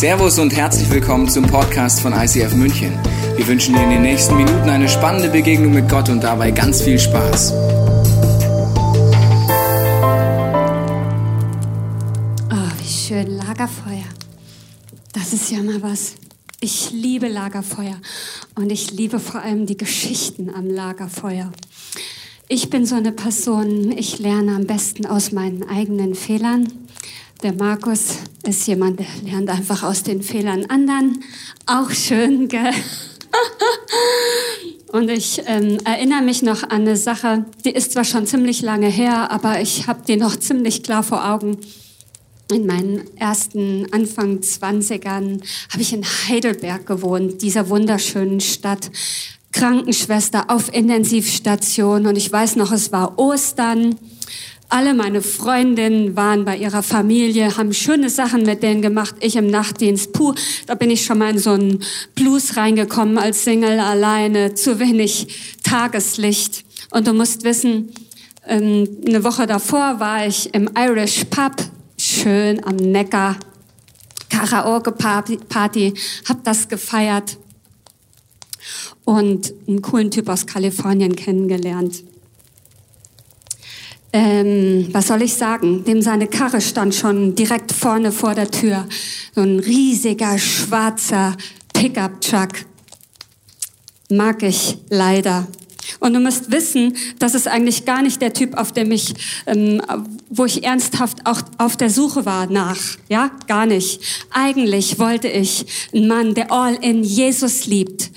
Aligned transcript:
Servus 0.00 0.38
und 0.38 0.56
herzlich 0.56 0.88
willkommen 0.88 1.28
zum 1.28 1.44
Podcast 1.46 2.00
von 2.00 2.14
ICF 2.14 2.54
München. 2.54 2.98
Wir 3.36 3.46
wünschen 3.46 3.74
dir 3.74 3.82
in 3.82 3.90
den 3.90 4.00
nächsten 4.00 4.34
Minuten 4.34 4.70
eine 4.70 4.88
spannende 4.88 5.28
Begegnung 5.28 5.74
mit 5.74 5.90
Gott 5.90 6.08
und 6.08 6.24
dabei 6.24 6.52
ganz 6.52 6.80
viel 6.80 6.98
Spaß. 6.98 7.52
Oh, 12.50 12.70
wie 12.78 12.88
schön, 12.88 13.36
Lagerfeuer. 13.36 14.08
Das 15.12 15.34
ist 15.34 15.50
ja 15.50 15.62
mal 15.62 15.82
was. 15.82 16.14
Ich 16.62 16.92
liebe 16.92 17.28
Lagerfeuer 17.28 17.96
und 18.54 18.72
ich 18.72 18.92
liebe 18.92 19.20
vor 19.20 19.42
allem 19.42 19.66
die 19.66 19.76
Geschichten 19.76 20.48
am 20.48 20.66
Lagerfeuer. 20.66 21.52
Ich 22.48 22.70
bin 22.70 22.86
so 22.86 22.94
eine 22.94 23.12
Person, 23.12 23.92
ich 23.92 24.18
lerne 24.18 24.56
am 24.56 24.64
besten 24.64 25.04
aus 25.04 25.30
meinen 25.30 25.68
eigenen 25.68 26.14
Fehlern. 26.14 26.68
Der 27.42 27.54
Markus 27.54 28.18
ist 28.42 28.66
jemand, 28.66 28.98
der 28.98 29.06
lernt 29.24 29.48
einfach 29.48 29.82
aus 29.82 30.02
den 30.02 30.22
Fehlern 30.22 30.66
anderen. 30.66 31.24
Auch 31.64 31.90
schön, 31.90 32.48
gell? 32.48 32.68
Und 34.92 35.08
ich 35.08 35.40
ähm, 35.46 35.78
erinnere 35.84 36.20
mich 36.20 36.42
noch 36.42 36.64
an 36.64 36.82
eine 36.82 36.96
Sache, 36.96 37.46
die 37.64 37.70
ist 37.70 37.92
zwar 37.92 38.04
schon 38.04 38.26
ziemlich 38.26 38.60
lange 38.60 38.88
her, 38.88 39.30
aber 39.30 39.62
ich 39.62 39.86
habe 39.86 40.02
die 40.06 40.16
noch 40.16 40.36
ziemlich 40.36 40.82
klar 40.82 41.02
vor 41.02 41.30
Augen. 41.30 41.56
In 42.52 42.66
meinen 42.66 43.16
ersten 43.16 43.90
Anfang 43.90 44.40
20ern 44.40 45.40
habe 45.72 45.80
ich 45.80 45.94
in 45.94 46.04
Heidelberg 46.04 46.84
gewohnt, 46.84 47.40
dieser 47.40 47.70
wunderschönen 47.70 48.40
Stadt. 48.40 48.90
Krankenschwester 49.52 50.50
auf 50.50 50.74
Intensivstation 50.74 52.06
und 52.06 52.16
ich 52.16 52.30
weiß 52.30 52.56
noch, 52.56 52.70
es 52.70 52.92
war 52.92 53.18
Ostern. 53.18 53.96
Alle 54.72 54.94
meine 54.94 55.20
Freundinnen 55.20 56.14
waren 56.14 56.44
bei 56.44 56.56
ihrer 56.56 56.84
Familie, 56.84 57.56
haben 57.56 57.72
schöne 57.72 58.08
Sachen 58.08 58.44
mit 58.44 58.62
denen 58.62 58.82
gemacht. 58.82 59.16
Ich 59.18 59.34
im 59.34 59.48
Nachtdienst, 59.48 60.12
puh, 60.12 60.32
da 60.66 60.76
bin 60.76 60.90
ich 60.90 61.04
schon 61.04 61.18
mal 61.18 61.30
in 61.30 61.40
so 61.40 61.50
einen 61.50 61.82
Blues 62.14 62.56
reingekommen 62.56 63.18
als 63.18 63.42
Single 63.42 63.80
alleine, 63.80 64.54
zu 64.54 64.78
wenig 64.78 65.56
Tageslicht. 65.64 66.64
Und 66.92 67.08
du 67.08 67.12
musst 67.12 67.42
wissen, 67.42 67.90
ähm, 68.46 68.88
eine 69.04 69.24
Woche 69.24 69.48
davor 69.48 69.98
war 69.98 70.24
ich 70.24 70.54
im 70.54 70.70
Irish 70.78 71.24
Pub, 71.24 71.56
schön 71.98 72.64
am 72.64 72.76
Neckar, 72.76 73.38
Karaoke-Party, 74.28 75.94
hab 76.28 76.44
das 76.44 76.68
gefeiert 76.68 77.38
und 79.04 79.52
einen 79.66 79.82
coolen 79.82 80.12
Typ 80.12 80.28
aus 80.28 80.46
Kalifornien 80.46 81.16
kennengelernt 81.16 82.04
ähm, 84.12 84.88
was 84.92 85.08
soll 85.08 85.22
ich 85.22 85.34
sagen? 85.34 85.84
Dem 85.84 86.02
seine 86.02 86.26
Karre 86.26 86.60
stand 86.60 86.94
schon 86.94 87.34
direkt 87.34 87.72
vorne 87.72 88.12
vor 88.12 88.34
der 88.34 88.50
Tür. 88.50 88.86
So 89.34 89.42
ein 89.42 89.60
riesiger 89.60 90.38
schwarzer 90.38 91.36
Pickup-Truck. 91.72 92.66
Mag 94.10 94.42
ich 94.42 94.78
leider. 94.88 95.46
Und 95.98 96.14
du 96.14 96.20
müsst 96.20 96.50
wissen, 96.50 96.96
das 97.18 97.34
ist 97.34 97.48
eigentlich 97.48 97.84
gar 97.84 98.02
nicht 98.02 98.20
der 98.20 98.32
Typ, 98.32 98.56
auf 98.56 98.72
dem 98.72 98.92
ich, 98.92 99.14
ähm, 99.46 99.82
wo 100.28 100.44
ich 100.44 100.64
ernsthaft 100.64 101.26
auch 101.26 101.42
auf 101.58 101.76
der 101.76 101.90
Suche 101.90 102.26
war 102.26 102.46
nach. 102.46 102.78
Ja, 103.08 103.30
gar 103.46 103.66
nicht. 103.66 104.00
Eigentlich 104.30 104.98
wollte 104.98 105.28
ich 105.28 105.66
einen 105.94 106.08
Mann, 106.08 106.34
der 106.34 106.52
all 106.52 106.74
in 106.74 107.02
Jesus 107.02 107.66
liebt, 107.66 108.10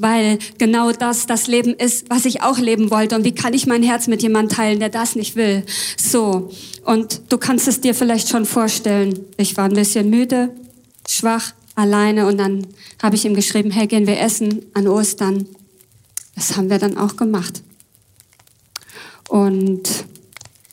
weil 0.00 0.38
genau 0.58 0.92
das 0.92 1.26
das 1.26 1.46
Leben 1.46 1.74
ist, 1.74 2.08
was 2.08 2.24
ich 2.24 2.42
auch 2.42 2.58
leben 2.58 2.90
wollte. 2.90 3.16
Und 3.16 3.24
wie 3.24 3.34
kann 3.34 3.54
ich 3.54 3.66
mein 3.66 3.82
Herz 3.82 4.06
mit 4.06 4.22
jemandem 4.22 4.56
teilen, 4.56 4.80
der 4.80 4.88
das 4.88 5.16
nicht 5.16 5.36
will? 5.36 5.64
So, 5.96 6.50
und 6.84 7.22
du 7.28 7.38
kannst 7.38 7.68
es 7.68 7.80
dir 7.80 7.94
vielleicht 7.94 8.28
schon 8.28 8.46
vorstellen. 8.46 9.20
Ich 9.36 9.56
war 9.56 9.64
ein 9.64 9.74
bisschen 9.74 10.10
müde, 10.10 10.54
schwach, 11.08 11.52
alleine 11.74 12.26
und 12.26 12.38
dann 12.38 12.66
habe 13.02 13.16
ich 13.16 13.24
ihm 13.24 13.34
geschrieben, 13.34 13.70
hey, 13.70 13.86
gehen 13.86 14.06
wir 14.06 14.20
essen 14.20 14.66
an 14.74 14.86
Ostern. 14.86 15.46
Das 16.34 16.56
haben 16.56 16.70
wir 16.70 16.78
dann 16.78 16.96
auch 16.96 17.16
gemacht. 17.16 17.62
Und 19.28 19.82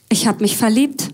ich 0.09 0.27
habe 0.27 0.41
mich 0.41 0.57
verliebt. 0.57 1.09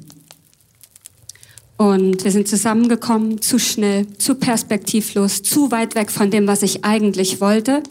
Und 1.78 2.24
wir 2.24 2.32
sind 2.32 2.48
zusammengekommen, 2.48 3.42
zu 3.42 3.60
schnell, 3.60 4.08
zu 4.18 4.36
perspektivlos, 4.36 5.44
zu 5.44 5.72
weit 5.72 5.96
weg 5.96 6.12
von 6.12 6.30
dem, 6.30 6.48
was 6.48 6.62
ich 6.62 6.86
eigentlich 6.86 7.42
wollte. 7.42 7.84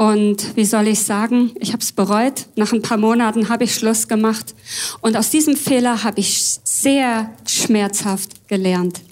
Und 0.00 0.56
wie 0.56 0.64
soll 0.64 0.88
ich 0.88 1.00
sagen, 1.00 1.50
ich 1.60 1.74
habe 1.74 1.82
es 1.82 1.92
bereut. 1.92 2.46
Nach 2.56 2.72
ein 2.72 2.80
paar 2.80 2.96
Monaten 2.96 3.50
habe 3.50 3.64
ich 3.64 3.74
Schluss 3.74 4.08
gemacht. 4.08 4.54
Und 5.02 5.14
aus 5.14 5.28
diesem 5.28 5.54
Fehler 5.54 6.02
habe 6.04 6.20
ich 6.20 6.58
sehr 6.64 7.30
schmerzhaft 7.46 8.48
gelernt. 8.48 9.02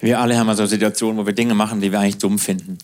Wir 0.00 0.18
alle 0.18 0.36
haben 0.36 0.52
so 0.56 0.66
Situationen, 0.66 1.18
wo 1.18 1.24
wir 1.24 1.34
Dinge 1.34 1.54
machen, 1.54 1.80
die 1.80 1.92
wir 1.92 2.00
eigentlich 2.00 2.18
dumm 2.18 2.36
finden. 2.36 2.78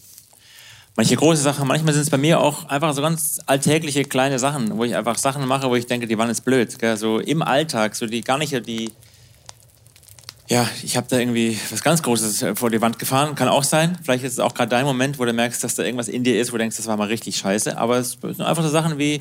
Manche 0.94 1.16
große 1.16 1.42
Sachen, 1.42 1.66
manchmal 1.66 1.92
sind 1.92 2.02
es 2.02 2.10
bei 2.10 2.18
mir 2.18 2.38
auch 2.38 2.66
einfach 2.66 2.94
so 2.94 3.02
ganz 3.02 3.40
alltägliche 3.46 4.04
kleine 4.04 4.38
Sachen, 4.38 4.78
wo 4.78 4.84
ich 4.84 4.94
einfach 4.94 5.18
Sachen 5.18 5.44
mache, 5.48 5.68
wo 5.68 5.74
ich 5.74 5.86
denke, 5.86 6.06
die 6.06 6.16
waren 6.16 6.28
jetzt 6.28 6.44
blöd. 6.44 6.78
Gell? 6.78 6.96
So 6.96 7.18
im 7.18 7.42
Alltag, 7.42 7.96
so 7.96 8.06
die 8.06 8.20
gar 8.20 8.38
nicht 8.38 8.52
die, 8.68 8.92
ja, 10.48 10.66
ich 10.82 10.96
habe 10.96 11.06
da 11.10 11.18
irgendwie 11.18 11.58
was 11.70 11.82
ganz 11.82 12.02
Großes 12.02 12.42
äh, 12.42 12.56
vor 12.56 12.70
die 12.70 12.80
Wand 12.80 12.98
gefahren. 12.98 13.34
Kann 13.34 13.48
auch 13.48 13.64
sein. 13.64 13.98
Vielleicht 14.02 14.24
ist 14.24 14.32
es 14.32 14.38
auch 14.38 14.54
gerade 14.54 14.70
dein 14.70 14.86
Moment, 14.86 15.18
wo 15.18 15.24
du 15.26 15.32
merkst, 15.34 15.62
dass 15.62 15.74
da 15.74 15.82
irgendwas 15.82 16.08
in 16.08 16.24
dir 16.24 16.40
ist, 16.40 16.50
wo 16.50 16.52
du 16.52 16.58
denkst, 16.58 16.76
das 16.76 16.86
war 16.86 16.96
mal 16.96 17.08
richtig 17.08 17.36
scheiße. 17.36 17.76
Aber 17.76 17.98
es 17.98 18.12
sind 18.20 18.40
einfach 18.40 18.62
so 18.62 18.70
Sachen 18.70 18.98
wie, 18.98 19.20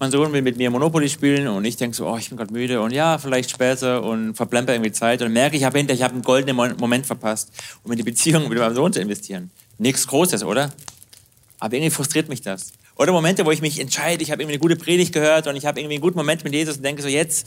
mein 0.00 0.10
Sohn 0.10 0.32
will 0.32 0.42
mit 0.42 0.56
mir 0.56 0.70
Monopoly 0.70 1.08
spielen 1.08 1.46
und 1.46 1.64
ich 1.64 1.76
denke 1.76 1.96
so, 1.96 2.08
oh, 2.08 2.16
ich 2.16 2.28
bin 2.28 2.36
gerade 2.36 2.52
müde 2.52 2.80
und 2.80 2.92
ja, 2.92 3.18
vielleicht 3.18 3.50
später 3.50 4.02
und 4.02 4.34
verplemper 4.34 4.72
irgendwie 4.72 4.90
Zeit 4.90 5.22
und 5.22 5.32
merke, 5.32 5.56
ich 5.56 5.62
habe 5.62 5.78
hinter, 5.78 5.94
ich 5.94 6.02
habe 6.02 6.14
einen 6.14 6.22
goldenen 6.22 6.56
Moment 6.76 7.06
verpasst, 7.06 7.50
um 7.84 7.92
in 7.92 7.96
die 7.96 8.02
Beziehung 8.02 8.48
mit 8.48 8.58
meinem 8.58 8.74
Sohn 8.74 8.92
zu 8.92 9.00
investieren. 9.00 9.50
Nichts 9.78 10.06
Großes, 10.08 10.42
oder? 10.42 10.72
Aber 11.60 11.74
irgendwie 11.74 11.90
frustriert 11.90 12.28
mich 12.28 12.42
das. 12.42 12.72
Oder 12.96 13.12
Momente, 13.12 13.46
wo 13.46 13.52
ich 13.52 13.60
mich 13.60 13.80
entscheide, 13.80 14.22
ich 14.22 14.30
habe 14.30 14.42
irgendwie 14.42 14.54
eine 14.54 14.60
gute 14.60 14.76
Predigt 14.76 15.12
gehört 15.12 15.46
und 15.46 15.54
ich 15.56 15.66
habe 15.66 15.80
irgendwie 15.80 15.94
einen 15.94 16.02
guten 16.02 16.18
Moment 16.18 16.42
mit 16.42 16.52
Jesus 16.52 16.76
und 16.76 16.82
denke 16.82 17.02
so, 17.02 17.08
jetzt 17.08 17.46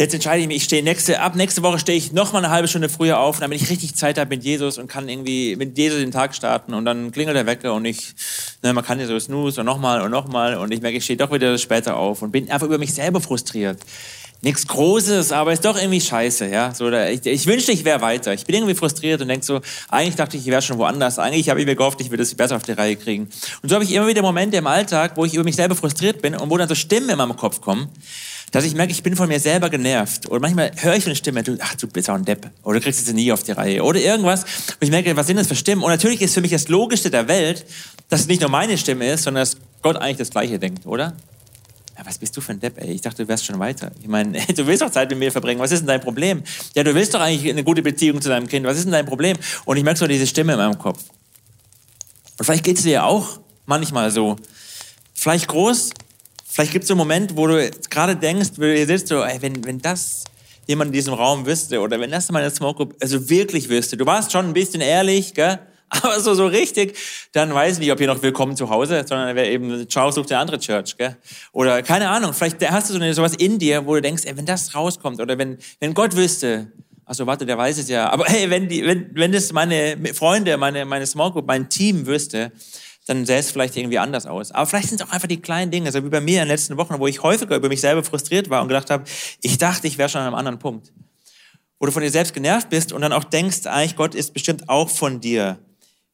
jetzt 0.00 0.14
entscheide 0.14 0.40
ich 0.40 0.48
mich, 0.48 0.56
ich 0.56 0.64
stehe 0.64 0.82
nächste, 0.82 1.20
ab 1.20 1.36
nächste 1.36 1.62
Woche 1.62 1.78
stehe 1.78 1.96
ich 1.96 2.12
noch 2.12 2.32
mal 2.32 2.38
eine 2.38 2.50
halbe 2.50 2.68
Stunde 2.68 2.88
früher 2.88 3.20
auf, 3.20 3.38
damit 3.38 3.60
ich 3.60 3.68
richtig 3.68 3.94
Zeit 3.94 4.18
habe 4.18 4.30
mit 4.30 4.42
Jesus 4.42 4.78
und 4.78 4.88
kann 4.88 5.08
irgendwie 5.08 5.56
mit 5.56 5.76
Jesus 5.76 6.00
den 6.00 6.10
Tag 6.10 6.34
starten 6.34 6.72
und 6.72 6.86
dann 6.86 7.12
klingelt 7.12 7.36
der 7.36 7.46
Wecker 7.46 7.74
und 7.74 7.84
ich, 7.84 8.14
ne, 8.62 8.72
man 8.72 8.84
kann 8.84 8.98
ja 8.98 9.06
so 9.06 9.18
snooze 9.18 9.60
und 9.60 9.66
nochmal 9.66 10.00
und 10.00 10.10
nochmal 10.10 10.56
und 10.56 10.72
ich 10.72 10.80
merke, 10.80 10.96
ich 10.96 11.04
stehe 11.04 11.18
doch 11.18 11.30
wieder 11.30 11.56
später 11.58 11.96
auf 11.96 12.22
und 12.22 12.32
bin 12.32 12.50
einfach 12.50 12.66
über 12.66 12.78
mich 12.78 12.94
selber 12.94 13.20
frustriert. 13.20 13.78
Nichts 14.42 14.66
Großes, 14.66 15.32
aber 15.32 15.52
ist 15.52 15.66
doch 15.66 15.76
irgendwie 15.76 16.00
scheiße, 16.00 16.46
ja. 16.46 16.72
So, 16.72 16.90
ich, 16.90 17.26
ich 17.26 17.46
wünschte, 17.46 17.72
ich 17.72 17.84
wäre 17.84 18.00
weiter. 18.00 18.32
Ich 18.32 18.46
bin 18.46 18.54
irgendwie 18.54 18.74
frustriert 18.74 19.20
und 19.20 19.28
denke 19.28 19.44
so, 19.44 19.60
eigentlich 19.90 20.16
dachte 20.16 20.38
ich, 20.38 20.44
ich 20.44 20.50
wäre 20.50 20.62
schon 20.62 20.78
woanders. 20.78 21.18
Eigentlich 21.18 21.50
habe 21.50 21.60
ich 21.60 21.66
mir 21.66 21.76
gehofft, 21.76 22.00
ich 22.00 22.08
würde 22.08 22.22
es 22.22 22.34
besser 22.34 22.56
auf 22.56 22.62
die 22.62 22.72
Reihe 22.72 22.96
kriegen. 22.96 23.28
Und 23.62 23.68
so 23.68 23.74
habe 23.74 23.84
ich 23.84 23.92
immer 23.92 24.06
wieder 24.06 24.22
Momente 24.22 24.56
im 24.56 24.66
Alltag, 24.66 25.12
wo 25.16 25.26
ich 25.26 25.34
über 25.34 25.44
mich 25.44 25.56
selber 25.56 25.74
frustriert 25.74 26.22
bin 26.22 26.34
und 26.34 26.48
wo 26.48 26.56
dann 26.56 26.70
so 26.70 26.74
Stimmen 26.74 27.10
in 27.10 27.18
meinem 27.18 27.36
Kopf 27.36 27.60
kommen, 27.60 27.90
dass 28.50 28.64
ich 28.64 28.74
merke, 28.74 28.92
ich 28.92 29.02
bin 29.02 29.16
von 29.16 29.28
mir 29.28 29.38
selber 29.38 29.70
genervt. 29.70 30.28
Oder 30.28 30.40
manchmal 30.40 30.72
höre 30.76 30.96
ich 30.96 31.06
eine 31.06 31.14
Stimme, 31.14 31.42
du, 31.42 31.56
ach, 31.60 31.74
du 31.76 31.86
bist 31.86 32.10
auch 32.10 32.14
ein 32.14 32.24
Depp. 32.24 32.50
Oder 32.62 32.78
du 32.78 32.84
kriegst 32.84 33.06
es 33.06 33.12
nie 33.12 33.30
auf 33.32 33.42
die 33.42 33.52
Reihe. 33.52 33.82
Oder 33.82 34.00
irgendwas. 34.00 34.42
Und 34.42 34.78
ich 34.80 34.90
merke, 34.90 35.16
was 35.16 35.26
sind 35.26 35.36
das 35.36 35.46
für 35.46 35.56
Stimmen? 35.56 35.82
Und 35.82 35.90
natürlich 35.90 36.20
ist 36.20 36.34
für 36.34 36.40
mich 36.40 36.50
das 36.50 36.68
Logischste 36.68 37.10
der 37.10 37.28
Welt, 37.28 37.64
dass 38.08 38.20
es 38.22 38.26
nicht 38.26 38.40
nur 38.40 38.50
meine 38.50 38.76
Stimme 38.76 39.08
ist, 39.10 39.22
sondern 39.22 39.42
dass 39.42 39.56
Gott 39.82 39.96
eigentlich 39.96 40.18
das 40.18 40.30
Gleiche 40.30 40.58
denkt, 40.58 40.86
oder? 40.86 41.14
Ja, 41.96 42.06
was 42.06 42.18
bist 42.18 42.36
du 42.36 42.40
für 42.40 42.52
ein 42.52 42.60
Depp, 42.60 42.78
ey? 42.78 42.92
Ich 42.92 43.02
dachte, 43.02 43.22
du 43.22 43.28
wärst 43.28 43.44
schon 43.44 43.58
weiter. 43.58 43.92
Ich 44.00 44.08
meine, 44.08 44.40
du 44.56 44.66
willst 44.66 44.82
doch 44.82 44.90
Zeit 44.90 45.10
mit 45.10 45.18
mir 45.18 45.30
verbringen. 45.30 45.60
Was 45.60 45.70
ist 45.70 45.80
denn 45.80 45.88
dein 45.88 46.00
Problem? 46.00 46.42
Ja, 46.74 46.82
du 46.82 46.94
willst 46.94 47.14
doch 47.14 47.20
eigentlich 47.20 47.48
eine 47.50 47.62
gute 47.62 47.82
Beziehung 47.82 48.20
zu 48.20 48.28
deinem 48.28 48.48
Kind. 48.48 48.66
Was 48.66 48.78
ist 48.78 48.84
denn 48.84 48.92
dein 48.92 49.06
Problem? 49.06 49.36
Und 49.64 49.76
ich 49.76 49.84
merke 49.84 49.98
so 49.98 50.06
diese 50.06 50.26
Stimme 50.26 50.52
in 50.54 50.58
meinem 50.58 50.78
Kopf. 50.78 51.04
Und 52.38 52.44
vielleicht 52.44 52.64
geht 52.64 52.78
es 52.78 52.82
dir 52.82 52.92
ja 52.92 53.04
auch 53.04 53.40
manchmal 53.66 54.10
so. 54.10 54.36
Vielleicht 55.12 55.48
groß, 55.48 55.90
Vielleicht 56.52 56.72
gibt 56.72 56.82
es 56.82 56.88
so 56.88 56.94
einen 56.94 56.98
Moment, 56.98 57.36
wo 57.36 57.46
du 57.46 57.70
gerade 57.90 58.16
denkst, 58.16 58.50
wo 58.56 58.62
du 58.62 58.74
hier 58.74 58.86
sitzt, 58.86 59.06
so, 59.06 59.22
ey, 59.22 59.40
wenn, 59.40 59.64
wenn 59.64 59.78
das 59.78 60.24
jemand 60.66 60.88
in 60.88 60.94
diesem 60.94 61.14
Raum 61.14 61.46
wüsste 61.46 61.80
oder 61.80 62.00
wenn 62.00 62.10
das 62.10 62.30
meine 62.32 62.50
Smoke 62.50 62.76
Group 62.76 62.96
also 63.00 63.30
wirklich 63.30 63.68
wüsste, 63.68 63.96
du 63.96 64.04
warst 64.04 64.32
schon 64.32 64.46
ein 64.46 64.52
bisschen 64.52 64.80
ehrlich, 64.80 65.32
gell? 65.32 65.60
aber 65.90 66.20
so, 66.20 66.34
so 66.34 66.46
richtig, 66.46 66.96
dann 67.32 67.54
weiß 67.54 67.74
ich 67.74 67.78
nicht, 67.80 67.92
ob 67.92 67.98
hier 67.98 68.08
noch 68.08 68.22
willkommen 68.22 68.56
zu 68.56 68.68
Hause, 68.68 69.04
sondern 69.06 69.34
wäre 69.36 69.48
eben, 69.48 69.88
ciao, 69.88 70.10
sucht 70.10 70.32
eine 70.32 70.40
andere 70.40 70.58
Church, 70.58 70.96
gell? 70.96 71.16
Oder 71.52 71.82
keine 71.82 72.08
Ahnung, 72.08 72.32
vielleicht 72.32 72.68
hast 72.68 72.90
du 72.90 72.94
so 72.94 73.00
eine, 73.00 73.14
sowas 73.14 73.34
in 73.36 73.60
dir, 73.60 73.86
wo 73.86 73.94
du 73.94 74.02
denkst, 74.02 74.24
ey, 74.24 74.36
wenn 74.36 74.46
das 74.46 74.74
rauskommt 74.74 75.20
oder 75.20 75.38
wenn, 75.38 75.56
wenn 75.78 75.94
Gott 75.94 76.16
wüsste, 76.16 76.72
also 77.04 77.26
warte, 77.26 77.46
der 77.46 77.58
weiß 77.58 77.78
es 77.78 77.88
ja, 77.88 78.10
aber 78.10 78.24
hey, 78.26 78.50
wenn 78.50 78.68
die, 78.68 78.84
wenn, 78.84 79.10
wenn 79.14 79.30
das 79.30 79.52
meine 79.52 79.96
Freunde, 80.14 80.56
meine, 80.56 80.84
meine 80.84 81.06
Small 81.06 81.30
Group, 81.30 81.46
mein 81.46 81.68
Team 81.68 82.06
wüsste, 82.06 82.50
dann 83.10 83.26
sähe 83.26 83.38
es 83.38 83.50
vielleicht 83.50 83.76
irgendwie 83.76 83.98
anders 83.98 84.24
aus. 84.26 84.52
Aber 84.52 84.66
vielleicht 84.66 84.88
sind 84.88 85.00
es 85.00 85.06
auch 85.06 85.12
einfach 85.12 85.26
die 85.26 85.42
kleinen 85.42 85.70
Dinge, 85.70 85.90
so 85.90 86.02
wie 86.04 86.08
bei 86.08 86.20
mir 86.20 86.40
in 86.40 86.46
den 86.46 86.48
letzten 86.48 86.76
Wochen, 86.76 86.98
wo 86.98 87.08
ich 87.08 87.22
häufiger 87.22 87.56
über 87.56 87.68
mich 87.68 87.80
selber 87.80 88.04
frustriert 88.04 88.48
war 88.48 88.62
und 88.62 88.68
gedacht 88.68 88.88
habe, 88.88 89.04
ich 89.42 89.58
dachte, 89.58 89.88
ich 89.88 89.98
wäre 89.98 90.08
schon 90.08 90.20
an 90.20 90.28
einem 90.28 90.36
anderen 90.36 90.58
Punkt. 90.60 90.92
Wo 91.80 91.86
du 91.86 91.92
von 91.92 92.02
dir 92.02 92.10
selbst 92.10 92.34
genervt 92.34 92.70
bist 92.70 92.92
und 92.92 93.00
dann 93.00 93.12
auch 93.12 93.24
denkst, 93.24 93.66
eigentlich 93.66 93.96
Gott 93.96 94.14
ist 94.14 94.32
bestimmt 94.32 94.68
auch 94.68 94.88
von 94.88 95.20
dir 95.20 95.58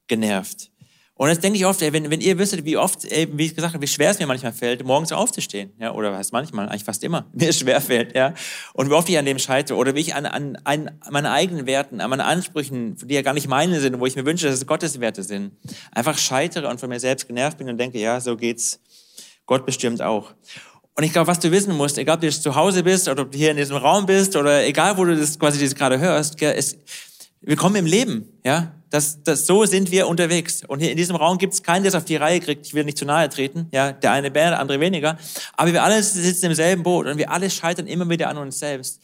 genervt. 0.07 0.71
Und 1.19 1.29
das 1.29 1.41
denke 1.41 1.59
ich 1.59 1.65
oft, 1.65 1.81
ey, 1.81 1.95
wenn, 1.95 2.11
wenn 2.11 2.21
ihr 2.21 2.39
wüsstet, 2.39 2.67
wie 2.67 2.77
oft, 2.77 3.07
ey, 3.07 3.27
wie 3.33 3.47
ich 3.47 3.55
gesagt 3.55 3.73
habe, 3.73 3.83
wie 3.83 3.89
schwer 3.89 4.11
es 4.11 4.19
mir 4.19 4.27
manchmal 4.27 4.53
fällt, 4.53 4.85
morgens 4.85 5.13
aufzustehen, 5.13 5.73
ja, 5.79 5.95
oder 5.95 6.13
was 6.13 6.31
manchmal, 6.31 6.69
eigentlich 6.69 6.85
fast 6.85 7.03
immer, 7.03 7.27
mir 7.33 7.55
schwer 7.55 7.81
fällt, 7.81 8.15
ja, 8.15 8.35
und 8.75 8.91
wie 8.91 8.93
oft 8.93 9.09
ich 9.09 9.17
an 9.17 9.25
dem 9.25 9.39
scheitere, 9.39 9.79
oder 9.79 9.95
wie 9.95 10.01
ich 10.01 10.15
an, 10.15 10.27
an, 10.27 10.59
an 10.65 10.91
meinen 11.11 11.27
eigenen 11.27 11.65
Werten, 11.65 12.03
an 12.03 12.11
meinen 12.11 12.21
Ansprüchen, 12.21 12.97
die 13.03 13.15
ja 13.15 13.23
gar 13.23 13.33
nicht 13.33 13.49
meine 13.49 13.81
sind, 13.81 13.99
wo 13.99 14.05
ich 14.05 14.15
mir 14.15 14.27
wünsche, 14.27 14.47
dass 14.47 14.57
es 14.57 14.67
Gottes 14.67 15.01
Werte 15.01 15.23
sind, 15.23 15.53
einfach 15.91 16.19
scheitere 16.19 16.69
und 16.69 16.81
von 16.81 16.91
mir 16.91 17.01
selbst 17.01 17.27
genervt 17.27 17.57
bin 17.57 17.71
und 17.71 17.79
denke, 17.79 17.99
ja, 17.99 18.21
so 18.21 18.37
geht's 18.37 18.79
Gott 19.47 19.65
bestimmt 19.65 20.03
auch. 20.03 20.35
Und 20.97 21.05
ich 21.05 21.13
glaube, 21.13 21.29
was 21.29 21.41
du 21.41 21.51
wissen 21.51 21.75
musst, 21.75 21.97
egal 21.97 22.17
ob 22.17 22.21
du 22.23 22.31
zu 22.31 22.55
Hause 22.55 22.83
bist 22.83 23.09
oder 23.09 23.23
ob 23.23 23.31
du 23.31 23.39
hier 23.39 23.53
in 23.53 23.57
diesem 23.57 23.77
Raum 23.77 24.05
bist 24.05 24.37
oder 24.37 24.67
egal, 24.67 24.99
wo 24.99 25.05
du 25.05 25.17
das 25.17 25.39
quasi 25.39 25.67
gerade 25.69 25.99
hörst, 25.99 26.37
gell, 26.37 26.55
es, 26.57 26.77
wir 27.41 27.57
kommen 27.57 27.77
im 27.77 27.87
Leben, 27.87 28.29
ja, 28.45 28.76
das, 28.91 29.23
das, 29.23 29.47
so 29.47 29.65
sind 29.65 29.91
wir 29.91 30.07
unterwegs. 30.07 30.63
Und 30.67 30.81
hier 30.81 30.91
in 30.91 30.97
diesem 30.97 31.17
Raum 31.17 31.39
gibt 31.39 31.55
es 31.55 31.63
keinen, 31.63 31.83
der 31.83 31.89
es 31.91 31.95
auf 31.95 32.05
die 32.05 32.17
Reihe 32.17 32.41
kriegt. 32.41 32.67
Ich 32.67 32.75
will 32.75 32.85
nicht 32.85 32.99
zu 32.99 33.05
nahe 33.05 33.29
treten. 33.29 33.69
Ja, 33.73 33.93
der 33.93 34.13
eine 34.13 34.31
mehr, 34.31 34.51
der 34.51 34.61
andere 34.61 34.81
weniger. 34.81 35.19
Aber 35.57 35.73
wir 35.73 35.83
alle 35.83 36.03
sitzen 36.03 36.47
im 36.47 36.55
selben 36.55 36.83
Boot 36.83 37.07
und 37.07 37.19
wir 37.19 37.31
alle 37.31 37.51
scheitern 37.51 37.87
immer 37.87 38.09
wieder 38.09 38.29
an 38.29 38.39
uns 38.39 38.59
selbst. 38.59 39.01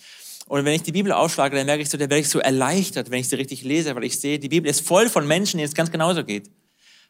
Und 0.47 0.65
wenn 0.65 0.75
ich 0.75 0.83
die 0.83 0.93
Bibel 0.93 1.13
aufschlage, 1.13 1.57
dann 1.57 1.67
merke 1.67 1.83
ich 1.83 1.91
so, 1.91 1.97
da 1.97 2.03
werde 2.03 2.19
ich 2.19 2.29
so 2.29 2.39
erleichtert, 2.39 3.11
wenn 3.11 3.21
ich 3.21 3.29
sie 3.29 3.37
richtig 3.37 3.63
lese, 3.65 3.95
weil 3.95 4.05
ich 4.05 4.21
sehe, 4.21 4.39
die 4.39 4.49
Bibel 4.49 4.71
ist 4.71 4.87
voll 4.87 5.09
von 5.09 5.27
Menschen, 5.27 5.59
denen 5.59 5.69
es 5.69 5.75
ganz 5.75 5.91
genauso 5.91 6.25
geht. 6.25 6.51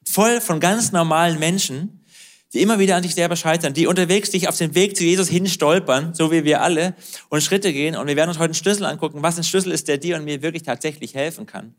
Voll 0.04 0.40
von 0.40 0.60
ganz 0.60 0.92
normalen 0.92 1.38
Menschen, 1.38 2.04
die 2.52 2.60
immer 2.60 2.78
wieder 2.78 2.96
an 2.96 3.02
sich 3.02 3.14
selber 3.14 3.36
scheitern, 3.36 3.74
die 3.74 3.86
unterwegs 3.86 4.30
sich 4.30 4.48
auf 4.48 4.56
den 4.56 4.74
Weg 4.74 4.96
zu 4.96 5.04
Jesus 5.04 5.28
hin 5.28 5.46
stolpern, 5.46 6.14
so 6.14 6.30
wie 6.30 6.44
wir 6.44 6.60
alle, 6.60 6.94
und 7.30 7.42
Schritte 7.42 7.72
gehen. 7.72 7.96
Und 7.96 8.06
wir 8.06 8.16
werden 8.16 8.28
uns 8.28 8.38
heute 8.38 8.46
einen 8.46 8.54
Schlüssel 8.54 8.84
angucken, 8.84 9.22
was 9.22 9.38
ein 9.38 9.44
Schlüssel 9.44 9.72
ist, 9.72 9.88
der 9.88 9.98
dir 9.98 10.16
und 10.16 10.24
mir 10.24 10.42
wirklich 10.42 10.62
tatsächlich 10.62 11.14
helfen 11.14 11.46
kann 11.46 11.74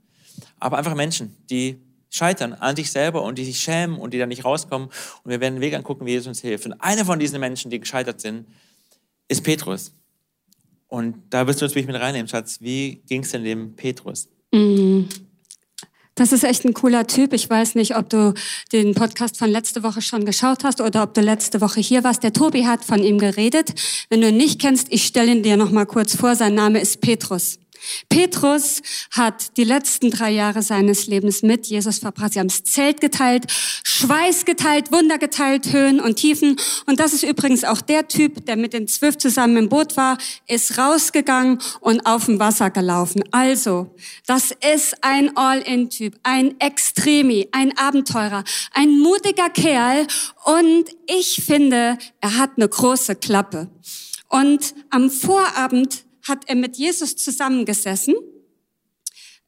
aber 0.63 0.77
einfach 0.77 0.95
Menschen, 0.95 1.35
die 1.49 1.81
scheitern 2.09 2.53
an 2.53 2.75
sich 2.75 2.91
selber 2.91 3.23
und 3.23 3.37
die 3.37 3.45
sich 3.45 3.59
schämen 3.59 3.97
und 3.97 4.13
die 4.13 4.19
da 4.19 4.25
nicht 4.25 4.45
rauskommen. 4.45 4.87
Und 4.87 5.31
wir 5.31 5.41
werden 5.41 5.55
einen 5.55 5.61
Weg 5.61 5.73
angucken, 5.73 6.05
wie 6.05 6.11
Jesus 6.11 6.27
uns 6.27 6.41
hilft. 6.41 6.65
Und 6.65 6.73
einer 6.73 7.05
von 7.05 7.19
diesen 7.19 7.39
Menschen, 7.39 7.69
die 7.69 7.79
gescheitert 7.79 8.21
sind, 8.21 8.47
ist 9.27 9.43
Petrus. 9.43 9.93
Und 10.87 11.15
da 11.31 11.47
wirst 11.47 11.59
du 11.59 11.65
uns 11.65 11.73
wirklich 11.73 11.87
mit 11.91 11.99
reinnehmen, 11.99 12.27
Schatz. 12.27 12.61
Wie 12.61 13.01
ging 13.07 13.23
es 13.23 13.31
denn 13.31 13.43
dem 13.43 13.75
Petrus? 13.75 14.29
Mm. 14.51 15.03
Das 16.15 16.31
ist 16.31 16.43
echt 16.43 16.63
ein 16.63 16.75
cooler 16.75 17.07
Typ. 17.07 17.33
Ich 17.33 17.49
weiß 17.49 17.73
nicht, 17.73 17.97
ob 17.97 18.07
du 18.07 18.35
den 18.71 18.93
Podcast 18.93 19.37
von 19.37 19.49
letzte 19.49 19.81
Woche 19.81 20.03
schon 20.03 20.25
geschaut 20.25 20.63
hast 20.63 20.79
oder 20.79 21.01
ob 21.01 21.15
du 21.15 21.21
letzte 21.21 21.59
Woche 21.59 21.81
hier 21.81 22.03
warst. 22.03 22.21
Der 22.21 22.31
Tobi 22.31 22.67
hat 22.67 22.85
von 22.85 23.03
ihm 23.03 23.17
geredet. 23.17 23.73
Wenn 24.09 24.21
du 24.21 24.29
ihn 24.29 24.37
nicht 24.37 24.61
kennst, 24.61 24.93
ich 24.93 25.05
stelle 25.05 25.31
ihn 25.31 25.41
dir 25.41 25.57
noch 25.57 25.71
mal 25.71 25.87
kurz 25.87 26.15
vor. 26.15 26.35
Sein 26.35 26.53
Name 26.53 26.79
ist 26.79 27.01
Petrus. 27.01 27.57
Petrus 28.09 28.81
hat 29.11 29.57
die 29.57 29.63
letzten 29.63 30.11
drei 30.11 30.31
Jahre 30.31 30.61
seines 30.61 31.07
Lebens 31.07 31.43
mit 31.43 31.67
Jesus 31.67 31.99
verbracht. 31.99 32.33
Sie 32.33 32.39
haben 32.39 32.47
das 32.47 32.63
Zelt 32.63 33.01
geteilt, 33.01 33.45
Schweiß 33.83 34.45
geteilt, 34.45 34.91
Wunder 34.91 35.17
geteilt, 35.17 35.71
Höhen 35.71 35.99
und 35.99 36.15
Tiefen. 36.15 36.55
Und 36.85 36.99
das 36.99 37.13
ist 37.13 37.23
übrigens 37.23 37.63
auch 37.63 37.81
der 37.81 38.07
Typ, 38.07 38.45
der 38.45 38.55
mit 38.55 38.73
den 38.73 38.87
zwölf 38.87 39.17
zusammen 39.17 39.57
im 39.57 39.69
Boot 39.69 39.97
war, 39.97 40.17
ist 40.47 40.77
rausgegangen 40.77 41.59
und 41.79 42.05
auf 42.05 42.25
dem 42.25 42.39
Wasser 42.39 42.69
gelaufen. 42.69 43.23
Also, 43.31 43.95
das 44.25 44.51
ist 44.73 44.95
ein 45.01 45.35
All-In-Typ, 45.35 46.15
ein 46.23 46.59
Extremi, 46.59 47.49
ein 47.51 47.77
Abenteurer, 47.77 48.43
ein 48.73 48.99
mutiger 48.99 49.49
Kerl. 49.49 50.07
Und 50.45 50.85
ich 51.07 51.43
finde, 51.45 51.97
er 52.21 52.37
hat 52.37 52.51
eine 52.57 52.67
große 52.67 53.15
Klappe. 53.15 53.69
Und 54.29 54.73
am 54.89 55.09
Vorabend 55.09 56.05
hat 56.27 56.47
er 56.47 56.55
mit 56.55 56.77
Jesus 56.77 57.15
zusammengesessen 57.15 58.15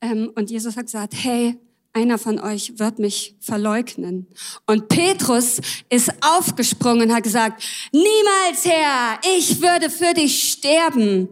ähm, 0.01 0.31
und 0.35 0.49
Jesus 0.49 0.75
hat 0.75 0.85
gesagt, 0.85 1.13
hey, 1.15 1.57
einer 1.93 2.17
von 2.17 2.39
euch 2.39 2.77
wird 2.77 2.99
mich 2.99 3.35
verleugnen. 3.39 4.27
Und 4.67 4.89
Petrus 4.89 5.61
ist 5.89 6.11
aufgesprungen 6.21 7.09
und 7.09 7.15
hat 7.15 7.23
gesagt, 7.23 7.63
niemals 7.93 8.65
Herr, 8.65 9.19
ich 9.37 9.61
würde 9.61 9.89
für 9.89 10.13
dich 10.13 10.51
sterben. 10.51 11.29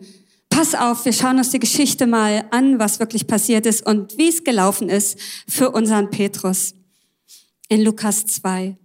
Pass 0.50 0.74
auf, 0.74 1.04
wir 1.04 1.12
schauen 1.12 1.38
uns 1.38 1.50
die 1.50 1.60
Geschichte 1.60 2.08
mal 2.08 2.46
an, 2.52 2.80
was 2.80 3.00
wirklich 3.00 3.28
passiert 3.28 3.66
ist 3.66 3.86
und 3.86 4.18
wie 4.18 4.30
es 4.30 4.44
gelaufen 4.46 4.88
ist 4.88 5.20
für 5.48 5.72
unseren 5.72 6.10
Petrus. 6.12 6.76
In 7.68 7.82
Lukas 7.82 8.26
2. 8.28 8.78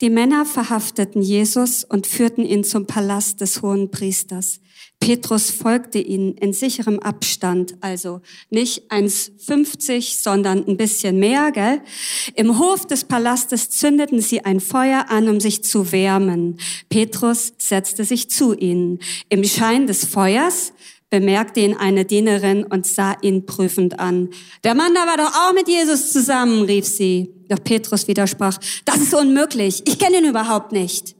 Die 0.00 0.10
Männer 0.10 0.44
verhafteten 0.44 1.22
Jesus 1.22 1.84
und 1.84 2.06
führten 2.06 2.44
ihn 2.44 2.64
zum 2.64 2.86
Palast 2.86 3.40
des 3.40 3.62
hohen 3.62 3.90
Priesters. 3.90 4.60
Petrus 5.00 5.50
folgte 5.50 5.98
ihnen 5.98 6.34
in 6.34 6.52
sicherem 6.52 6.98
Abstand, 6.98 7.76
also 7.80 8.20
nicht 8.50 8.90
1,50, 8.90 10.20
sondern 10.22 10.66
ein 10.66 10.76
bisschen 10.76 11.18
mehr, 11.18 11.50
gell? 11.52 11.80
Im 12.34 12.58
Hof 12.58 12.86
des 12.86 13.04
Palastes 13.04 13.70
zündeten 13.70 14.20
sie 14.20 14.44
ein 14.44 14.60
Feuer 14.60 15.06
an, 15.08 15.28
um 15.28 15.40
sich 15.40 15.62
zu 15.64 15.92
wärmen. 15.92 16.58
Petrus 16.88 17.54
setzte 17.58 18.04
sich 18.04 18.28
zu 18.28 18.54
ihnen. 18.54 18.98
Im 19.28 19.44
Schein 19.44 19.86
des 19.86 20.04
Feuers 20.04 20.72
bemerkte 21.10 21.60
ihn 21.60 21.74
eine 21.74 22.04
Dienerin 22.04 22.64
und 22.64 22.86
sah 22.86 23.16
ihn 23.22 23.46
prüfend 23.46 23.98
an. 23.98 24.28
Der 24.64 24.74
Mann 24.74 24.94
da 24.94 25.06
war 25.06 25.16
doch 25.16 25.32
auch 25.32 25.54
mit 25.54 25.68
Jesus 25.68 26.12
zusammen, 26.12 26.62
rief 26.62 26.86
sie. 26.86 27.32
Doch 27.48 27.62
Petrus 27.62 28.08
widersprach, 28.08 28.58
das 28.84 28.98
ist 28.98 29.14
unmöglich, 29.14 29.82
ich 29.86 29.98
kenne 29.98 30.18
ihn 30.18 30.28
überhaupt 30.28 30.72
nicht. 30.72 31.17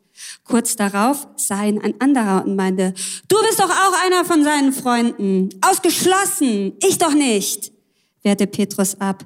Kurz 0.48 0.76
darauf 0.76 1.28
sah 1.36 1.64
ihn 1.64 1.80
ein 1.80 2.00
anderer 2.00 2.44
und 2.44 2.56
meinte, 2.56 2.94
du 3.28 3.36
bist 3.46 3.60
doch 3.60 3.68
auch 3.68 4.06
einer 4.06 4.24
von 4.24 4.42
seinen 4.42 4.72
Freunden. 4.72 5.50
Ausgeschlossen, 5.60 6.72
ich 6.82 6.96
doch 6.96 7.12
nicht, 7.12 7.70
wehrte 8.22 8.46
Petrus 8.46 8.98
ab. 8.98 9.24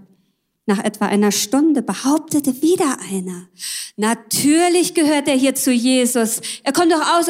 Nach 0.66 0.82
etwa 0.82 1.06
einer 1.06 1.32
Stunde 1.32 1.82
behauptete 1.82 2.62
wieder 2.62 2.96
einer, 3.10 3.48
natürlich 3.96 4.94
gehört 4.94 5.28
er 5.28 5.34
hier 5.34 5.54
zu 5.54 5.72
Jesus. 5.72 6.40
Er 6.62 6.72
kommt 6.72 6.92
doch 6.92 7.18
aus, 7.18 7.28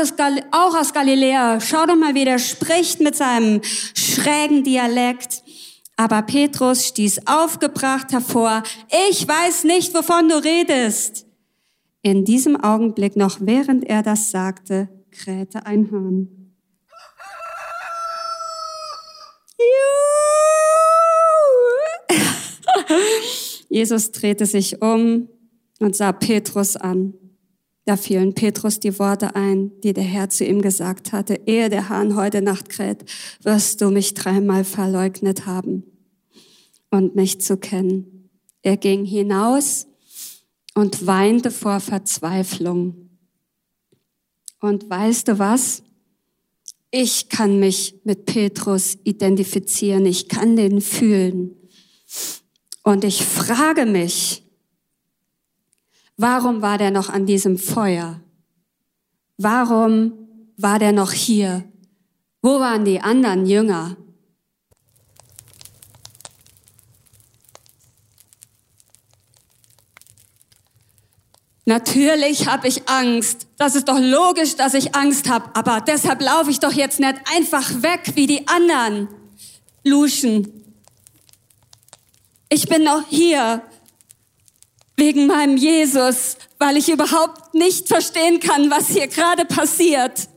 auch 0.51 0.75
aus 0.75 0.93
Galiläa. 0.93 1.61
Schau 1.61 1.87
doch 1.87 1.97
mal, 1.97 2.15
wie 2.15 2.27
der 2.27 2.39
spricht 2.39 3.01
mit 3.01 3.17
seinem 3.17 3.61
schrägen 3.95 4.65
Dialekt. 4.65 5.43
Aber 5.97 6.23
Petrus 6.23 6.87
stieß 6.87 7.27
aufgebracht 7.27 8.13
hervor, 8.13 8.63
ich 9.09 9.27
weiß 9.27 9.65
nicht, 9.65 9.95
wovon 9.95 10.29
du 10.29 10.43
redest. 10.43 11.27
In 12.03 12.25
diesem 12.25 12.57
Augenblick, 12.57 13.15
noch 13.15 13.39
während 13.41 13.85
er 13.85 14.03
das 14.03 14.33
sagte, 14.33 14.89
krähte 15.13 15.67
ein 15.67 15.93
Hahn. 15.93 16.53
Jesus 23.69 24.11
drehte 24.11 24.47
sich 24.47 24.83
um 24.83 25.29
und 25.79 25.95
sah 25.95 26.11
Petrus 26.11 26.77
an. 26.77 27.15
Da 27.85 27.97
fielen 27.97 28.35
Petrus 28.35 28.81
die 28.81 28.99
Worte 28.99 29.37
ein, 29.37 29.71
die 29.83 29.93
der 29.93 30.03
Herr 30.03 30.29
zu 30.29 30.45
ihm 30.45 30.61
gesagt 30.61 31.13
hatte, 31.13 31.41
ehe 31.47 31.69
der 31.69 31.89
Hahn 31.89 32.17
heute 32.17 32.43
Nacht 32.43 32.69
kräht, 32.69 33.05
wirst 33.43 33.81
du 33.81 33.91
mich 33.91 34.15
dreimal 34.15 34.65
verleugnet 34.65 35.47
haben 35.47 35.85
und 36.91 37.15
mich 37.15 37.41
zu 37.41 37.57
kennen. 37.57 38.29
Er 38.63 38.77
ging 38.77 39.05
hinaus 39.05 39.87
und 40.75 41.07
weinte 41.07 41.51
vor 41.51 41.81
Verzweiflung. 41.81 43.11
Und 44.61 44.89
weißt 44.89 45.29
du 45.29 45.39
was? 45.39 45.83
Ich 46.91 47.29
kann 47.29 47.59
mich 47.59 48.01
mit 48.05 48.27
Petrus 48.27 48.99
identifizieren, 49.05 50.07
ich 50.07 50.29
kann 50.29 50.57
den 50.57 50.81
fühlen. 50.81 51.57
Und 52.83 53.05
ich 53.05 53.25
frage 53.25 53.87
mich, 53.87 54.45
warum 56.17 56.63
war 56.63 56.79
der 56.79 56.91
noch 56.91 57.09
an 57.09 57.27
diesem 57.27 57.59
Feuer? 57.59 58.21
Warum 59.39 60.13
war 60.57 60.79
der 60.79 60.93
noch 60.93 61.13
hier? 61.13 61.65
Wo 62.43 62.61
waren 62.61 62.85
die 62.85 63.01
anderen 63.01 63.47
Jünger? 63.47 63.97
Natürlich 71.65 72.49
habe 72.49 72.67
ich 72.67 72.89
Angst. 72.89 73.47
Das 73.57 73.77
ist 73.77 73.89
doch 73.89 73.99
logisch, 73.99 74.57
dass 74.57 74.75
ich 74.75 74.95
Angst 74.97 75.29
habe. 75.29 75.55
Aber 75.55 75.81
deshalb 75.81 76.21
laufe 76.21 76.51
ich 76.51 76.59
doch 76.59 76.73
jetzt 76.73 76.99
nicht 76.99 77.15
einfach 77.35 77.83
weg 77.83 78.13
wie 78.15 78.27
die 78.27 78.49
anderen. 78.49 79.09
Luschen. 79.85 80.65
Ich 82.49 82.69
bin 82.69 82.85
noch 82.85 83.05
hier 83.09 83.63
wegen 84.97 85.27
meinem 85.27 85.57
Jesus, 85.57 86.37
weil 86.59 86.77
ich 86.77 86.89
überhaupt 86.89 87.55
nicht 87.55 87.89
verstehen 87.89 88.41
kann, 88.41 88.71
was 88.71 88.89
hier 88.89 89.07
gerade 89.07 89.45
passiert. 89.45 90.29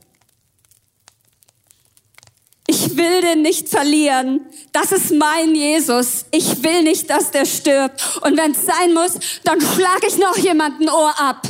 Ich 2.66 2.96
will 2.96 3.20
den 3.20 3.42
nicht 3.42 3.68
verlieren. 3.68 4.40
Das 4.76 4.92
ist 4.92 5.10
mein 5.10 5.54
Jesus. 5.54 6.26
Ich 6.32 6.62
will 6.62 6.82
nicht, 6.82 7.08
dass 7.08 7.30
der 7.30 7.46
stirbt. 7.46 8.20
Und 8.20 8.36
wenn 8.36 8.50
es 8.50 8.66
sein 8.66 8.92
muss, 8.92 9.40
dann 9.42 9.58
schlage 9.58 10.06
ich 10.06 10.18
noch 10.18 10.36
jemanden 10.36 10.90
Ohr 10.90 11.18
ab. 11.18 11.48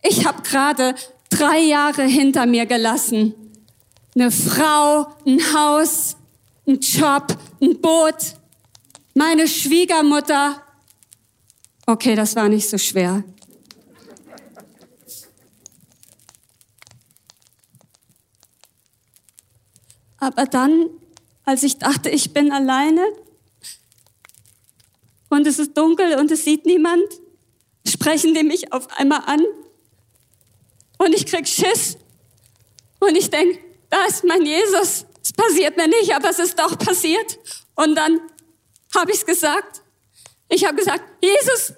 Ich 0.00 0.24
habe 0.24 0.40
gerade 0.42 0.94
drei 1.28 1.58
Jahre 1.58 2.04
hinter 2.04 2.46
mir 2.46 2.66
gelassen. 2.66 3.34
Eine 4.14 4.30
Frau, 4.30 5.08
ein 5.26 5.40
Haus, 5.54 6.16
ein 6.68 6.78
Job, 6.78 7.36
ein 7.60 7.80
Boot, 7.80 8.36
meine 9.14 9.48
Schwiegermutter. 9.48 10.62
Okay, 11.84 12.14
das 12.14 12.36
war 12.36 12.48
nicht 12.48 12.70
so 12.70 12.78
schwer. 12.78 13.24
Aber 20.20 20.44
dann, 20.44 20.90
als 21.44 21.62
ich 21.62 21.78
dachte, 21.78 22.10
ich 22.10 22.32
bin 22.32 22.52
alleine 22.52 23.04
und 25.28 25.46
es 25.46 25.58
ist 25.58 25.76
dunkel 25.76 26.18
und 26.18 26.30
es 26.30 26.44
sieht 26.44 26.66
niemand, 26.66 27.04
sprechen 27.86 28.34
die 28.34 28.44
mich 28.44 28.72
auf 28.72 28.88
einmal 28.98 29.22
an 29.26 29.42
und 30.98 31.14
ich 31.14 31.26
krieg 31.26 31.46
Schiss 31.46 31.98
und 33.00 33.16
ich 33.16 33.30
denk, 33.30 33.60
da 33.90 34.06
ist 34.06 34.24
mein 34.24 34.44
Jesus. 34.44 35.06
Es 35.22 35.32
passiert 35.32 35.76
mir 35.76 35.88
nicht, 35.88 36.14
aber 36.14 36.30
es 36.30 36.38
ist 36.38 36.58
doch 36.58 36.78
passiert. 36.78 37.38
Und 37.74 37.94
dann 37.94 38.20
habe 38.94 39.10
ich 39.10 39.18
es 39.18 39.26
gesagt. 39.26 39.82
Ich 40.48 40.64
habe 40.64 40.76
gesagt, 40.76 41.04
Jesus, 41.22 41.74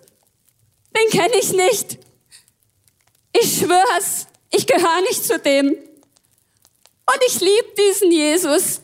den 0.97 1.11
kenne 1.11 1.37
ich 1.37 1.53
nicht. 1.53 1.99
Ich 3.33 3.59
schwör's, 3.59 4.27
ich 4.51 4.67
gehöre 4.67 5.01
nicht 5.03 5.25
zu 5.25 5.39
dem. 5.39 5.69
Und 5.69 7.23
ich 7.27 7.41
liebe 7.41 7.75
diesen 7.79 8.11
Jesus. 8.11 8.81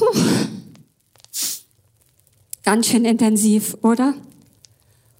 Puh. 0.00 0.06
Ganz 2.64 2.86
schön 2.86 3.04
intensiv, 3.04 3.76
oder? 3.82 4.14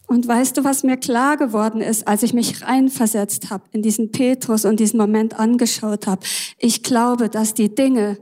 Und 0.07 0.27
weißt 0.27 0.57
du, 0.57 0.65
was 0.65 0.83
mir 0.83 0.97
klar 0.97 1.37
geworden 1.37 1.83
ist, 1.83 2.09
als 2.09 2.23
ich 2.23 2.33
mich 2.33 2.63
reinversetzt 2.63 3.51
habe 3.51 3.65
in 3.73 3.83
diesen 3.83 4.11
Petrus 4.11 4.65
und 4.65 4.81
diesen 4.81 4.99
Moment 4.99 5.39
angeschaut 5.39 6.07
habe? 6.07 6.27
Ich 6.59 6.83
glaube, 6.83 7.29
dass 7.29 7.55
die 7.55 7.75
Dinge, 7.75 8.19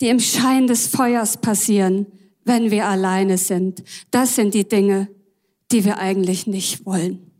die 0.00 0.08
im 0.08 0.20
Schein 0.20 0.66
des 0.66 0.86
Feuers 0.86 1.36
passieren, 1.36 2.06
wenn 2.44 2.70
wir 2.70 2.86
alleine 2.86 3.38
sind, 3.38 3.84
das 4.10 4.34
sind 4.34 4.54
die 4.54 4.66
Dinge, 4.66 5.08
die 5.70 5.84
wir 5.84 5.98
eigentlich 5.98 6.46
nicht 6.46 6.84
wollen. 6.84 7.30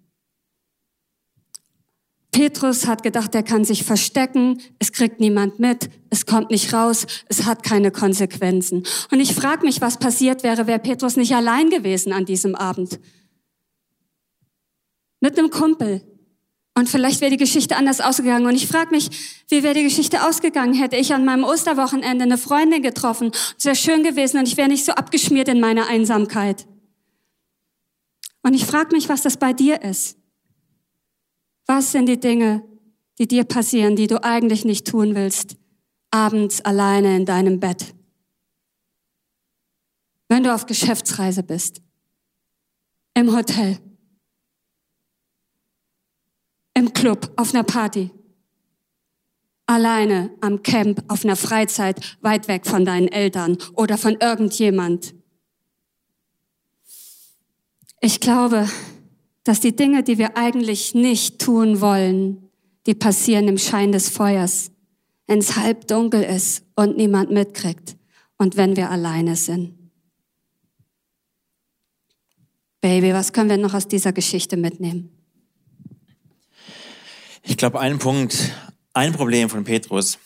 Petrus 2.34 2.88
hat 2.88 3.04
gedacht, 3.04 3.32
er 3.36 3.44
kann 3.44 3.64
sich 3.64 3.84
verstecken, 3.84 4.60
es 4.80 4.90
kriegt 4.90 5.20
niemand 5.20 5.60
mit, 5.60 5.88
es 6.10 6.26
kommt 6.26 6.50
nicht 6.50 6.72
raus, 6.72 7.06
es 7.28 7.44
hat 7.46 7.62
keine 7.62 7.92
Konsequenzen. 7.92 8.82
Und 9.12 9.20
ich 9.20 9.36
frage 9.36 9.64
mich, 9.64 9.80
was 9.80 9.98
passiert 9.98 10.42
wäre, 10.42 10.66
wäre 10.66 10.80
Petrus 10.80 11.14
nicht 11.14 11.32
allein 11.32 11.70
gewesen 11.70 12.12
an 12.12 12.24
diesem 12.24 12.56
Abend. 12.56 12.98
Mit 15.20 15.38
einem 15.38 15.50
Kumpel. 15.50 16.02
Und 16.76 16.88
vielleicht 16.88 17.20
wäre 17.20 17.30
die 17.30 17.36
Geschichte 17.36 17.76
anders 17.76 18.00
ausgegangen. 18.00 18.46
Und 18.46 18.56
ich 18.56 18.66
frage 18.66 18.90
mich, 18.90 19.10
wie 19.48 19.62
wäre 19.62 19.74
die 19.74 19.84
Geschichte 19.84 20.26
ausgegangen, 20.26 20.74
hätte 20.74 20.96
ich 20.96 21.14
an 21.14 21.24
meinem 21.24 21.44
Osterwochenende 21.44 22.24
eine 22.24 22.36
Freundin 22.36 22.82
getroffen. 22.82 23.30
Es 23.56 23.64
wäre 23.64 23.76
schön 23.76 24.02
gewesen 24.02 24.38
und 24.38 24.48
ich 24.48 24.56
wäre 24.56 24.68
nicht 24.68 24.84
so 24.84 24.90
abgeschmiert 24.90 25.46
in 25.46 25.60
meiner 25.60 25.86
Einsamkeit. 25.86 26.66
Und 28.42 28.54
ich 28.54 28.66
frage 28.66 28.92
mich, 28.92 29.08
was 29.08 29.22
das 29.22 29.36
bei 29.36 29.52
dir 29.52 29.82
ist. 29.82 30.16
Was 31.66 31.92
sind 31.92 32.06
die 32.06 32.20
Dinge, 32.20 32.62
die 33.18 33.26
dir 33.26 33.44
passieren, 33.44 33.96
die 33.96 34.06
du 34.06 34.22
eigentlich 34.22 34.64
nicht 34.64 34.86
tun 34.86 35.14
willst, 35.14 35.56
abends 36.10 36.60
alleine 36.60 37.16
in 37.16 37.26
deinem 37.26 37.60
Bett? 37.60 37.94
Wenn 40.28 40.42
du 40.42 40.54
auf 40.54 40.66
Geschäftsreise 40.66 41.42
bist, 41.42 41.80
im 43.14 43.34
Hotel, 43.34 43.78
im 46.74 46.92
Club, 46.92 47.32
auf 47.36 47.54
einer 47.54 47.62
Party, 47.62 48.10
alleine 49.66 50.30
am 50.40 50.62
Camp, 50.62 51.02
auf 51.08 51.24
einer 51.24 51.36
Freizeit, 51.36 52.18
weit 52.20 52.48
weg 52.48 52.66
von 52.66 52.84
deinen 52.84 53.08
Eltern 53.08 53.56
oder 53.74 53.96
von 53.96 54.16
irgendjemand. 54.20 55.14
Ich 58.00 58.20
glaube, 58.20 58.68
dass 59.44 59.60
die 59.60 59.76
Dinge, 59.76 60.02
die 60.02 60.18
wir 60.18 60.36
eigentlich 60.36 60.94
nicht 60.94 61.38
tun 61.38 61.80
wollen, 61.80 62.48
die 62.86 62.94
passieren 62.94 63.46
im 63.48 63.58
Schein 63.58 63.92
des 63.92 64.08
Feuers, 64.08 64.70
wenn 65.26 65.38
es 65.38 65.56
halb 65.56 65.86
dunkel 65.86 66.22
ist 66.22 66.64
und 66.74 66.96
niemand 66.96 67.30
mitkriegt 67.30 67.96
und 68.38 68.56
wenn 68.56 68.76
wir 68.76 68.90
alleine 68.90 69.36
sind. 69.36 69.74
Baby, 72.80 73.14
was 73.14 73.32
können 73.32 73.48
wir 73.48 73.56
noch 73.56 73.72
aus 73.72 73.88
dieser 73.88 74.12
Geschichte 74.12 74.56
mitnehmen? 74.56 75.10
Ich 77.42 77.56
glaube, 77.56 77.80
ein 77.80 77.98
Punkt, 77.98 78.52
ein 78.92 79.12
Problem 79.12 79.48
von 79.48 79.64
Petrus 79.64 80.18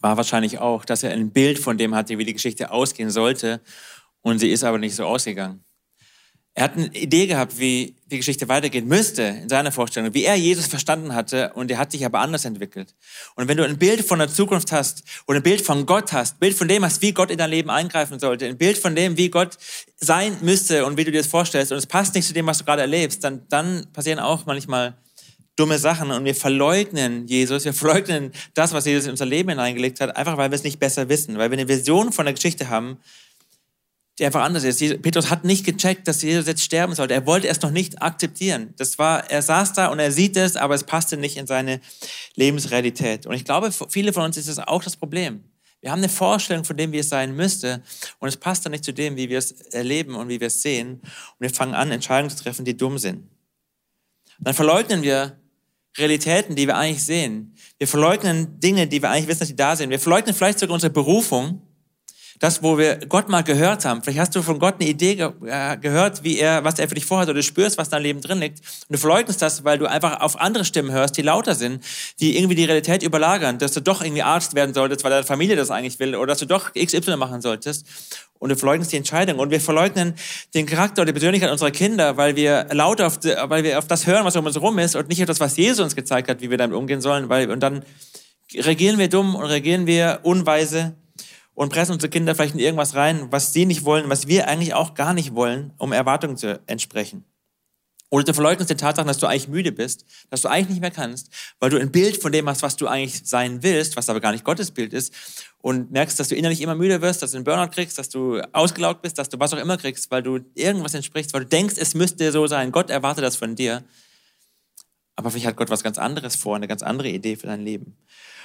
war 0.00 0.16
wahrscheinlich 0.16 0.58
auch, 0.58 0.84
dass 0.84 1.02
er 1.02 1.12
ein 1.12 1.30
Bild 1.30 1.58
von 1.58 1.76
dem 1.76 1.94
hatte, 1.94 2.18
wie 2.18 2.24
die 2.24 2.32
Geschichte 2.32 2.70
ausgehen 2.70 3.10
sollte 3.10 3.60
und 4.22 4.38
sie 4.38 4.50
ist 4.50 4.64
aber 4.64 4.78
nicht 4.78 4.94
so 4.94 5.04
ausgegangen. 5.04 5.64
Er 6.54 6.64
hat 6.64 6.76
eine 6.76 6.86
Idee 6.88 7.26
gehabt, 7.26 7.58
wie 7.60 7.94
die 8.10 8.16
Geschichte 8.16 8.48
weitergehen 8.48 8.88
müsste 8.88 9.22
in 9.22 9.48
seiner 9.48 9.70
Vorstellung, 9.70 10.12
wie 10.14 10.24
er 10.24 10.34
Jesus 10.34 10.66
verstanden 10.66 11.14
hatte 11.14 11.52
und 11.54 11.70
er 11.70 11.78
hat 11.78 11.92
sich 11.92 12.04
aber 12.04 12.18
anders 12.18 12.44
entwickelt. 12.44 12.94
Und 13.36 13.46
wenn 13.46 13.56
du 13.56 13.64
ein 13.64 13.78
Bild 13.78 14.04
von 14.04 14.18
der 14.18 14.28
Zukunft 14.28 14.72
hast 14.72 15.04
oder 15.28 15.38
ein 15.38 15.44
Bild 15.44 15.60
von 15.60 15.86
Gott 15.86 16.12
hast, 16.12 16.36
ein 16.36 16.38
Bild 16.40 16.56
von 16.56 16.66
dem 16.66 16.84
hast, 16.84 17.02
wie 17.02 17.12
Gott 17.12 17.30
in 17.30 17.38
dein 17.38 17.50
Leben 17.50 17.70
eingreifen 17.70 18.18
sollte, 18.18 18.46
ein 18.46 18.58
Bild 18.58 18.78
von 18.78 18.96
dem, 18.96 19.16
wie 19.16 19.30
Gott 19.30 19.58
sein 19.96 20.36
müsste 20.42 20.84
und 20.86 20.96
wie 20.96 21.04
du 21.04 21.12
dir 21.12 21.18
das 21.18 21.28
vorstellst 21.28 21.70
und 21.70 21.78
es 21.78 21.86
passt 21.86 22.16
nicht 22.16 22.26
zu 22.26 22.34
dem, 22.34 22.46
was 22.46 22.58
du 22.58 22.64
gerade 22.64 22.82
erlebst, 22.82 23.22
dann, 23.22 23.46
dann 23.48 23.86
passieren 23.92 24.18
auch 24.18 24.44
manchmal 24.44 24.98
dumme 25.54 25.78
Sachen 25.78 26.10
und 26.10 26.24
wir 26.24 26.34
verleugnen 26.34 27.28
Jesus, 27.28 27.64
wir 27.64 27.74
verleugnen 27.74 28.32
das, 28.54 28.72
was 28.72 28.86
Jesus 28.86 29.04
in 29.04 29.12
unser 29.12 29.26
Leben 29.26 29.50
hineingelegt 29.50 30.00
hat, 30.00 30.16
einfach 30.16 30.36
weil 30.36 30.50
wir 30.50 30.56
es 30.56 30.64
nicht 30.64 30.80
besser 30.80 31.08
wissen, 31.08 31.38
weil 31.38 31.50
wir 31.50 31.58
eine 31.58 31.68
Vision 31.68 32.12
von 32.12 32.24
der 32.24 32.34
Geschichte 32.34 32.70
haben, 32.70 32.98
die 34.18 34.26
einfach 34.26 34.42
anders 34.42 34.64
ist. 34.64 34.80
Petrus 35.02 35.30
hat 35.30 35.44
nicht 35.44 35.64
gecheckt, 35.64 36.06
dass 36.06 36.20
Jesus 36.22 36.46
jetzt 36.46 36.62
sterben 36.62 36.94
sollte. 36.94 37.14
Er 37.14 37.26
wollte 37.26 37.48
es 37.48 37.62
noch 37.62 37.70
nicht 37.70 38.02
akzeptieren. 38.02 38.74
Das 38.76 38.98
war, 38.98 39.30
er 39.30 39.40
saß 39.40 39.72
da 39.72 39.86
und 39.86 39.98
er 39.98 40.12
sieht 40.12 40.36
es, 40.36 40.56
aber 40.56 40.74
es 40.74 40.84
passte 40.84 41.16
nicht 41.16 41.36
in 41.36 41.46
seine 41.46 41.80
Lebensrealität. 42.34 43.26
Und 43.26 43.34
ich 43.34 43.44
glaube, 43.44 43.72
für 43.72 43.88
viele 43.88 44.12
von 44.12 44.24
uns 44.24 44.36
ist 44.36 44.48
das 44.48 44.58
auch 44.58 44.82
das 44.82 44.96
Problem. 44.96 45.44
Wir 45.80 45.90
haben 45.90 46.00
eine 46.00 46.10
Vorstellung 46.10 46.64
von 46.64 46.76
dem, 46.76 46.92
wie 46.92 46.98
es 46.98 47.08
sein 47.08 47.34
müsste, 47.34 47.82
und 48.18 48.28
es 48.28 48.36
passt 48.36 48.64
dann 48.66 48.72
nicht 48.72 48.84
zu 48.84 48.92
dem, 48.92 49.16
wie 49.16 49.30
wir 49.30 49.38
es 49.38 49.52
erleben 49.52 50.14
und 50.14 50.28
wie 50.28 50.38
wir 50.38 50.48
es 50.48 50.60
sehen. 50.60 51.00
Und 51.00 51.40
wir 51.40 51.50
fangen 51.50 51.74
an, 51.74 51.90
Entscheidungen 51.90 52.36
zu 52.36 52.42
treffen, 52.42 52.66
die 52.66 52.76
dumm 52.76 52.98
sind. 52.98 53.26
Dann 54.38 54.54
verleugnen 54.54 55.02
wir 55.02 55.38
Realitäten, 55.96 56.54
die 56.54 56.66
wir 56.66 56.76
eigentlich 56.76 57.04
sehen. 57.04 57.54
Wir 57.78 57.88
verleugnen 57.88 58.60
Dinge, 58.60 58.86
die 58.86 59.02
wir 59.02 59.10
eigentlich 59.10 59.26
wissen, 59.26 59.40
dass 59.40 59.48
sie 59.48 59.56
da 59.56 59.74
sind. 59.74 59.90
Wir 59.90 59.98
verleugnen 59.98 60.34
vielleicht 60.34 60.58
sogar 60.58 60.74
unsere 60.74 60.92
Berufung 60.92 61.62
das, 62.40 62.62
wo 62.62 62.78
wir 62.78 62.96
Gott 63.06 63.28
mal 63.28 63.42
gehört 63.42 63.84
haben. 63.84 64.02
Vielleicht 64.02 64.18
hast 64.18 64.34
du 64.34 64.40
von 64.40 64.58
Gott 64.58 64.76
eine 64.80 64.88
Idee 64.88 65.14
ge 65.14 65.30
äh, 65.46 65.76
gehört, 65.76 66.24
wie 66.24 66.38
er, 66.38 66.64
was 66.64 66.78
er 66.78 66.88
für 66.88 66.94
dich 66.94 67.04
vorhat, 67.04 67.28
oder 67.28 67.34
du 67.34 67.42
spürst, 67.42 67.76
was 67.76 67.90
dein 67.90 68.02
Leben 68.02 68.22
drin 68.22 68.38
liegt. 68.38 68.60
Und 68.60 68.96
du 68.96 68.98
verleugnest 68.98 69.42
das, 69.42 69.62
weil 69.62 69.76
du 69.76 69.86
einfach 69.86 70.20
auf 70.20 70.40
andere 70.40 70.64
Stimmen 70.64 70.90
hörst, 70.90 71.18
die 71.18 71.22
lauter 71.22 71.54
sind, 71.54 71.84
die 72.18 72.38
irgendwie 72.38 72.54
die 72.54 72.64
Realität 72.64 73.02
überlagern, 73.02 73.58
dass 73.58 73.72
du 73.72 73.82
doch 73.82 74.02
irgendwie 74.02 74.22
Arzt 74.22 74.54
werden 74.54 74.72
solltest, 74.72 75.04
weil 75.04 75.10
deine 75.10 75.24
Familie 75.24 75.54
das 75.54 75.70
eigentlich 75.70 75.98
will, 76.00 76.16
oder 76.16 76.28
dass 76.28 76.38
du 76.38 76.46
doch 76.46 76.72
XY 76.72 77.16
machen 77.16 77.42
solltest. 77.42 77.86
Und 78.38 78.48
du 78.48 78.56
verleugnest 78.56 78.90
die 78.90 78.96
Entscheidung. 78.96 79.38
Und 79.38 79.50
wir 79.50 79.60
verleugnen 79.60 80.14
den 80.54 80.64
Charakter 80.64 81.02
oder 81.02 81.12
die 81.12 81.12
Persönlichkeit 81.12 81.50
unserer 81.50 81.70
Kinder, 81.70 82.16
weil 82.16 82.36
wir 82.36 82.68
lauter 82.72 83.08
auf, 83.08 83.18
weil 83.22 83.64
wir 83.64 83.78
auf 83.78 83.86
das 83.86 84.06
hören, 84.06 84.24
was 84.24 84.34
um 84.34 84.46
uns 84.46 84.54
herum 84.54 84.78
ist, 84.78 84.96
und 84.96 85.10
nicht 85.10 85.20
auf 85.20 85.26
das, 85.26 85.40
was 85.40 85.58
Jesus 85.58 85.84
uns 85.84 85.94
gezeigt 85.94 86.30
hat, 86.30 86.40
wie 86.40 86.48
wir 86.48 86.56
damit 86.56 86.74
umgehen 86.74 87.02
sollen, 87.02 87.28
weil, 87.28 87.50
und 87.50 87.60
dann 87.60 87.84
regieren 88.54 88.98
wir 88.98 89.10
dumm 89.10 89.34
und 89.34 89.44
regieren 89.44 89.86
wir 89.86 90.20
unweise 90.22 90.94
und 91.60 91.70
pressen 91.70 91.92
unsere 91.92 92.08
Kinder 92.08 92.34
vielleicht 92.34 92.54
in 92.54 92.60
irgendwas 92.60 92.94
rein, 92.94 93.30
was 93.32 93.52
sie 93.52 93.66
nicht 93.66 93.84
wollen, 93.84 94.08
was 94.08 94.26
wir 94.26 94.48
eigentlich 94.48 94.72
auch 94.72 94.94
gar 94.94 95.12
nicht 95.12 95.34
wollen, 95.34 95.74
um 95.76 95.92
Erwartungen 95.92 96.38
zu 96.38 96.58
entsprechen. 96.66 97.26
Oder 98.08 98.24
du 98.24 98.32
verleugnest 98.32 98.70
die 98.70 98.76
Tatsache, 98.76 99.06
dass 99.06 99.18
du 99.18 99.26
eigentlich 99.26 99.46
müde 99.46 99.70
bist, 99.70 100.06
dass 100.30 100.40
du 100.40 100.48
eigentlich 100.48 100.70
nicht 100.70 100.80
mehr 100.80 100.90
kannst, 100.90 101.28
weil 101.58 101.68
du 101.68 101.78
ein 101.78 101.92
Bild 101.92 102.16
von 102.16 102.32
dem 102.32 102.48
hast, 102.48 102.62
was 102.62 102.76
du 102.76 102.86
eigentlich 102.86 103.28
sein 103.28 103.62
willst, 103.62 103.98
was 103.98 104.08
aber 104.08 104.20
gar 104.20 104.32
nicht 104.32 104.42
Gottes 104.42 104.70
Bild 104.70 104.94
ist, 104.94 105.12
und 105.58 105.90
merkst, 105.90 106.18
dass 106.18 106.28
du 106.28 106.34
innerlich 106.34 106.62
immer 106.62 106.74
müder 106.74 107.02
wirst, 107.02 107.22
dass 107.22 107.32
du 107.32 107.36
einen 107.36 107.44
Burnout 107.44 107.72
kriegst, 107.72 107.98
dass 107.98 108.08
du 108.08 108.40
ausgelaugt 108.54 109.02
bist, 109.02 109.18
dass 109.18 109.28
du 109.28 109.38
was 109.38 109.52
auch 109.52 109.58
immer 109.58 109.76
kriegst, 109.76 110.10
weil 110.10 110.22
du 110.22 110.40
irgendwas 110.54 110.94
entsprichst, 110.94 111.34
weil 111.34 111.42
du 111.42 111.48
denkst, 111.48 111.74
es 111.76 111.92
müsste 111.92 112.32
so 112.32 112.46
sein. 112.46 112.72
Gott 112.72 112.88
erwartet 112.88 113.22
das 113.22 113.36
von 113.36 113.54
dir. 113.54 113.84
Aber 115.14 115.30
vielleicht 115.30 115.48
hat 115.48 115.56
Gott 115.56 115.68
was 115.68 115.82
ganz 115.82 115.98
anderes 115.98 116.36
vor, 116.36 116.56
eine 116.56 116.68
ganz 116.68 116.82
andere 116.82 117.10
Idee 117.10 117.36
für 117.36 117.48
dein 117.48 117.60
Leben. 117.60 117.98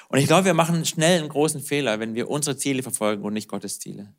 Und 0.09 0.19
ich 0.19 0.27
glaube, 0.27 0.45
wir 0.45 0.53
machen 0.53 0.85
schnell 0.85 1.19
einen 1.19 1.29
großen 1.29 1.62
Fehler, 1.62 2.00
wenn 2.00 2.15
wir 2.15 2.29
unsere 2.29 2.57
Ziele 2.57 2.83
verfolgen 2.83 3.24
und 3.24 3.33
nicht 3.33 3.50
Gottes 3.50 3.79
Ziele. 3.79 4.13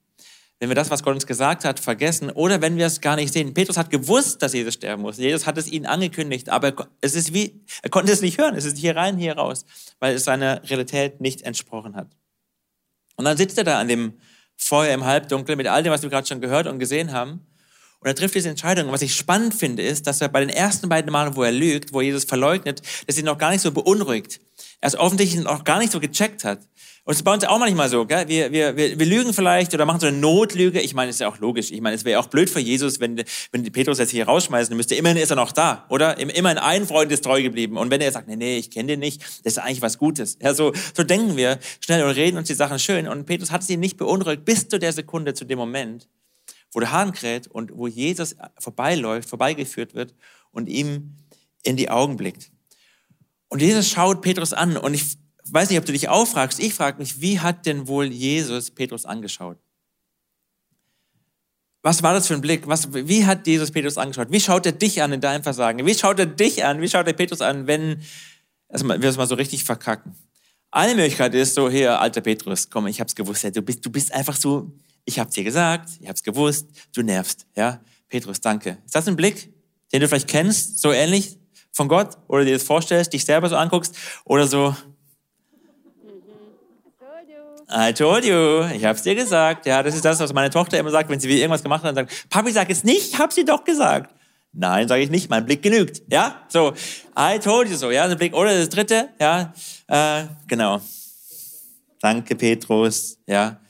Wenn 0.58 0.70
wir 0.70 0.74
das, 0.74 0.90
was 0.90 1.02
Gott 1.02 1.14
uns 1.14 1.26
gesagt 1.26 1.64
hat, 1.66 1.78
vergessen 1.80 2.30
oder 2.30 2.62
wenn 2.62 2.76
wir 2.76 2.86
es 2.86 3.02
gar 3.02 3.16
nicht 3.16 3.32
sehen. 3.32 3.52
Petrus 3.52 3.76
hat 3.76 3.90
gewusst, 3.90 4.40
dass 4.40 4.54
Jesus 4.54 4.74
sterben 4.74 5.02
muss. 5.02 5.18
Jesus 5.18 5.46
hat 5.46 5.58
es 5.58 5.70
ihnen 5.70 5.84
angekündigt, 5.84 6.48
aber 6.48 6.88
es 7.02 7.14
ist 7.14 7.34
wie, 7.34 7.60
er 7.82 7.90
konnte 7.90 8.10
es 8.10 8.22
nicht 8.22 8.38
hören. 8.38 8.54
Es 8.54 8.64
ist 8.64 8.78
hier 8.78 8.96
rein, 8.96 9.18
hier 9.18 9.36
raus, 9.36 9.66
weil 9.98 10.14
es 10.14 10.24
seiner 10.24 10.62
Realität 10.68 11.20
nicht 11.20 11.42
entsprochen 11.42 11.94
hat. 11.94 12.08
Und 13.16 13.26
dann 13.26 13.36
sitzt 13.36 13.58
er 13.58 13.64
da 13.64 13.78
an 13.78 13.88
dem 13.88 14.14
Feuer 14.56 14.94
im 14.94 15.04
Halbdunkel 15.04 15.56
mit 15.56 15.66
all 15.66 15.82
dem, 15.82 15.92
was 15.92 16.02
wir 16.02 16.08
gerade 16.08 16.26
schon 16.26 16.40
gehört 16.40 16.66
und 16.66 16.78
gesehen 16.78 17.12
haben. 17.12 17.46
Und 18.00 18.08
er 18.08 18.14
trifft 18.14 18.34
diese 18.34 18.48
Entscheidung. 18.48 18.86
Und 18.86 18.92
was 18.92 19.02
ich 19.02 19.14
spannend 19.14 19.54
finde, 19.54 19.82
ist, 19.82 20.06
dass 20.06 20.20
er 20.20 20.28
bei 20.28 20.40
den 20.40 20.48
ersten 20.48 20.88
beiden 20.88 21.10
Malen, 21.10 21.36
wo 21.36 21.42
er 21.42 21.52
lügt, 21.52 21.92
wo 21.92 22.00
Jesus 22.00 22.24
verleugnet, 22.24 22.82
dass 23.06 23.18
ihn 23.18 23.24
noch 23.24 23.38
gar 23.38 23.50
nicht 23.50 23.62
so 23.62 23.72
beunruhigt. 23.72 24.40
Er 24.80 24.88
es 24.88 24.96
offensichtlich 24.96 25.42
noch 25.42 25.64
gar 25.64 25.78
nicht 25.78 25.92
so 25.92 26.00
gecheckt 26.00 26.44
hat. 26.44 26.60
Und 27.04 27.12
es 27.12 27.18
ist 27.18 27.22
bei 27.22 27.32
uns 27.32 27.44
auch 27.44 27.58
manchmal 27.58 27.88
so, 27.88 28.04
gell? 28.04 28.26
Wir, 28.26 28.50
wir, 28.50 28.76
wir, 28.76 28.98
wir 28.98 29.06
lügen 29.06 29.32
vielleicht 29.32 29.72
oder 29.72 29.86
machen 29.86 30.00
so 30.00 30.08
eine 30.08 30.16
Notlüge. 30.16 30.80
Ich 30.80 30.92
meine, 30.92 31.10
ist 31.10 31.20
ja 31.20 31.28
auch 31.28 31.38
logisch. 31.38 31.70
Ich 31.70 31.80
meine, 31.80 31.94
es 31.94 32.04
wäre 32.04 32.18
auch 32.18 32.26
blöd 32.26 32.50
für 32.50 32.58
Jesus, 32.58 32.98
wenn, 32.98 33.22
wenn 33.52 33.62
die 33.62 33.70
Petrus 33.70 33.98
jetzt 33.98 34.10
hier 34.10 34.26
rausschmeißen 34.26 34.76
müsste. 34.76 34.96
Immerhin 34.96 35.18
ist 35.18 35.30
er 35.30 35.36
noch 35.36 35.52
da, 35.52 35.86
oder? 35.88 36.18
Immerhin 36.18 36.58
ein 36.58 36.84
Freund 36.84 37.12
ist 37.12 37.22
treu 37.22 37.42
geblieben. 37.42 37.76
Und 37.76 37.92
wenn 37.92 38.00
er 38.00 38.10
sagt, 38.10 38.26
nee, 38.26 38.34
nee, 38.34 38.58
ich 38.58 38.72
kenne 38.72 38.88
den 38.88 39.00
nicht, 39.00 39.22
das 39.44 39.52
ist 39.52 39.58
eigentlich 39.58 39.82
was 39.82 39.98
Gutes. 39.98 40.36
Ja, 40.42 40.52
so, 40.52 40.72
so 40.96 41.04
denken 41.04 41.36
wir 41.36 41.60
schnell 41.78 42.02
und 42.02 42.10
reden 42.10 42.38
uns 42.38 42.48
die 42.48 42.54
Sachen 42.54 42.80
schön. 42.80 43.06
Und 43.06 43.24
Petrus 43.24 43.52
hat 43.52 43.62
sie 43.62 43.76
nicht 43.76 43.96
beunruhigt 43.98 44.44
bis 44.44 44.68
zu 44.68 44.80
der 44.80 44.92
Sekunde, 44.92 45.32
zu 45.32 45.44
dem 45.44 45.58
Moment, 45.58 46.08
wo 46.72 46.80
der 46.80 46.92
Hahn 46.92 47.12
kräht 47.12 47.46
und 47.46 47.72
wo 47.74 47.86
Jesus 47.86 48.36
vorbeiläuft, 48.58 49.28
vorbeigeführt 49.28 49.94
wird 49.94 50.14
und 50.50 50.68
ihm 50.68 51.16
in 51.62 51.76
die 51.76 51.90
Augen 51.90 52.16
blickt. 52.16 52.50
Und 53.48 53.62
Jesus 53.62 53.88
schaut 53.88 54.22
Petrus 54.22 54.52
an 54.52 54.76
und 54.76 54.94
ich 54.94 55.16
weiß 55.50 55.70
nicht, 55.70 55.78
ob 55.78 55.84
du 55.84 55.92
dich 55.92 56.08
auch 56.08 56.26
fragst, 56.26 56.58
ich 56.58 56.74
frage 56.74 56.98
mich, 56.98 57.20
wie 57.20 57.40
hat 57.40 57.66
denn 57.66 57.86
wohl 57.86 58.06
Jesus 58.06 58.70
Petrus 58.70 59.04
angeschaut? 59.04 59.58
Was 61.82 62.02
war 62.02 62.12
das 62.12 62.26
für 62.26 62.34
ein 62.34 62.40
Blick? 62.40 62.66
Was, 62.66 62.92
wie 62.92 63.24
hat 63.26 63.46
Jesus 63.46 63.70
Petrus 63.70 63.96
angeschaut? 63.96 64.32
Wie 64.32 64.40
schaut 64.40 64.66
er 64.66 64.72
dich 64.72 65.02
an 65.02 65.12
in 65.12 65.20
deinem 65.20 65.44
Versagen? 65.44 65.86
Wie 65.86 65.94
schaut 65.94 66.18
er 66.18 66.26
dich 66.26 66.64
an? 66.64 66.80
Wie 66.80 66.88
schaut 66.88 67.06
er 67.06 67.12
Petrus 67.12 67.40
an, 67.40 67.68
wenn 67.68 68.02
also 68.68 68.88
wir 68.88 69.04
es 69.04 69.16
mal 69.16 69.28
so 69.28 69.36
richtig 69.36 69.62
verkacken? 69.62 70.16
Eine 70.72 70.96
Möglichkeit 70.96 71.32
ist 71.34 71.54
so, 71.54 71.70
hier, 71.70 72.00
alter 72.00 72.22
Petrus, 72.22 72.68
komm, 72.70 72.88
ich 72.88 73.00
hab's 73.00 73.14
gewusst, 73.14 73.44
du 73.44 73.62
bist, 73.62 73.86
du 73.86 73.90
bist 73.90 74.12
einfach 74.12 74.34
so, 74.34 74.72
ich 75.06 75.18
hab's 75.18 75.34
dir 75.34 75.44
gesagt, 75.44 75.88
ich 76.00 76.08
hab's 76.08 76.22
gewusst, 76.22 76.68
du 76.94 77.02
nervst, 77.02 77.46
ja? 77.56 77.80
Petrus, 78.08 78.40
danke. 78.40 78.76
Ist 78.84 78.94
das 78.94 79.08
ein 79.08 79.16
Blick, 79.16 79.50
den 79.92 80.00
du 80.00 80.08
vielleicht 80.08 80.28
kennst, 80.28 80.80
so 80.82 80.92
ähnlich 80.92 81.38
von 81.72 81.88
Gott, 81.88 82.18
oder 82.28 82.44
dir 82.44 82.52
das 82.52 82.62
vorstellst, 82.62 83.12
dich 83.14 83.24
selber 83.24 83.48
so 83.48 83.56
anguckst, 83.56 83.96
oder 84.24 84.46
so, 84.46 84.76
I 87.68 87.92
told 87.92 88.24
you. 88.24 88.64
Ich 88.74 88.84
hab's 88.84 89.02
dir 89.02 89.14
gesagt. 89.14 89.66
Ja, 89.66 89.82
das 89.82 89.94
ist 89.94 90.04
das, 90.04 90.20
was 90.20 90.32
meine 90.32 90.50
Tochter 90.50 90.78
immer 90.78 90.90
sagt, 90.90 91.10
wenn 91.10 91.18
sie 91.18 91.28
irgendwas 91.28 91.62
gemacht 91.62 91.82
hat 91.82 91.90
und 91.90 91.96
sagt, 91.96 92.30
Papi, 92.30 92.52
sag 92.52 92.70
es 92.70 92.84
nicht, 92.84 93.14
ich 93.14 93.18
hab's 93.18 93.34
dir 93.34 93.44
doch 93.44 93.64
gesagt. 93.64 94.14
Nein, 94.52 94.88
sage 94.88 95.02
ich 95.02 95.10
nicht, 95.10 95.28
mein 95.28 95.44
Blick 95.44 95.62
genügt. 95.62 96.02
Ja, 96.10 96.46
so, 96.48 96.72
I 97.18 97.38
told 97.38 97.68
you 97.68 97.76
so. 97.76 97.90
Ja, 97.90 98.06
der 98.06 98.14
Blick. 98.14 98.34
Oder 98.34 98.56
das 98.56 98.68
dritte, 98.68 99.08
ja, 99.20 99.52
äh, 99.88 100.24
genau. 100.46 100.80
Danke, 102.00 102.36
Petrus. 102.36 103.18
Ja. 103.26 103.60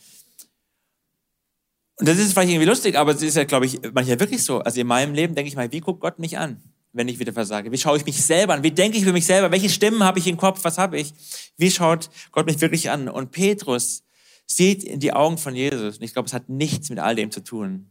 Und 1.99 2.09
das 2.09 2.19
ist 2.19 2.33
vielleicht 2.33 2.50
irgendwie 2.50 2.69
lustig, 2.69 2.97
aber 2.97 3.12
es 3.12 3.23
ist 3.23 3.37
ja, 3.37 3.45
glaube 3.45 3.67
ich, 3.67 3.81
manchmal 3.95 4.21
wirklich 4.21 4.45
so. 4.45 4.59
Also 4.59 4.81
in 4.81 4.87
meinem 4.87 5.15
Leben 5.15 5.35
denke 5.35 5.49
ich 5.49 5.57
mal, 5.57 5.71
wie 5.73 5.81
guckt 5.81 6.00
Gott 6.00 6.19
mich 6.19 6.37
an? 6.37 6.62
wenn 6.97 7.09
ich 7.09 7.19
wieder 7.19 7.33
versage? 7.33 7.71
Wie 7.71 7.79
schaue 7.79 7.99
ich 7.99 8.07
mich 8.07 8.23
selber 8.23 8.55
an? 8.55 8.62
Wie 8.62 8.71
denke 8.71 8.97
ich 8.97 9.03
über 9.03 9.12
mich 9.12 9.26
selber? 9.26 9.50
Welche 9.50 9.69
Stimmen 9.69 10.03
habe 10.03 10.19
ich 10.19 10.26
im 10.26 10.38
Kopf? 10.38 10.65
Was 10.65 10.79
habe 10.79 10.99
ich? 10.99 11.12
Wie 11.59 11.71
schaut 11.71 12.09
Gott 12.33 12.47
mich 12.47 12.61
wirklich 12.61 12.91
an? 12.91 13.09
Und 13.09 13.33
Petrus 13.33 14.03
sieht 14.47 14.83
in 14.83 14.99
die 14.99 15.12
Augen 15.12 15.37
von 15.37 15.55
Jesus. 15.55 15.99
Und 15.99 16.03
ich 16.03 16.15
glaube, 16.15 16.26
es 16.26 16.33
hat 16.33 16.49
nichts 16.49 16.88
mit 16.88 16.99
all 16.99 17.15
dem 17.15 17.31
zu 17.31 17.45
tun. 17.45 17.91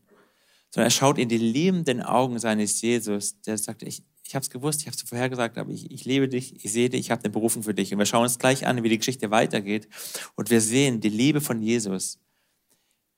Sondern 0.71 0.87
er 0.87 0.91
schaut 0.91 1.19
in 1.19 1.29
die 1.29 1.37
liebenden 1.37 2.01
Augen 2.01 2.39
seines 2.39 2.81
Jesus. 2.81 3.39
Der 3.41 3.57
sagt, 3.59 3.83
ich, 3.83 4.03
ich 4.23 4.33
habe 4.33 4.41
es 4.41 4.49
gewusst, 4.49 4.81
ich 4.81 4.87
habe 4.87 4.95
es 4.95 5.03
vorhergesagt, 5.03 5.59
aber 5.59 5.71
ich, 5.71 5.91
ich 5.91 6.05
liebe 6.05 6.27
dich, 6.27 6.65
ich 6.65 6.71
sehe 6.71 6.89
dich, 6.89 7.01
ich 7.01 7.11
habe 7.11 7.23
eine 7.23 7.31
Berufung 7.31 7.61
für 7.61 7.75
dich. 7.75 7.93
Und 7.93 7.99
wir 7.99 8.07
schauen 8.07 8.23
uns 8.23 8.39
gleich 8.39 8.65
an, 8.65 8.81
wie 8.83 8.89
die 8.89 8.97
Geschichte 8.97 9.29
weitergeht. 9.29 9.87
Und 10.35 10.49
wir 10.49 10.61
sehen 10.61 10.99
die 10.99 11.09
Liebe 11.09 11.41
von 11.41 11.61
Jesus 11.61 12.17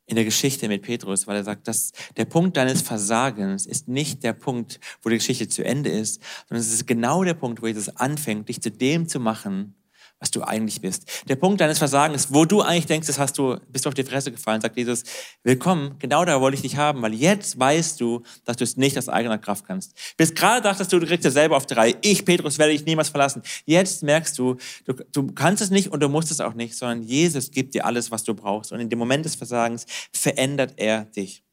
in 0.08 0.16
der 0.16 0.26
Geschichte 0.26 0.68
mit 0.70 0.82
Petrus, 0.82 1.28
weil 1.28 1.36
er 1.36 1.44
sagt, 1.44 1.68
dass 1.68 1.92
der 2.16 2.26
Punkt 2.26 2.58
deines 2.58 2.82
Versagens 2.82 3.66
ist 3.66 3.88
nicht 3.90 4.24
der 4.24 4.34
Punkt, 4.34 4.80
wo 5.02 5.10
die 5.10 5.18
Geschichte 5.18 5.50
zu 5.50 5.64
Ende 5.64 5.90
ist, 5.90 6.22
sondern 6.48 6.62
es 6.62 6.74
ist 6.74 6.88
genau 6.88 7.24
der 7.24 7.34
Punkt, 7.34 7.62
wo 7.62 7.68
Jesus 7.68 7.90
anfängt, 7.90 8.48
dich 8.48 8.62
zu 8.62 8.72
dem 8.72 9.08
zu 9.08 9.20
machen, 9.20 9.76
was 10.20 10.32
du 10.32 10.44
eigentlich 10.44 10.82
bist. 10.82 11.24
Der 11.28 11.36
Punkt 11.36 11.62
deines 11.62 11.78
Versagens, 11.78 12.34
wo 12.34 12.46
du 12.46 12.62
eigentlich 12.62 12.88
denkst, 12.88 13.08
das 13.08 13.20
hast 13.20 13.38
du, 13.38 13.58
bist 13.70 13.86
du 13.86 13.90
auf 13.90 13.94
die 13.94 14.04
Fresse 14.04 14.32
gefallen, 14.32 14.62
sagt 14.62 14.78
Jesus, 14.78 15.04
willkommen, 15.44 15.96
genau 16.00 16.26
da 16.26 16.42
wollte 16.42 16.56
ich 16.56 16.62
dich 16.62 16.78
haben, 16.78 17.02
weil 17.02 17.14
jetzt 17.14 17.60
weißt 17.60 18.02
du, 18.02 18.24
dass 18.44 18.58
du 18.58 18.64
es 18.64 18.78
nicht 18.78 18.98
aus 18.98 19.10
eigener 19.10 19.38
Kraft 19.38 19.66
kannst. 19.66 19.94
Bis 20.18 20.34
gerade 20.34 20.62
dachtest 20.62 20.92
du, 20.92 21.00
du 21.00 21.06
kriegst 21.06 21.26
es 21.26 21.34
selber 21.34 21.58
auf 21.58 21.66
drei. 21.66 21.96
Ich, 22.02 22.26
Petrus, 22.26 22.58
werde 22.58 22.72
dich 22.74 22.86
niemals 22.86 23.10
verlassen. 23.10 23.44
Jetzt 23.66 24.04
merkst 24.04 24.38
du, 24.40 24.58
du, 24.86 24.94
du 25.12 25.28
kannst 25.34 25.62
es 25.62 25.70
nicht 25.70 25.92
und 25.92 26.02
du 26.02 26.10
musst 26.10 26.32
es 26.32 26.42
auch 26.42 26.54
nicht, 26.54 26.76
sondern 26.76 27.04
Jesus 27.04 27.52
gibt 27.52 27.76
dir 27.76 27.86
alles, 27.86 28.12
was 28.12 28.24
du 28.24 28.34
brauchst. 28.34 28.72
Und 28.72 28.80
in 28.80 28.90
dem 28.90 29.00
Moment 29.00 29.26
des 29.26 29.36
Versagens 29.36 29.86
verändert 30.12 30.74
er 30.78 31.06
dich. 31.06 31.44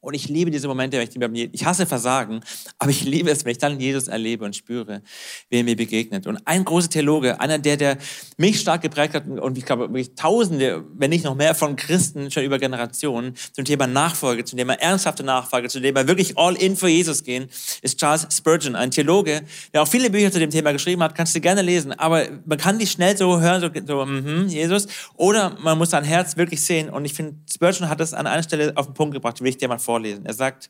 Und 0.00 0.14
ich 0.14 0.28
liebe 0.28 0.50
diese 0.52 0.68
Momente, 0.68 0.96
wenn 0.96 1.08
ich, 1.08 1.10
die, 1.10 1.50
ich 1.52 1.64
hasse 1.64 1.84
Versagen, 1.84 2.40
aber 2.78 2.90
ich 2.90 3.02
liebe 3.02 3.30
es, 3.30 3.44
wenn 3.44 3.50
ich 3.50 3.58
dann 3.58 3.80
Jesus 3.80 4.06
erlebe 4.06 4.44
und 4.44 4.54
spüre, 4.54 5.02
wie 5.50 5.56
er 5.56 5.64
mir 5.64 5.74
begegnet. 5.74 6.28
Und 6.28 6.40
ein 6.46 6.64
großer 6.64 6.88
Theologe, 6.88 7.40
einer, 7.40 7.58
der, 7.58 7.76
der 7.76 7.98
mich 8.36 8.60
stark 8.60 8.82
geprägt 8.82 9.14
hat 9.14 9.26
und 9.26 9.58
ich 9.58 9.64
glaube, 9.64 9.88
wirklich 9.88 10.14
Tausende, 10.14 10.84
wenn 10.94 11.10
nicht 11.10 11.24
noch 11.24 11.34
mehr 11.34 11.54
von 11.54 11.74
Christen 11.74 12.30
schon 12.30 12.44
über 12.44 12.60
Generationen 12.60 13.34
zum 13.52 13.64
Thema 13.64 13.88
Nachfolge, 13.88 14.44
zum 14.44 14.56
Thema 14.56 14.74
ernsthafte 14.74 15.24
Nachfolge, 15.24 15.68
zum 15.68 15.82
Thema 15.82 16.06
wirklich 16.06 16.38
all 16.38 16.54
in 16.54 16.76
für 16.76 16.88
Jesus 16.88 17.24
gehen, 17.24 17.48
ist 17.82 17.98
Charles 17.98 18.28
Spurgeon, 18.30 18.76
ein 18.76 18.92
Theologe, 18.92 19.42
der 19.74 19.82
auch 19.82 19.88
viele 19.88 20.10
Bücher 20.10 20.30
zu 20.30 20.38
dem 20.38 20.50
Thema 20.50 20.72
geschrieben 20.72 21.02
hat, 21.02 21.16
kannst 21.16 21.34
du 21.34 21.40
gerne 21.40 21.62
lesen, 21.62 21.92
aber 21.92 22.28
man 22.46 22.58
kann 22.58 22.78
die 22.78 22.86
schnell 22.86 23.16
so 23.16 23.40
hören, 23.40 23.60
so, 23.60 23.68
so 23.84 24.06
mm 24.06 24.48
Jesus, 24.48 24.86
oder 25.16 25.56
man 25.60 25.76
muss 25.76 25.90
sein 25.90 26.04
Herz 26.04 26.36
wirklich 26.36 26.62
sehen 26.62 26.88
und 26.88 27.04
ich 27.04 27.14
finde, 27.14 27.34
Spurgeon 27.52 27.88
hat 27.88 27.98
das 27.98 28.14
an 28.14 28.28
einer 28.28 28.44
Stelle 28.44 28.72
auf 28.76 28.86
den 28.86 28.94
Punkt 28.94 29.14
gebracht, 29.14 29.40
will 29.40 29.48
ich 29.48 29.56
dir 29.56 29.66
mal 29.66 29.78
vorlesen. 29.88 30.26
Er 30.26 30.34
sagt, 30.34 30.68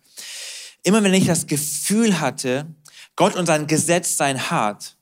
immer 0.85 1.03
wenn 1.03 1.13
ich 1.13 1.27
das 1.27 1.49
Gefühl 1.49 2.21
hatte, 2.21 2.73
Gott 3.17 3.35
und 3.35 3.47
sein 3.47 3.67
Gesetz 3.67 4.17
seien 4.17 4.49
hart, 4.49 4.97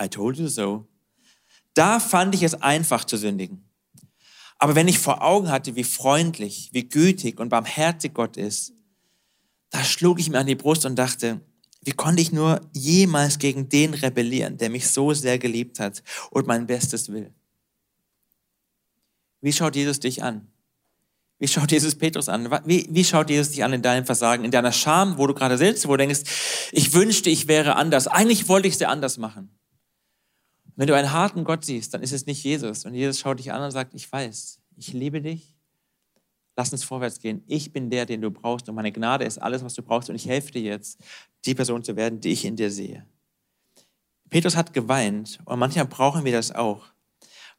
I 0.00 0.06
told 0.08 0.36
you 0.36 0.46
so, 0.46 0.86
da 1.74 1.98
fand 1.98 2.36
ich 2.36 2.44
es 2.44 2.54
einfach 2.62 3.04
zu 3.04 3.16
sündigen. 3.16 3.68
Aber 4.58 4.76
wenn 4.76 4.86
ich 4.86 5.00
vor 5.00 5.22
Augen 5.22 5.50
hatte, 5.50 5.74
wie 5.74 5.82
freundlich, 5.82 6.70
wie 6.72 6.88
gütig 6.88 7.40
und 7.40 7.48
barmherzig 7.48 8.14
Gott 8.14 8.36
ist, 8.36 8.74
da 9.70 9.82
schlug 9.82 10.20
ich 10.20 10.30
mir 10.30 10.38
an 10.38 10.46
die 10.46 10.54
Brust 10.54 10.86
und 10.86 10.94
dachte, 10.94 11.40
wie 11.82 11.92
konnte 11.92 12.22
ich 12.22 12.30
nur 12.30 12.60
jemals 12.72 13.40
gegen 13.40 13.68
den 13.68 13.92
rebellieren, 13.92 14.56
der 14.56 14.70
mich 14.70 14.86
so 14.86 15.12
sehr 15.14 15.40
geliebt 15.40 15.80
hat 15.80 16.04
und 16.30 16.46
mein 16.46 16.68
Bestes 16.68 17.08
will? 17.08 17.34
Wie 19.40 19.52
schaut 19.52 19.74
Jesus 19.74 19.98
dich 19.98 20.22
an? 20.22 20.46
Wie 21.38 21.46
schaut 21.46 21.70
Jesus 21.70 21.94
Petrus 21.94 22.28
an? 22.28 22.50
Wie, 22.64 22.88
wie 22.90 23.04
schaut 23.04 23.30
Jesus 23.30 23.50
dich 23.50 23.62
an 23.62 23.72
in 23.72 23.82
deinem 23.82 24.04
Versagen, 24.04 24.44
in 24.44 24.50
deiner 24.50 24.72
Scham, 24.72 25.18
wo 25.18 25.26
du 25.26 25.34
gerade 25.34 25.56
sitzt, 25.56 25.86
wo 25.86 25.92
du 25.92 25.98
denkst, 25.98 26.70
ich 26.72 26.92
wünschte, 26.92 27.30
ich 27.30 27.46
wäre 27.46 27.76
anders. 27.76 28.08
Eigentlich 28.08 28.48
wollte 28.48 28.66
ich 28.66 28.74
es 28.74 28.78
dir 28.78 28.88
anders 28.88 29.18
machen. 29.18 29.56
Wenn 30.74 30.88
du 30.88 30.96
einen 30.96 31.12
harten 31.12 31.44
Gott 31.44 31.64
siehst, 31.64 31.94
dann 31.94 32.02
ist 32.02 32.12
es 32.12 32.26
nicht 32.26 32.42
Jesus. 32.42 32.84
Und 32.84 32.94
Jesus 32.94 33.20
schaut 33.20 33.38
dich 33.38 33.52
an 33.52 33.62
und 33.62 33.70
sagt, 33.70 33.94
ich 33.94 34.10
weiß, 34.10 34.60
ich 34.76 34.92
liebe 34.92 35.20
dich. 35.20 35.54
Lass 36.56 36.72
uns 36.72 36.82
vorwärts 36.82 37.20
gehen. 37.20 37.44
Ich 37.46 37.72
bin 37.72 37.88
der, 37.88 38.04
den 38.04 38.20
du 38.20 38.32
brauchst. 38.32 38.68
Und 38.68 38.74
meine 38.74 38.90
Gnade 38.90 39.24
ist 39.24 39.38
alles, 39.38 39.62
was 39.62 39.74
du 39.74 39.82
brauchst. 39.82 40.10
Und 40.10 40.16
ich 40.16 40.26
helfe 40.26 40.50
dir 40.50 40.62
jetzt, 40.62 40.98
die 41.44 41.54
Person 41.54 41.84
zu 41.84 41.94
werden, 41.94 42.20
die 42.20 42.32
ich 42.32 42.44
in 42.44 42.56
dir 42.56 42.70
sehe. 42.70 43.06
Petrus 44.28 44.56
hat 44.56 44.72
geweint. 44.72 45.38
Und 45.44 45.60
manchmal 45.60 45.86
brauchen 45.86 46.24
wir 46.24 46.32
das 46.32 46.52
auch 46.52 46.86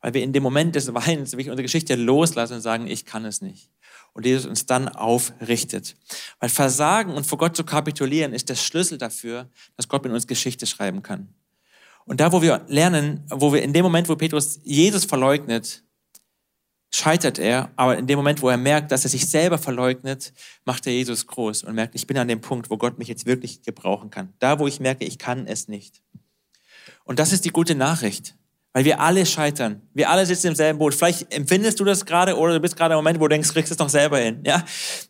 weil 0.02 0.14
wir 0.14 0.24
in 0.24 0.34
dem 0.34 0.44
Moment 0.44 0.76
des 0.76 0.94
Weins 0.94 1.34
wirklich 1.34 1.50
unsere 1.50 1.64
Geschichte 1.64 1.96
loslassen 1.96 2.56
und 2.56 2.62
sagen, 2.62 2.88
ich 2.88 3.06
kann 3.06 3.26
es 3.26 3.42
nicht. 3.42 3.70
Und 4.14 4.26
Jesus 4.26 4.46
uns 4.46 4.66
dann 4.66 4.88
aufrichtet. 4.88 5.96
Weil 6.40 6.50
Versagen 6.50 7.14
und 7.14 7.26
vor 7.26 7.38
Gott 7.38 7.56
zu 7.56 7.64
kapitulieren 7.64 8.34
ist 8.34 8.50
der 8.50 8.56
Schlüssel 8.56 8.98
dafür, 8.98 9.50
dass 9.76 9.88
Gott 9.88 10.04
mit 10.04 10.12
uns 10.12 10.28
Geschichte 10.28 10.66
schreiben 10.66 11.04
kann. 11.04 11.34
Und 12.06 12.20
da, 12.20 12.32
wo 12.32 12.42
wir 12.42 12.66
lernen, 12.68 13.24
wo 13.30 13.54
wir 13.54 13.62
in 13.62 13.74
dem 13.74 13.84
Moment, 13.84 14.10
wo 14.10 14.16
Petrus 14.16 14.60
Jesus 14.64 15.06
verleugnet, 15.06 15.84
scheitert 16.92 17.38
er, 17.38 17.72
aber 17.76 17.98
in 17.98 18.08
dem 18.08 18.18
Moment, 18.18 18.42
wo 18.42 18.50
er 18.50 18.58
merkt, 18.58 18.92
dass 18.92 19.04
er 19.04 19.12
sich 19.12 19.30
selber 19.30 19.60
verleugnet, 19.60 20.34
macht 20.66 20.88
er 20.88 20.94
Jesus 20.94 21.28
groß 21.28 21.64
und 21.64 21.76
merkt, 21.76 21.94
ich 21.94 22.08
bin 22.08 22.18
an 22.18 22.28
dem 22.28 22.42
Punkt, 22.42 22.72
wo 22.72 22.78
Gott 22.78 22.98
mich 22.98 23.08
jetzt 23.08 23.26
wirklich 23.28 23.62
gebrauchen 23.62 24.10
kann. 24.10 24.34
Da, 24.40 24.58
wo 24.58 24.66
ich 24.66 24.80
merke, 24.80 25.06
ich 25.06 25.20
kann 25.20 25.46
es 25.46 25.68
nicht. 25.68 26.02
Und 27.04 27.20
das 27.20 27.32
ist 27.32 27.46
die 27.46 27.52
gute 27.52 27.76
Nachricht. 27.76 28.36
Weil 28.74 28.86
wir 28.86 29.00
alle 29.00 29.26
scheitern. 29.26 29.82
Wir 29.96 30.10
alle 30.12 30.26
sitzen 30.26 30.48
im 30.48 30.56
selben 30.56 30.78
Boot. 30.78 30.94
Vielleicht 30.94 31.34
empfindest 31.34 31.80
du 31.80 31.86
das 31.86 32.06
gerade 32.06 32.38
oder 32.38 32.54
du 32.54 32.60
bist 32.60 32.78
gerade 32.78 32.94
im 32.94 32.98
Moment, 32.98 33.20
wo 33.20 33.24
du 33.24 33.30
denkst, 33.30 33.52
kriegst 33.52 33.72
es 33.72 33.80
noch 33.80 33.90
selber 33.90 34.20
hin. 34.20 34.42
Ja? 34.46 34.64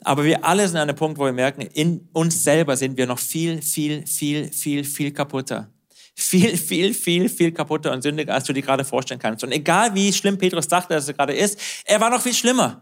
Aber 0.04 0.24
wir 0.24 0.46
alle 0.46 0.66
sind 0.68 0.78
an 0.78 0.84
einem 0.84 0.96
Punkt, 0.96 1.18
wo 1.18 1.26
wir 1.26 1.34
merken, 1.34 1.62
in 1.62 2.08
uns 2.14 2.42
selber 2.42 2.78
sind 2.78 2.98
wir 2.98 3.06
noch 3.06 3.20
viel, 3.20 3.62
viel, 3.62 4.08
viel, 4.08 4.52
viel, 4.54 4.86
viel 4.86 5.12
kaputter. 5.12 5.70
Viel, 6.16 6.58
viel, 6.58 6.94
viel, 6.94 7.30
viel 7.30 7.52
kaputter 7.52 7.92
und 7.92 8.02
sündiger, 8.02 8.34
als 8.34 8.46
du 8.46 8.54
dir 8.54 8.62
gerade 8.62 8.86
vorstellen 8.86 9.20
kannst. 9.20 9.44
Und 9.44 9.52
egal 9.52 9.94
wie 9.94 10.12
schlimm 10.14 10.38
Petrus 10.38 10.68
dachte, 10.68 10.94
dass 10.94 11.08
er 11.08 11.14
gerade 11.14 11.34
ist, 11.34 11.60
er 11.86 12.00
war 12.00 12.10
noch 12.10 12.22
viel 12.22 12.34
schlimmer. 12.34 12.82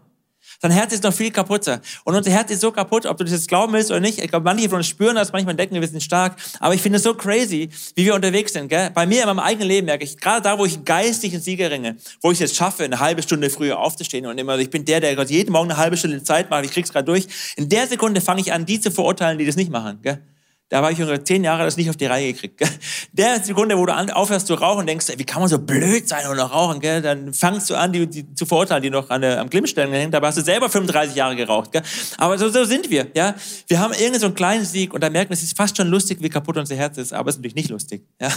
Sein 0.60 0.72
Herz 0.72 0.92
ist 0.92 1.04
noch 1.04 1.12
viel 1.12 1.30
kaputter. 1.30 1.80
Und 2.02 2.16
unser 2.16 2.32
Herz 2.32 2.50
ist 2.50 2.62
so 2.62 2.72
kaputt, 2.72 3.06
ob 3.06 3.16
du 3.16 3.22
das 3.22 3.32
jetzt 3.32 3.46
glauben 3.46 3.72
willst 3.72 3.92
oder 3.92 4.00
nicht. 4.00 4.18
Ich 4.18 4.28
glaube, 4.28 4.42
manche 4.42 4.68
von 4.68 4.78
uns 4.78 4.88
spüren 4.88 5.14
das, 5.14 5.32
manchmal 5.32 5.54
denken 5.54 5.80
wir 5.80 5.86
sind 5.86 6.02
stark. 6.02 6.34
Aber 6.58 6.74
ich 6.74 6.82
finde 6.82 6.96
es 6.96 7.04
so 7.04 7.14
crazy, 7.14 7.68
wie 7.94 8.04
wir 8.04 8.14
unterwegs 8.16 8.54
sind. 8.54 8.68
Gell? 8.68 8.90
Bei 8.92 9.06
mir 9.06 9.20
in 9.20 9.26
meinem 9.26 9.38
eigenen 9.38 9.68
Leben 9.68 9.84
merke 9.84 10.02
ich, 10.02 10.16
gerade 10.16 10.42
da, 10.42 10.58
wo 10.58 10.64
ich 10.64 10.84
geistig 10.84 11.32
einen 11.32 11.42
Sieger 11.42 11.70
ringe, 11.70 11.96
wo 12.22 12.32
ich 12.32 12.40
es 12.40 12.50
jetzt 12.50 12.56
schaffe, 12.56 12.82
eine 12.82 12.98
halbe 12.98 13.22
Stunde 13.22 13.50
früher 13.50 13.78
aufzustehen 13.78 14.26
und 14.26 14.36
immer, 14.36 14.58
ich 14.58 14.70
bin 14.70 14.84
der, 14.84 15.00
der 15.00 15.14
Gott 15.14 15.30
jeden 15.30 15.52
Morgen 15.52 15.70
eine 15.70 15.78
halbe 15.78 15.96
Stunde 15.96 16.24
Zeit 16.24 16.50
macht, 16.50 16.64
ich 16.64 16.72
krieg's 16.72 16.92
gerade 16.92 17.04
durch. 17.04 17.28
In 17.54 17.68
der 17.68 17.86
Sekunde 17.86 18.20
fange 18.20 18.40
ich 18.40 18.52
an, 18.52 18.66
die 18.66 18.80
zu 18.80 18.90
verurteilen, 18.90 19.38
die 19.38 19.46
das 19.46 19.54
nicht 19.54 19.70
machen. 19.70 20.00
Gell? 20.02 20.20
Da 20.70 20.82
war 20.82 20.92
ich 20.92 20.98
ungefähr 20.98 21.24
zehn 21.24 21.44
Jahre 21.44 21.64
das 21.64 21.78
nicht 21.78 21.88
auf 21.88 21.96
die 21.96 22.04
Reihe 22.04 22.32
gekriegt. 22.32 22.58
Gell? 22.58 22.68
Der 23.12 23.42
Sekunde, 23.42 23.78
wo 23.78 23.86
du 23.86 23.92
aufhörst 24.14 24.46
zu 24.46 24.54
rauchen, 24.54 24.86
denkst, 24.86 25.06
wie 25.16 25.24
kann 25.24 25.40
man 25.40 25.48
so 25.48 25.58
blöd 25.58 26.06
sein 26.06 26.28
und 26.28 26.36
noch 26.36 26.52
rauchen? 26.52 26.80
Gell? 26.80 27.00
Dann 27.00 27.32
fangst 27.32 27.70
du 27.70 27.74
an, 27.74 27.90
die, 27.90 28.06
die 28.06 28.34
zu 28.34 28.44
verurteilen, 28.44 28.82
die 28.82 28.90
noch 28.90 29.08
an 29.08 29.22
der, 29.22 29.40
am 29.40 29.48
Glimmstellen 29.48 29.90
hängen. 29.92 30.10
Dabei 30.10 30.26
hast 30.26 30.36
du 30.36 30.42
selber 30.42 30.68
35 30.68 31.16
Jahre 31.16 31.36
geraucht. 31.36 31.72
Gell? 31.72 31.82
Aber 32.18 32.36
so, 32.36 32.50
so 32.50 32.64
sind 32.64 32.90
wir. 32.90 33.06
Ja, 33.14 33.34
wir 33.66 33.78
haben 33.80 33.92
irgendeinen 33.92 34.20
so 34.20 34.26
einen 34.26 34.34
kleinen 34.34 34.64
Sieg 34.66 34.92
und 34.92 35.02
da 35.02 35.08
merken 35.08 35.30
wir, 35.30 35.34
es 35.34 35.42
ist 35.42 35.56
fast 35.56 35.74
schon 35.74 35.88
lustig, 35.88 36.18
wie 36.20 36.28
kaputt 36.28 36.58
unser 36.58 36.76
Herz 36.76 36.98
ist. 36.98 37.14
Aber 37.14 37.30
es 37.30 37.36
ist 37.36 37.38
natürlich 37.38 37.54
nicht 37.54 37.70
lustig. 37.70 38.06
Ja, 38.20 38.30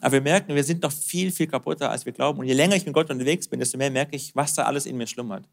aber 0.00 0.12
wir 0.12 0.22
merken, 0.22 0.54
wir 0.54 0.64
sind 0.64 0.82
noch 0.82 0.92
viel, 0.92 1.30
viel 1.30 1.46
kaputter, 1.46 1.90
als 1.90 2.06
wir 2.06 2.12
glauben. 2.12 2.38
Und 2.38 2.46
je 2.46 2.54
länger 2.54 2.76
ich 2.76 2.86
mit 2.86 2.94
Gott 2.94 3.10
unterwegs 3.10 3.48
bin, 3.48 3.60
desto 3.60 3.76
mehr 3.76 3.90
merke 3.90 4.16
ich, 4.16 4.34
was 4.34 4.54
da 4.54 4.64
alles 4.64 4.86
in 4.86 4.96
mir 4.96 5.06
schlummert. 5.06 5.44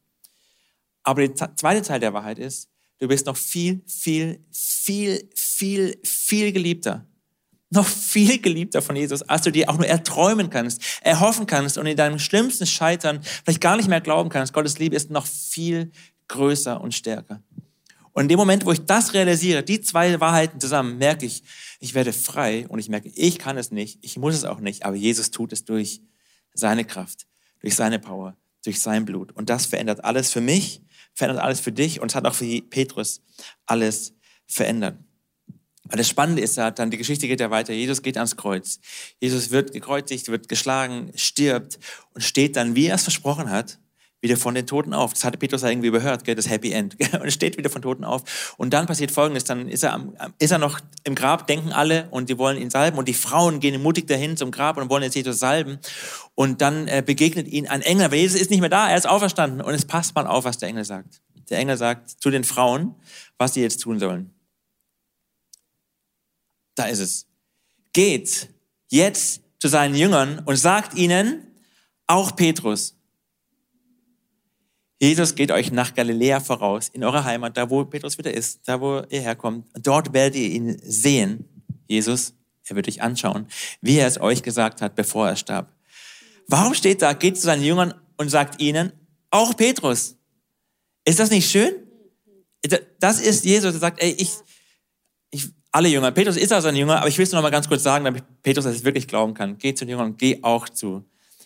Aber 1.03 1.27
die 1.27 1.33
zweite 1.33 1.81
Teil 1.81 1.99
der 1.99 2.13
Wahrheit 2.13 2.39
ist, 2.39 2.69
Du 3.03 3.09
bist 3.09 3.25
noch 3.25 3.35
viel, 3.35 3.81
viel, 3.85 4.39
viel, 4.49 5.29
viel, 5.33 5.52
viel 6.03 6.51
geliebter. 6.51 7.05
Noch 7.69 7.87
viel 7.87 8.39
geliebter 8.39 8.81
von 8.81 8.95
Jesus, 8.95 9.23
als 9.23 9.41
du 9.41 9.51
dir 9.51 9.69
auch 9.69 9.77
nur 9.77 9.87
erträumen 9.87 10.49
kannst, 10.49 10.81
erhoffen 11.01 11.47
kannst 11.47 11.77
und 11.77 11.87
in 11.87 11.97
deinem 11.97 12.19
schlimmsten 12.19 12.67
Scheitern 12.67 13.21
vielleicht 13.43 13.61
gar 13.61 13.77
nicht 13.77 13.89
mehr 13.89 14.01
glauben 14.01 14.29
kannst. 14.29 14.53
Gottes 14.53 14.77
Liebe 14.77 14.95
ist 14.95 15.09
noch 15.09 15.25
viel 15.25 15.91
größer 16.27 16.79
und 16.79 16.93
stärker. 16.93 17.41
Und 18.11 18.23
in 18.23 18.29
dem 18.29 18.37
Moment, 18.37 18.65
wo 18.65 18.71
ich 18.71 18.85
das 18.85 19.15
realisiere, 19.15 19.63
die 19.63 19.81
zwei 19.81 20.19
Wahrheiten 20.19 20.59
zusammen, 20.59 20.99
merke 20.99 21.25
ich, 21.25 21.41
ich 21.79 21.95
werde 21.95 22.13
frei 22.13 22.67
und 22.67 22.77
ich 22.77 22.89
merke, 22.89 23.09
ich 23.09 23.39
kann 23.39 23.57
es 23.57 23.71
nicht, 23.71 23.97
ich 24.03 24.17
muss 24.17 24.35
es 24.35 24.45
auch 24.45 24.59
nicht, 24.59 24.85
aber 24.85 24.95
Jesus 24.95 25.31
tut 25.31 25.51
es 25.51 25.65
durch 25.65 26.01
seine 26.53 26.85
Kraft, 26.85 27.25
durch 27.61 27.73
seine 27.73 27.97
Power, 27.97 28.37
durch 28.63 28.79
sein 28.81 29.05
Blut. 29.05 29.31
Und 29.31 29.49
das 29.49 29.65
verändert 29.65 30.05
alles 30.05 30.31
für 30.31 30.41
mich 30.41 30.83
verändert 31.13 31.43
alles 31.43 31.59
für 31.59 31.71
dich 31.71 32.01
und 32.01 32.11
es 32.11 32.15
hat 32.15 32.25
auch 32.25 32.33
für 32.33 32.61
Petrus 32.61 33.21
alles 33.65 34.13
verändert. 34.47 34.97
Aber 35.93 35.99
das 35.99 36.09
Spannende 36.09 36.41
ist 36.41 36.57
ja 36.57 36.71
dann, 36.71 36.89
die 36.89 36.97
Geschichte 36.97 37.27
geht 37.27 37.39
ja 37.39 37.51
weiter. 37.51 37.71
Jesus 37.71 38.01
geht 38.01 38.17
ans 38.17 38.35
Kreuz. 38.35 38.79
Jesus 39.21 39.51
wird 39.51 39.73
gekreuzigt, 39.73 40.27
wird 40.27 40.49
geschlagen, 40.49 41.11
stirbt 41.13 41.77
und 42.15 42.21
steht 42.21 42.55
dann, 42.55 42.75
wie 42.75 42.87
er 42.87 42.95
es 42.95 43.03
versprochen 43.03 43.51
hat, 43.51 43.77
wieder 44.19 44.35
von 44.35 44.55
den 44.55 44.65
Toten 44.65 44.95
auf. 44.95 45.13
Das 45.13 45.23
hatte 45.23 45.37
Petrus 45.37 45.61
ja 45.61 45.69
irgendwie 45.69 45.89
überhört, 45.89 46.23
gell, 46.23 46.33
das 46.33 46.49
Happy 46.49 46.71
End. 46.71 46.97
Gell, 46.97 47.09
und 47.21 47.31
steht 47.31 47.59
wieder 47.59 47.69
von 47.69 47.83
Toten 47.83 48.05
auf. 48.05 48.55
Und 48.57 48.73
dann 48.73 48.87
passiert 48.87 49.11
Folgendes, 49.11 49.43
dann 49.43 49.69
ist 49.69 49.83
er, 49.83 49.93
am, 49.93 50.15
ist 50.39 50.49
er 50.49 50.57
noch 50.57 50.79
im 51.03 51.13
Grab, 51.13 51.45
denken 51.45 51.71
alle, 51.71 52.07
und 52.09 52.27
die 52.27 52.39
wollen 52.39 52.59
ihn 52.59 52.71
salben. 52.71 52.97
Und 52.97 53.07
die 53.07 53.13
Frauen 53.13 53.59
gehen 53.59 53.79
mutig 53.79 54.07
dahin 54.07 54.35
zum 54.35 54.49
Grab 54.49 54.77
und 54.77 54.89
wollen 54.89 55.03
jetzt 55.03 55.13
Jesus 55.15 55.37
salben. 55.37 55.77
Und 56.33 56.61
dann 56.61 56.87
äh, 56.87 57.03
begegnet 57.05 57.47
ihnen 57.47 57.67
ein 57.67 57.83
Engel, 57.83 58.09
weil 58.09 58.17
Jesus 58.17 58.41
ist 58.41 58.49
nicht 58.49 58.61
mehr 58.61 58.69
da, 58.69 58.89
er 58.89 58.97
ist 58.97 59.07
auferstanden. 59.07 59.61
Und 59.61 59.75
es 59.75 59.85
passt 59.85 60.15
mal 60.15 60.25
auf, 60.25 60.43
was 60.43 60.57
der 60.57 60.69
Engel 60.69 60.85
sagt. 60.85 61.21
Der 61.51 61.59
Engel 61.59 61.77
sagt 61.77 62.09
zu 62.09 62.31
den 62.31 62.43
Frauen, 62.43 62.95
was 63.37 63.53
sie 63.53 63.61
jetzt 63.61 63.77
tun 63.77 63.99
sollen. 63.99 64.32
Da 66.75 66.85
ist 66.85 66.99
es. 66.99 67.27
Geht 67.93 68.49
jetzt 68.89 69.41
zu 69.59 69.67
seinen 69.67 69.95
Jüngern 69.95 70.39
und 70.45 70.55
sagt 70.55 70.95
ihnen, 70.95 71.47
auch 72.07 72.35
Petrus, 72.35 72.95
Jesus 74.99 75.35
geht 75.35 75.51
euch 75.51 75.71
nach 75.71 75.93
Galiläa 75.95 76.39
voraus, 76.39 76.89
in 76.89 77.03
eure 77.03 77.25
Heimat, 77.25 77.57
da 77.57 77.69
wo 77.69 77.83
Petrus 77.83 78.17
wieder 78.17 78.33
ist, 78.33 78.61
da 78.65 78.79
wo 78.79 79.03
ihr 79.09 79.21
herkommt. 79.21 79.67
Dort 79.81 80.13
werdet 80.13 80.39
ihr 80.39 80.49
ihn 80.49 80.79
sehen. 80.81 81.45
Jesus, 81.87 82.33
er 82.65 82.75
wird 82.77 82.87
euch 82.87 83.01
anschauen, 83.01 83.47
wie 83.81 83.97
er 83.97 84.07
es 84.07 84.19
euch 84.19 84.43
gesagt 84.43 84.81
hat, 84.81 84.95
bevor 84.95 85.27
er 85.27 85.35
starb. 85.35 85.73
Warum 86.47 86.73
steht 86.73 87.01
da, 87.01 87.13
geht 87.13 87.35
zu 87.37 87.43
seinen 87.43 87.63
Jüngern 87.63 87.93
und 88.17 88.29
sagt 88.29 88.61
ihnen, 88.61 88.93
auch 89.29 89.57
Petrus. 89.57 90.15
Ist 91.05 91.19
das 91.19 91.31
nicht 91.31 91.49
schön? 91.49 91.73
Das 92.99 93.19
ist 93.19 93.43
Jesus, 93.43 93.71
der 93.71 93.79
sagt, 93.81 94.01
ey, 94.01 94.11
ich, 94.11 94.21
ich, 94.21 94.29
alle 95.73 95.89
Jünger, 95.89 96.11
Petrus 96.11 96.37
ist 96.37 96.53
also 96.53 96.67
ein 96.67 96.75
Jünger, 96.75 96.99
aber 96.99 97.07
ich 97.07 97.17
will 97.17 97.23
es 97.23 97.31
noch 97.31 97.41
mal 97.41 97.49
ganz 97.49 97.67
kurz 97.67 97.83
sagen, 97.83 98.05
damit 98.05 98.23
Petrus 98.43 98.63
das 98.63 98.85
wirklich 98.85 99.07
glauben 99.07 99.33
kann. 99.33 99.57
Geh 99.57 99.73
zu 99.73 99.85
den 99.85 99.91
Jüngern 99.91 100.11
und 100.11 100.19
geh 100.19 100.39
auch 100.43 100.69
zu 100.69 101.03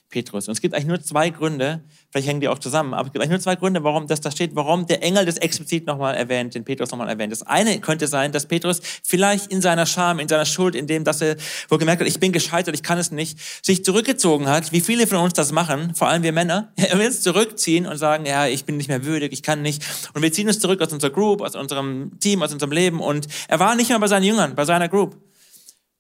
Petrus. 0.10 0.48
Und 0.48 0.54
es 0.54 0.62
gibt 0.62 0.74
eigentlich 0.74 0.88
nur 0.88 1.02
zwei 1.02 1.30
Gründe, 1.30 1.84
vielleicht 2.12 2.28
hängen 2.28 2.40
die 2.40 2.48
auch 2.48 2.60
zusammen, 2.60 2.94
aber 2.94 3.08
es 3.08 3.14
gibt 3.14 3.22
eigentlich 3.22 3.32
nur 3.32 3.40
zwei 3.40 3.56
Gründe, 3.56 3.84
warum 3.84 4.08
das 4.08 4.22
da 4.22 4.32
steht, 4.32 4.56
warum 4.56 4.86
der 4.86 5.04
Engel 5.04 5.26
das 5.26 5.38
explizit 5.38 5.86
nochmal 5.86 6.16
erwähnt, 6.16 6.56
den 6.56 6.64
Petrus 6.64 6.92
nochmal 6.92 7.10
erwähnt. 7.10 7.32
Das 7.32 7.44
eine 7.44 7.80
könnte 7.82 8.08
sein, 8.08 8.32
dass 8.32 8.46
Petrus 8.46 8.82
vielleicht 9.04 9.52
in 9.52 9.62
seiner 9.62 9.86
Scham, 9.86 10.20
in 10.20 10.28
seiner 10.28 10.46
Schuld, 10.46 10.76
in 10.76 10.88
dem, 10.88 11.04
dass 11.04 11.22
er 11.22 11.36
wohl 11.68 11.78
gemerkt 11.78 12.02
hat, 12.02 12.08
ich 12.08 12.20
bin 12.20 12.32
gescheitert, 12.32 12.74
ich 12.74 12.84
kann 12.84 12.98
es 12.98 13.12
nicht, 13.12 13.38
sich 13.66 13.84
zurückgezogen 13.84 14.48
hat, 14.48 14.72
wie 14.72 14.82
viele 14.82 15.08
von 15.08 15.18
uns 15.20 15.34
das 15.34 15.52
machen, 15.52 15.94
vor 15.94 16.08
allem 16.08 16.24
wir 16.24 16.32
Männer. 16.32 16.72
Er 16.88 16.98
will 17.00 17.08
uns 17.08 17.22
zurückziehen 17.22 17.86
und 17.86 17.98
sagen, 17.98 18.26
ja, 18.26 18.48
ich 18.48 18.64
bin 18.64 18.78
nicht 18.78 18.88
mehr 18.88 19.04
würdig, 19.04 19.34
ich 19.34 19.44
kann 19.44 19.62
nicht. 19.62 19.84
Und 20.14 20.22
wir 20.22 20.32
ziehen 20.32 20.48
uns 20.48 20.60
zurück 20.60 20.82
aus 20.82 20.94
unserer 20.94 21.12
Group, 21.12 21.42
aus 21.42 21.56
unserem 21.56 22.18
Team, 22.22 22.42
aus 22.42 22.54
unserem 22.54 22.72
Leben. 22.72 23.02
Und 23.02 23.28
er 23.50 23.60
war 23.60 23.76
nicht 23.76 23.90
mehr 23.90 24.00
bei 24.00 24.08
seinen 24.08 24.24
Jüngern, 24.24 24.56
bei 24.56 24.64
seiner 24.64 24.88
Group. 24.88 25.18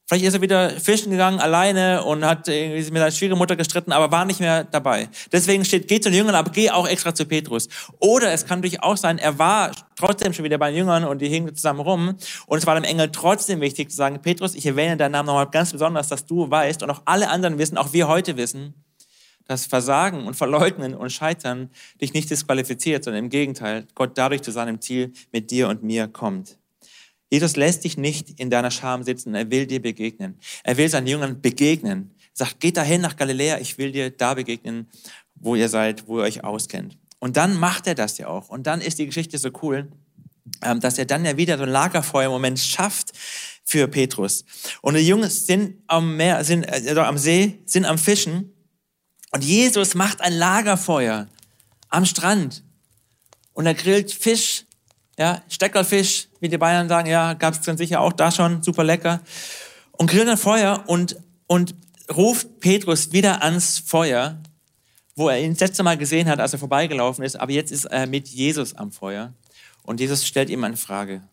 Vielleicht 0.08 0.26
ist 0.26 0.36
er 0.36 0.42
wieder 0.42 0.70
fischen 0.70 1.12
gegangen, 1.12 1.42
alleine 1.42 2.02
und 2.06 2.24
hat 2.24 2.48
irgendwie 2.48 2.78
mit 2.78 2.94
seiner 2.94 3.12
Schwiegermutter 3.12 3.58
gestritten, 3.58 3.92
aber 3.92 4.10
war 4.10 4.24
nicht 4.24 4.40
mehr 4.40 4.64
dabei. 4.64 5.10
Deswegen 5.34 5.66
steht, 5.66 5.90
geh 5.90 6.00
zu 6.00 6.10
den 6.10 6.20
Jüngern, 6.20 6.34
aber 6.34 6.50
geh 6.50 6.70
auch 6.70 6.88
extra 6.88 7.14
zu 7.14 7.26
Petrus. 7.26 7.68
Oder 8.00 8.32
es 8.32 8.46
kann 8.46 8.60
natürlich 8.60 8.82
auch 8.82 8.96
sein, 8.96 9.18
er 9.18 9.38
war 9.38 9.72
trotzdem 9.98 10.32
schon 10.32 10.46
wieder 10.46 10.58
bei 10.58 10.70
den 10.72 10.78
Jüngern 10.78 11.04
und 11.04 11.22
die 11.22 11.28
hingen 11.28 11.54
zusammen 11.54 11.82
rum. 11.82 12.16
Und 12.46 12.58
es 12.58 12.66
war 12.66 12.76
dem 12.76 12.86
Engel 12.86 13.12
trotzdem 13.12 13.60
wichtig 13.60 13.90
zu 13.90 13.98
sagen, 13.98 14.22
Petrus, 14.22 14.56
ich 14.56 14.66
erwähne 14.66 14.96
deinen 14.96 15.12
Namen 15.12 15.28
nochmal 15.28 15.50
ganz 15.50 15.74
besonders, 15.74 16.08
dass 16.08 16.26
du 16.26 16.50
weißt 16.50 16.84
und 16.84 16.90
auch 16.90 17.02
alle 17.04 17.30
anderen 17.30 17.58
wissen, 17.58 17.78
auch 17.78 17.92
wir 17.92 18.08
heute 18.08 18.38
wissen, 18.38 18.86
dass 19.44 19.66
Versagen 19.66 20.26
und 20.26 20.36
Verleugnen 20.36 20.96
und 20.96 21.12
Scheitern 21.12 21.70
dich 22.00 22.14
nicht 22.14 22.30
disqualifiziert, 22.30 23.04
sondern 23.04 23.26
im 23.26 23.30
Gegenteil, 23.30 23.86
Gott 23.94 24.18
dadurch 24.18 24.42
zu 24.42 24.52
seinem 24.52 24.80
Ziel 24.80 25.12
mit 25.34 25.52
dir 25.52 25.68
und 25.68 25.84
mir 25.84 26.08
kommt. 26.08 26.58
Jesus 27.30 27.56
lässt 27.56 27.84
dich 27.84 27.98
nicht 27.98 28.40
in 28.40 28.50
deiner 28.50 28.72
Scham 28.72 29.04
sitzen, 29.04 29.36
er 29.36 29.50
will 29.52 29.68
dir 29.68 29.82
begegnen. 29.82 30.40
Er 30.64 30.78
will 30.78 30.90
seinen 30.90 31.08
Jüngern 31.08 31.42
begegnen. 31.42 32.12
Er 32.20 32.46
sagt, 32.46 32.60
geht 32.60 32.78
dahin 32.78 33.02
nach 33.02 33.16
Galiläa, 33.16 33.60
ich 33.60 33.78
will 33.78 33.92
dir 33.92 34.10
da 34.10 34.34
begegnen, 34.34 34.88
wo 35.36 35.56
ihr 35.56 35.70
seid, 35.70 36.08
wo 36.08 36.20
ihr 36.20 36.24
euch 36.24 36.44
auskennt. 36.44 36.98
Und 37.20 37.38
dann 37.38 37.60
macht 37.60 37.88
er 37.88 37.96
das 37.96 38.18
ja 38.18 38.28
auch. 38.28 38.50
Und 38.50 38.68
dann 38.68 38.80
ist 38.80 39.00
die 39.00 39.06
Geschichte 39.06 39.38
so 39.38 39.50
cool, 39.62 39.92
ähm, 40.62 40.80
dass 40.80 40.98
er 40.98 41.06
dann 41.06 41.26
ja 41.26 41.36
wieder 41.38 41.58
so 41.58 41.64
ein 41.64 41.70
Lagerfeuer-Moment 41.70 42.60
schafft 42.60 43.12
für 43.64 43.88
Petrus. 43.88 44.46
Und 44.82 44.94
die 44.96 45.06
Jungs 45.06 45.46
sind 45.46 45.84
am 45.88 46.16
Meer, 46.16 46.44
sind 46.44 46.70
also 46.70 47.02
am 47.02 47.18
See, 47.18 47.60
sind 47.66 47.86
am 47.86 47.98
Fischen. 47.98 48.54
Und 49.32 49.44
Jesus 49.44 49.94
macht 49.94 50.22
ein 50.22 50.34
Lagerfeuer 50.34 51.28
am 51.90 52.06
Strand. 52.06 52.64
Und 53.54 53.66
er 53.66 53.74
grillt 53.74 54.12
Fisch 54.12 54.67
ja, 55.18 55.42
Steckerfisch, 55.50 56.28
wie 56.40 56.50
die 56.50 56.58
Bayern 56.58 56.88
sagen, 56.88 57.10
ja, 57.10 57.34
gab 57.34 57.54
es 57.54 57.62
dann 57.62 57.78
sicher 57.78 58.02
auch 58.02 58.14
da 58.14 58.32
schon, 58.32 58.62
super 58.62 58.84
lecker. 58.84 59.22
Und 59.94 60.10
grillt 60.10 60.30
ein 60.30 60.38
Feuer 60.38 60.84
und, 60.88 61.18
und 61.48 61.76
ruft 62.16 62.60
Petrus 62.60 63.12
wieder 63.12 63.42
ans 63.44 63.80
Feuer, 63.80 64.38
wo 65.16 65.30
er 65.30 65.40
ihn 65.40 65.54
das 65.54 65.62
letzte 65.62 65.84
Mal 65.84 65.98
gesehen 65.98 66.30
hat, 66.30 66.40
als 66.40 66.54
er 66.54 66.60
vorbeigelaufen 66.60 67.24
ist, 67.24 67.36
aber 67.36 67.52
jetzt 67.52 67.72
ist 67.72 67.86
er 67.86 68.06
mit 68.06 68.28
Jesus 68.28 68.76
am 68.76 68.92
Feuer. 68.92 69.34
Und 69.84 70.00
Jesus 70.00 70.26
stellt 70.26 70.50
ihm 70.50 70.64
eine 70.64 70.78
Frage. 70.78 71.24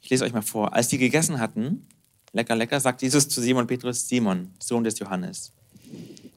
Ich 0.00 0.10
lese 0.10 0.24
euch 0.24 0.32
mal 0.32 0.42
vor. 0.42 0.74
Als 0.74 0.88
die 0.88 0.98
gegessen 0.98 1.38
hatten, 1.38 1.86
lecker, 2.32 2.56
lecker, 2.56 2.80
sagt 2.80 3.02
Jesus 3.02 3.28
zu 3.28 3.40
Simon 3.40 3.66
Petrus, 3.66 4.08
Simon, 4.08 4.52
Sohn 4.58 4.82
des 4.82 4.98
Johannes, 4.98 5.52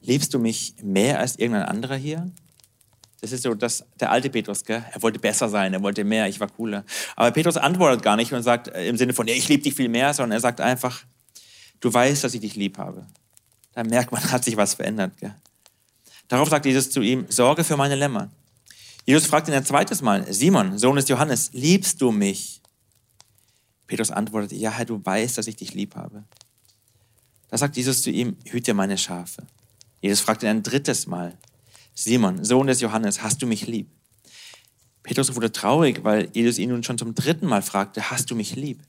liebst 0.02 0.32
du 0.32 0.38
mich 0.38 0.74
mehr 0.82 1.18
als 1.18 1.36
irgendein 1.36 1.64
anderer 1.64 1.96
hier? 1.96 2.30
Das 3.20 3.32
ist 3.32 3.42
so 3.42 3.54
das, 3.54 3.84
der 3.98 4.12
alte 4.12 4.30
Petrus, 4.30 4.64
gell? 4.64 4.84
Er 4.92 5.02
wollte 5.02 5.18
besser 5.18 5.48
sein, 5.48 5.74
er 5.74 5.82
wollte 5.82 6.04
mehr, 6.04 6.28
ich 6.28 6.38
war 6.38 6.48
cooler. 6.48 6.84
Aber 7.16 7.30
Petrus 7.32 7.56
antwortet 7.56 8.02
gar 8.02 8.16
nicht 8.16 8.32
und 8.32 8.42
sagt 8.42 8.68
äh, 8.68 8.86
im 8.86 8.96
Sinne 8.96 9.12
von, 9.12 9.26
ja, 9.26 9.34
ich 9.34 9.48
liebe 9.48 9.62
dich 9.62 9.74
viel 9.74 9.88
mehr, 9.88 10.14
sondern 10.14 10.36
er 10.36 10.40
sagt 10.40 10.60
einfach, 10.60 11.02
du 11.80 11.92
weißt, 11.92 12.22
dass 12.22 12.34
ich 12.34 12.40
dich 12.40 12.54
lieb 12.54 12.78
habe. 12.78 13.06
Da 13.72 13.82
merkt 13.82 14.12
man, 14.12 14.22
hat 14.32 14.44
sich 14.44 14.56
was 14.56 14.74
verändert. 14.74 15.16
Gell? 15.18 15.34
Darauf 16.28 16.48
sagt 16.48 16.66
Jesus 16.66 16.90
zu 16.90 17.00
ihm, 17.00 17.26
sorge 17.28 17.64
für 17.64 17.76
meine 17.76 17.96
Lämmer. 17.96 18.30
Jesus 19.04 19.26
fragt 19.26 19.48
ihn 19.48 19.54
ein 19.54 19.64
zweites 19.64 20.02
Mal, 20.02 20.30
Simon, 20.32 20.78
Sohn 20.78 20.96
des 20.96 21.08
Johannes, 21.08 21.50
liebst 21.52 22.00
du 22.00 22.12
mich? 22.12 22.60
Petrus 23.86 24.10
antwortet, 24.10 24.52
ja, 24.52 24.70
Herr, 24.70 24.84
du 24.84 25.02
weißt, 25.02 25.38
dass 25.38 25.46
ich 25.46 25.56
dich 25.56 25.72
lieb 25.72 25.96
habe. 25.96 26.24
Da 27.48 27.56
sagt 27.56 27.76
Jesus 27.76 28.02
zu 28.02 28.10
ihm, 28.10 28.36
hüte 28.44 28.74
meine 28.74 28.98
Schafe. 28.98 29.44
Jesus 30.02 30.20
fragt 30.20 30.42
ihn 30.42 30.50
ein 30.50 30.62
drittes 30.62 31.06
Mal, 31.06 31.36
Simon, 32.00 32.44
Sohn 32.44 32.68
des 32.68 32.80
Johannes, 32.80 33.22
hast 33.22 33.42
du 33.42 33.46
mich 33.48 33.66
lieb? 33.66 33.88
Petrus 35.02 35.34
wurde 35.34 35.50
traurig, 35.50 36.04
weil 36.04 36.30
Jesus 36.32 36.58
ihn 36.58 36.70
nun 36.70 36.84
schon 36.84 36.96
zum 36.96 37.12
dritten 37.12 37.46
Mal 37.46 37.60
fragte, 37.60 38.08
hast 38.08 38.30
du 38.30 38.36
mich 38.36 38.54
lieb? 38.54 38.80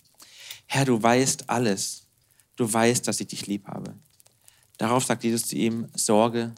Herr, 0.68 0.86
du 0.86 1.02
weißt 1.02 1.50
alles. 1.50 2.04
Du 2.56 2.72
weißt, 2.72 3.08
dass 3.08 3.20
ich 3.20 3.26
dich 3.26 3.48
lieb 3.48 3.66
habe. 3.66 3.96
Darauf 4.78 5.06
sagt 5.06 5.24
Jesus 5.24 5.48
zu 5.48 5.56
ihm, 5.56 5.88
Sorge 5.96 6.54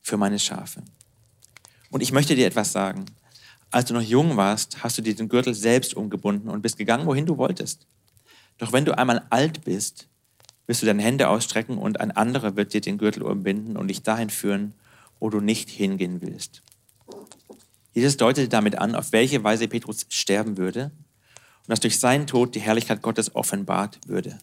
für 0.00 0.16
meine 0.16 0.38
Schafe. 0.38 0.84
Und 1.90 2.02
ich 2.02 2.12
möchte 2.12 2.36
dir 2.36 2.46
etwas 2.46 2.70
sagen. 2.70 3.06
als 3.72 3.86
du 3.86 3.94
noch 3.94 4.00
jung 4.00 4.36
warst, 4.36 4.84
hast 4.84 4.96
du 4.96 5.02
dir 5.02 5.16
den 5.16 5.28
Gürtel 5.28 5.54
selbst 5.54 5.94
umgebunden 5.94 6.50
und 6.50 6.62
bist 6.62 6.78
gegangen, 6.78 7.06
wohin 7.06 7.26
du 7.26 7.36
wolltest. 7.36 7.84
Doch 8.58 8.72
wenn 8.72 8.84
du 8.84 8.96
einmal 8.96 9.26
alt 9.30 9.64
bist, 9.64 10.06
wirst 10.68 10.82
du 10.82 10.86
deine 10.86 11.02
Hände 11.02 11.28
ausstrecken 11.28 11.78
und 11.78 11.98
ein 11.98 12.12
anderer 12.12 12.54
wird 12.54 12.74
dir 12.74 12.80
den 12.80 12.96
Gürtel 12.96 13.24
umbinden 13.24 13.76
und 13.76 13.88
dich 13.88 14.04
dahin 14.04 14.30
führen, 14.30 14.72
wo 15.18 15.30
du 15.30 15.40
nicht 15.40 15.70
hingehen 15.70 16.20
willst. 16.20 16.62
Jesus 17.92 18.16
deutete 18.16 18.48
damit 18.48 18.76
an, 18.76 18.94
auf 18.94 19.12
welche 19.12 19.42
Weise 19.42 19.68
Petrus 19.68 20.06
sterben 20.10 20.58
würde 20.58 20.92
und 21.66 21.68
dass 21.68 21.80
durch 21.80 21.98
seinen 21.98 22.26
Tod 22.26 22.54
die 22.54 22.60
Herrlichkeit 22.60 23.00
Gottes 23.02 23.34
offenbart 23.34 23.98
würde. 24.06 24.38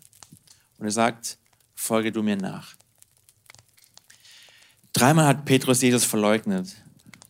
Und 0.79 0.86
er 0.86 0.91
sagt, 0.91 1.38
folge 1.75 2.12
du 2.12 2.23
mir 2.23 2.36
nach. 2.36 2.75
Dreimal 4.91 5.27
hat 5.27 5.45
Petrus 5.45 5.81
Jesus 5.81 6.03
verleugnet 6.03 6.75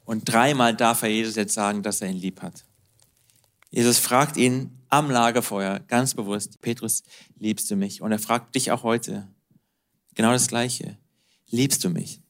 und 0.05 0.23
dreimal 0.25 0.75
darf 0.75 1.03
er 1.03 1.09
Jesus 1.09 1.35
jetzt 1.35 1.53
sagen, 1.53 1.83
dass 1.83 2.01
er 2.01 2.09
ihn 2.09 2.17
lieb 2.17 2.41
hat. 2.41 2.63
Jesus 3.69 3.99
fragt 3.99 4.37
ihn 4.37 4.71
am 4.89 5.09
Lagerfeuer 5.09 5.79
ganz 5.79 6.13
bewusst, 6.13 6.61
Petrus, 6.61 7.03
liebst 7.37 7.69
du 7.71 7.75
mich? 7.75 8.01
Und 8.01 8.11
er 8.11 8.19
fragt 8.19 8.55
dich 8.55 8.71
auch 8.71 8.83
heute 8.83 9.27
genau 10.13 10.31
das 10.31 10.47
Gleiche. 10.47 10.97
Liebst 11.49 11.83
du 11.83 11.89
mich? 11.89 12.22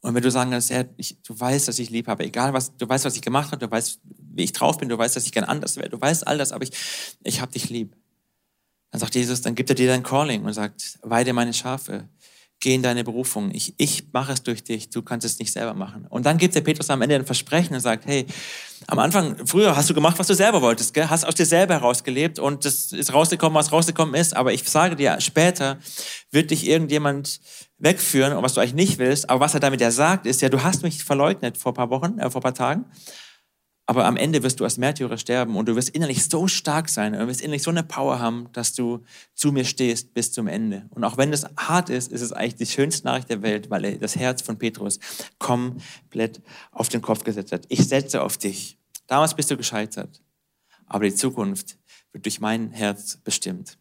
Und 0.00 0.14
wenn 0.14 0.22
du 0.22 0.30
sagen 0.30 0.50
kannst, 0.50 0.70
Herr, 0.70 0.88
ich, 0.96 1.20
du 1.22 1.38
weißt, 1.38 1.66
dass 1.66 1.78
ich 1.78 1.90
lieb 1.90 2.06
habe, 2.06 2.24
egal 2.24 2.52
was, 2.52 2.76
du 2.76 2.88
weißt, 2.88 3.04
was 3.04 3.16
ich 3.16 3.22
gemacht 3.22 3.50
habe, 3.50 3.66
du 3.66 3.70
weißt, 3.70 4.00
wie 4.04 4.44
ich 4.44 4.52
drauf 4.52 4.78
bin, 4.78 4.88
du 4.88 4.96
weißt, 4.96 5.16
dass 5.16 5.26
ich 5.26 5.32
gern 5.32 5.44
anders 5.44 5.76
wäre, 5.76 5.88
du 5.88 6.00
weißt 6.00 6.26
all 6.26 6.38
das, 6.38 6.52
aber 6.52 6.62
ich, 6.62 6.70
ich 7.24 7.40
habe 7.40 7.52
dich 7.52 7.68
lieb. 7.68 7.96
Dann 8.90 9.00
sagt 9.00 9.14
Jesus, 9.16 9.42
dann 9.42 9.54
gibt 9.54 9.70
er 9.70 9.76
dir 9.76 9.88
dein 9.88 10.02
Calling 10.02 10.44
und 10.44 10.52
sagt, 10.52 10.98
weide 11.02 11.32
meine 11.32 11.52
Schafe, 11.52 12.08
geh 12.60 12.74
in 12.74 12.82
deine 12.82 13.04
Berufung. 13.04 13.50
Ich, 13.52 13.74
ich 13.78 14.04
mache 14.12 14.32
es 14.32 14.42
durch 14.42 14.64
dich, 14.64 14.90
du 14.90 15.02
kannst 15.02 15.24
es 15.24 15.38
nicht 15.38 15.52
selber 15.52 15.74
machen. 15.74 16.06
Und 16.08 16.26
dann 16.26 16.38
gibt 16.38 16.54
der 16.54 16.60
Petrus 16.60 16.90
am 16.90 17.02
Ende 17.02 17.14
ein 17.14 17.24
Versprechen 17.24 17.74
und 17.74 17.80
sagt, 17.80 18.06
hey, 18.06 18.26
am 18.86 18.98
Anfang, 18.98 19.46
früher 19.46 19.76
hast 19.76 19.88
du 19.90 19.94
gemacht, 19.94 20.18
was 20.18 20.26
du 20.26 20.34
selber 20.34 20.60
wolltest, 20.62 20.94
gell? 20.94 21.08
hast 21.08 21.24
aus 21.24 21.34
dir 21.34 21.46
selber 21.46 21.74
herausgelebt 21.74 22.38
und 22.38 22.64
das 22.64 22.92
ist 22.92 23.12
rausgekommen, 23.12 23.54
was 23.54 23.72
rausgekommen 23.72 24.14
ist. 24.14 24.36
Aber 24.36 24.52
ich 24.52 24.68
sage 24.68 24.96
dir, 24.96 25.20
später 25.20 25.78
wird 26.30 26.50
dich 26.50 26.66
irgendjemand 26.66 27.40
wegführen 27.78 28.40
was 28.42 28.54
du 28.54 28.60
eigentlich 28.60 28.74
nicht 28.74 28.98
willst. 28.98 29.30
Aber 29.30 29.40
was 29.40 29.54
er 29.54 29.60
damit 29.60 29.80
ja 29.80 29.90
sagt, 29.90 30.26
ist 30.26 30.42
ja, 30.42 30.48
du 30.48 30.62
hast 30.62 30.82
mich 30.82 31.04
verleugnet 31.04 31.56
vor 31.56 31.74
paar 31.74 31.90
Wochen, 31.90 32.18
äh, 32.18 32.30
vor 32.30 32.40
paar 32.40 32.54
Tagen. 32.54 32.86
Aber 33.90 34.04
am 34.04 34.18
Ende 34.18 34.42
wirst 34.42 34.60
du 34.60 34.64
als 34.64 34.76
Märtyrer 34.76 35.16
sterben 35.16 35.56
und 35.56 35.66
du 35.66 35.74
wirst 35.74 35.88
innerlich 35.88 36.22
so 36.26 36.46
stark 36.46 36.90
sein 36.90 37.14
und 37.14 37.26
wirst 37.26 37.40
innerlich 37.40 37.62
so 37.62 37.70
eine 37.70 37.82
Power 37.82 38.18
haben, 38.18 38.50
dass 38.52 38.74
du 38.74 39.02
zu 39.32 39.50
mir 39.50 39.64
stehst 39.64 40.12
bis 40.12 40.30
zum 40.30 40.46
Ende. 40.46 40.84
Und 40.90 41.04
auch 41.04 41.16
wenn 41.16 41.30
das 41.30 41.46
hart 41.56 41.88
ist, 41.88 42.12
ist 42.12 42.20
es 42.20 42.34
eigentlich 42.34 42.56
die 42.56 42.66
schönste 42.66 43.06
Nachricht 43.06 43.30
der 43.30 43.40
Welt, 43.40 43.70
weil 43.70 43.86
er 43.86 43.96
das 43.96 44.14
Herz 44.14 44.42
von 44.42 44.58
Petrus 44.58 44.98
komplett 45.38 46.42
auf 46.70 46.90
den 46.90 47.00
Kopf 47.00 47.24
gesetzt 47.24 47.50
hat. 47.50 47.64
Ich 47.70 47.88
setze 47.88 48.20
auf 48.20 48.36
dich. 48.36 48.76
Damals 49.06 49.34
bist 49.34 49.50
du 49.50 49.56
gescheitert, 49.56 50.20
aber 50.84 51.04
die 51.04 51.14
Zukunft 51.14 51.78
wird 52.12 52.26
durch 52.26 52.40
mein 52.40 52.72
Herz 52.72 53.16
bestimmt. 53.16 53.78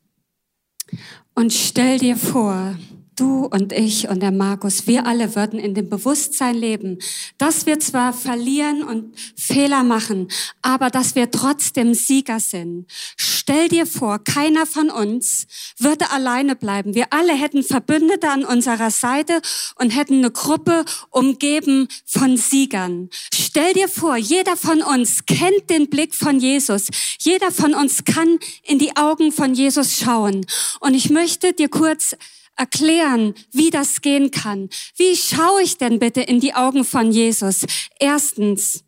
Und 1.35 1.51
stell 1.51 1.99
dir 1.99 2.15
vor, 2.15 2.77
du 3.19 3.45
und 3.45 3.73
ich 3.73 4.08
und 4.08 4.21
der 4.21 4.32
Markus, 4.32 4.88
wir 4.88 5.06
alle 5.06 5.36
würden 5.36 5.60
in 5.60 5.73
dem 5.73 5.89
Bewusstsein 5.89 6.56
leben, 6.56 6.99
dass 7.38 7.65
wir 7.65 7.80
zwar 7.80 8.13
verlieren 8.13 8.84
und 8.84 9.15
Fehler 9.36 9.84
machen, 9.84 10.30
aber 10.62 10.89
dass 10.89 11.15
wir 11.15 11.32
trotzdem 11.32 11.93
Sieger 11.93 12.39
sind. 12.39 12.86
Stell 13.17 13.69
dir 13.69 13.86
vor, 13.86 14.19
keiner 14.19 14.65
von 14.65 14.89
uns 14.89 15.47
würde 15.77 16.12
alleine 16.12 16.56
bleiben. 16.56 16.95
Wir 16.95 17.08
alle 17.12 17.34
hätten 17.34 17.63
Verbündete 17.63 18.30
an 18.30 18.43
unserer 18.43 18.91
Seite 18.91 19.41
und 19.75 19.91
hätten 19.91 20.17
eine 20.17 20.32
Gruppe 20.32 20.86
umgeben 21.10 21.88
von 22.06 22.38
Siegern. 22.38 23.10
Stell 23.34 23.73
dir 23.73 23.88
vor, 23.88 24.17
jeder 24.17 24.58
von 24.58 24.82
uns 24.82 25.25
kennt 25.25 25.69
den 25.69 25.89
Blick 25.89 26.13
von 26.13 26.39
Jesus. 26.39 26.88
Jeder 27.19 27.51
von 27.51 27.73
uns 27.73 28.03
kann 28.03 28.38
in 28.63 28.80
die 28.80 28.95
Augen 28.97 29.32
von 29.32 29.53
Jesus 29.53 29.97
schauen. 29.97 30.45
Und 30.80 30.93
ich 30.93 31.10
möchte 31.10 31.53
dir 31.53 31.69
kurz 31.69 32.15
erklären, 32.57 33.33
wie 33.51 33.69
das 33.69 34.01
gehen 34.01 34.31
kann. 34.31 34.69
Wie 34.95 35.15
schaue 35.15 35.61
ich 35.61 35.77
denn 35.77 35.99
bitte 35.99 36.21
in 36.21 36.39
die 36.39 36.53
Augen 36.53 36.83
von 36.83 37.11
Jesus? 37.11 37.65
Erstens, 37.99 38.83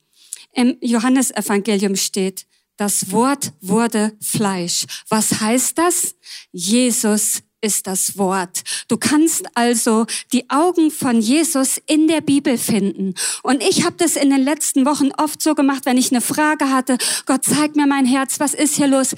im 0.53 0.77
Johannesevangelium 0.82 1.95
steht, 1.95 2.47
das 2.77 3.12
Wort 3.12 3.53
wurde 3.62 4.17
Fleisch. 4.21 4.86
Was 5.10 5.41
heißt 5.41 5.77
das? 5.77 6.15
Jesus 6.51 7.43
ist 7.62 7.88
das 7.88 8.17
Wort. 8.17 8.62
Du 8.88 8.98
kannst 8.98 9.45
also 9.56 10.06
die 10.34 10.50
Augen 10.50 10.91
von 10.91 11.19
Jesus 11.19 11.82
in 11.86 12.08
der 12.08 12.22
Bibel 12.22 12.58
finden. 12.58 13.13
Und 13.43 13.63
ich 13.63 13.86
habe 13.86 13.95
das 13.98 14.15
in 14.15 14.30
den 14.30 14.43
letzten 14.43 14.86
Wochen 14.86 15.12
oft 15.17 15.41
so 15.41 15.56
gemacht, 15.56 15.86
wenn 15.86 15.98
ich 15.98 16.12
eine 16.12 16.22
Frage 16.22 16.69
hatte, 16.69 16.98
Gott, 17.26 17.43
zeig 17.43 17.76
mir 17.76 17.88
mein 17.88 18.06
Herz, 18.06 18.39
was 18.39 18.54
ist 18.54 18.76
hier 18.76 18.88
los? 18.88 19.13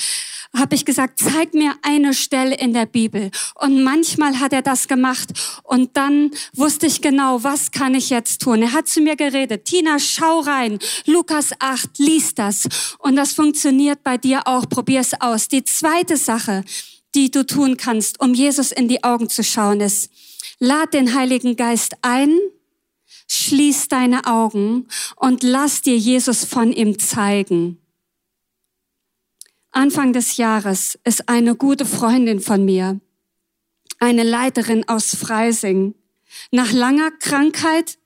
habe 0.58 0.76
ich 0.76 0.86
gesagt, 0.86 1.20
zeig 1.20 1.54
mir 1.54 1.74
eine 1.82 2.14
Stelle 2.14 2.56
in 2.56 2.74
der 2.74 2.86
Bibel. 2.86 3.32
Und 3.56 3.84
manchmal 3.84 4.40
hat 4.40 4.54
er 4.54 4.62
das 4.62 4.88
gemacht 4.88 5.30
und 5.64 5.96
dann 5.96 6.32
wusste 6.54 6.88
ich 6.88 7.02
genau, 7.02 7.44
was 7.44 7.72
kann 7.72 7.96
ich 7.96 8.10
jetzt 8.10 8.42
tun. 8.42 8.62
Er 8.62 8.74
hat 8.74 8.88
zu 8.88 9.02
mir 9.02 9.16
geredet, 9.16 9.66
Tina, 9.66 9.98
schau 10.00 10.42
rein, 10.42 10.80
Lukas 11.06 11.52
8, 11.60 11.98
lies 12.00 12.36
das. 12.36 12.68
Und 13.00 13.16
das 13.16 13.34
funktioniert 13.34 14.04
bei 14.04 14.18
dir 14.18 14.42
auch, 14.46 14.68
probier's 14.68 15.14
aus. 15.20 15.48
Die 15.48 15.64
zweite 15.64 16.18
Sache, 16.18 16.64
die 17.16 17.32
du 17.32 17.46
tun 17.46 17.78
kannst, 17.78 18.20
um 18.22 18.34
Jesus 18.34 18.72
in 18.72 18.88
die 18.88 19.04
Augen 19.04 19.30
zu 19.30 19.44
schauen, 19.44 19.82
ist, 19.82 20.12
lad 20.60 20.94
den 20.94 21.14
Heiligen 21.14 21.56
Geist 21.56 21.96
ein, 22.02 22.38
schließ 23.28 23.88
deine 23.88 24.26
Augen 24.26 24.88
und 25.16 25.44
lass 25.44 25.82
dir 25.82 25.98
Jesus 25.98 26.46
von 26.46 26.72
ihm 26.72 27.00
zeigen. 27.00 27.78
Anfang 29.72 30.12
des 30.12 30.38
Jahres 30.38 31.00
ist 31.06 31.30
eine 31.30 31.56
gute 31.56 31.86
Freundin 31.86 32.42
von 32.42 32.66
mir, 32.66 33.00
eine 34.00 34.24
Leiterin 34.24 34.88
aus 34.88 35.16
Freising, 35.16 35.96
nach 36.52 36.72
langer 36.72 37.12
Krankheit 37.12 37.98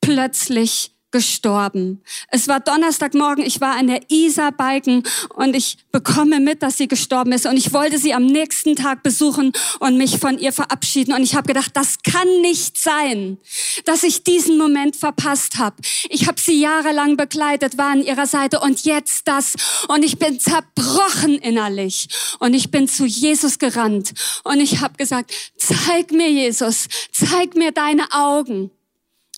plötzlich 0.00 0.97
gestorben. 1.10 2.02
Es 2.30 2.48
war 2.48 2.60
Donnerstagmorgen, 2.60 3.44
ich 3.44 3.60
war 3.60 3.76
an 3.76 3.86
der 3.86 4.00
Isar 4.10 4.52
biken 4.52 5.02
und 5.34 5.56
ich 5.56 5.78
bekomme 5.90 6.38
mit, 6.38 6.62
dass 6.62 6.76
sie 6.76 6.86
gestorben 6.86 7.32
ist 7.32 7.46
und 7.46 7.56
ich 7.56 7.72
wollte 7.72 7.98
sie 7.98 8.12
am 8.12 8.26
nächsten 8.26 8.76
Tag 8.76 9.02
besuchen 9.02 9.52
und 9.80 9.96
mich 9.96 10.18
von 10.18 10.38
ihr 10.38 10.52
verabschieden 10.52 11.14
und 11.14 11.22
ich 11.22 11.34
habe 11.34 11.46
gedacht, 11.46 11.70
das 11.74 12.02
kann 12.02 12.28
nicht 12.42 12.76
sein, 12.76 13.38
dass 13.86 14.02
ich 14.02 14.22
diesen 14.22 14.58
Moment 14.58 14.96
verpasst 14.96 15.58
habe. 15.58 15.76
Ich 16.10 16.26
habe 16.26 16.40
sie 16.40 16.60
jahrelang 16.60 17.16
begleitet, 17.16 17.78
war 17.78 17.90
an 17.90 18.02
ihrer 18.02 18.26
Seite 18.26 18.60
und 18.60 18.84
jetzt 18.84 19.28
das 19.28 19.54
und 19.88 20.04
ich 20.04 20.18
bin 20.18 20.38
zerbrochen 20.38 21.38
innerlich 21.38 22.08
und 22.38 22.52
ich 22.52 22.70
bin 22.70 22.86
zu 22.86 23.06
Jesus 23.06 23.58
gerannt 23.58 24.12
und 24.44 24.60
ich 24.60 24.80
habe 24.80 24.94
gesagt, 24.98 25.32
zeig 25.56 26.12
mir 26.12 26.30
Jesus, 26.30 26.86
zeig 27.12 27.54
mir 27.54 27.72
deine 27.72 28.12
Augen. 28.12 28.70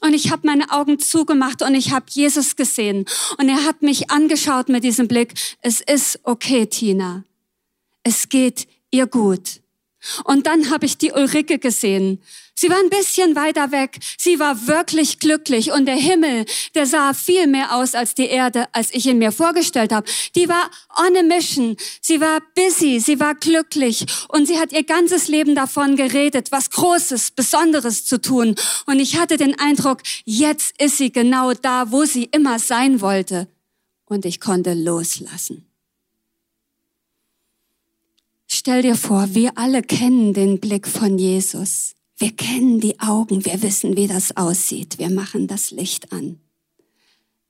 Und 0.01 0.15
ich 0.15 0.31
habe 0.31 0.47
meine 0.47 0.71
Augen 0.71 0.99
zugemacht 0.99 1.63
und 1.63 1.75
ich 1.75 1.93
habe 1.93 2.07
Jesus 2.09 2.57
gesehen. 2.57 3.05
Und 3.39 3.49
er 3.49 3.65
hat 3.65 3.83
mich 3.83 4.11
angeschaut 4.11 4.69
mit 4.69 4.83
diesem 4.83 5.09
Blick. 5.09 5.35
Es 5.61 5.81
ist 5.81 6.21
okay, 6.23 6.67
Tina. 6.67 7.25
Es 8.03 8.29
geht 8.29 8.67
ihr 8.91 9.07
gut. 9.07 9.61
Und 10.25 10.47
dann 10.47 10.71
habe 10.71 10.87
ich 10.87 10.97
die 10.97 11.13
Ulrike 11.13 11.59
gesehen. 11.59 12.23
Sie 12.61 12.69
war 12.69 12.77
ein 12.77 12.91
bisschen 12.91 13.37
weiter 13.37 13.73
weg. 13.73 13.99
Sie 14.19 14.39
war 14.39 14.67
wirklich 14.67 15.19
glücklich 15.19 15.73
und 15.73 15.87
der 15.87 15.97
Himmel, 15.97 16.45
der 16.75 16.85
sah 16.85 17.15
viel 17.15 17.47
mehr 17.47 17.75
aus 17.75 17.95
als 17.95 18.15
die 18.15 18.27
Erde, 18.27 18.67
als 18.75 18.93
ich 18.93 19.07
ihn 19.07 19.17
mir 19.17 19.33
vorgestellt 19.33 19.93
habe. 19.93 20.07
Die 20.35 20.47
war 20.47 20.71
on 20.95 21.17
a 21.17 21.23
mission. 21.23 21.79
Sie 22.03 22.21
war 22.21 22.43
busy, 22.55 23.01
sie 23.01 23.19
war 23.19 23.35
glücklich 23.35 24.05
und 24.29 24.47
sie 24.47 24.59
hat 24.59 24.73
ihr 24.73 24.85
ganzes 24.85 25.29
Leben 25.29 25.55
davon 25.55 25.97
geredet, 25.97 26.53
was 26.53 26.69
Großes, 26.69 27.31
Besonderes 27.31 28.05
zu 28.05 28.21
tun. 28.21 28.55
Und 28.85 29.01
ich 29.01 29.17
hatte 29.19 29.39
den 29.39 29.59
Eindruck, 29.59 30.03
jetzt 30.27 30.75
ist 30.79 30.99
sie 30.99 31.13
genau 31.13 31.55
da, 31.55 31.91
wo 31.91 32.05
sie 32.05 32.25
immer 32.25 32.59
sein 32.59 33.01
wollte. 33.01 33.49
Und 34.05 34.27
ich 34.27 34.39
konnte 34.39 34.75
loslassen. 34.75 35.65
Stell 38.49 38.83
dir 38.83 38.97
vor, 38.97 39.35
wir 39.35 39.53
alle 39.57 39.81
kennen 39.81 40.35
den 40.35 40.61
Blick 40.61 40.87
von 40.87 41.19
Jesus. 41.19 41.95
Wir 42.21 42.37
kennen 42.37 42.81
die 42.81 43.01
Augen, 43.01 43.47
wir 43.47 43.63
wissen, 43.63 43.97
wie 43.97 44.07
das 44.07 44.37
aussieht. 44.37 44.99
Wir 44.99 45.09
machen 45.09 45.47
das 45.47 45.71
Licht 45.71 46.13
an. 46.13 46.39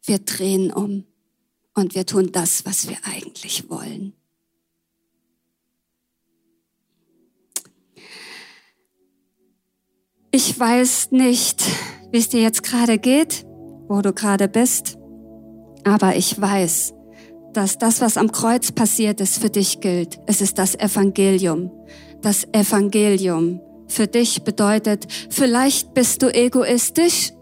Wir 0.04 0.20
drehen 0.20 0.72
um 0.72 1.02
und 1.74 1.96
wir 1.96 2.06
tun 2.06 2.30
das, 2.30 2.64
was 2.64 2.88
wir 2.88 2.96
eigentlich 3.02 3.68
wollen. 3.68 4.12
Ich 10.30 10.56
weiß 10.56 11.10
nicht, 11.10 11.64
wie 12.12 12.18
es 12.18 12.28
dir 12.28 12.40
jetzt 12.40 12.62
gerade 12.62 13.00
geht, 13.00 13.44
wo 13.88 14.00
du 14.02 14.12
gerade 14.12 14.46
bist, 14.46 14.96
aber 15.82 16.14
ich 16.14 16.40
weiß, 16.40 16.94
dass 17.54 17.76
das, 17.76 18.00
was 18.00 18.16
am 18.16 18.30
Kreuz 18.30 18.70
passiert 18.70 19.20
ist, 19.20 19.38
für 19.38 19.50
dich 19.50 19.80
gilt. 19.80 20.20
Es 20.28 20.40
ist 20.40 20.58
das 20.58 20.76
Evangelium. 20.76 21.72
Das 22.22 22.44
Evangelium 22.52 23.60
für 23.90 24.06
dich 24.06 24.42
bedeutet, 24.42 25.06
vielleicht 25.30 25.94
bist 25.94 26.22
du 26.22 26.32
egoistisch, 26.32 27.32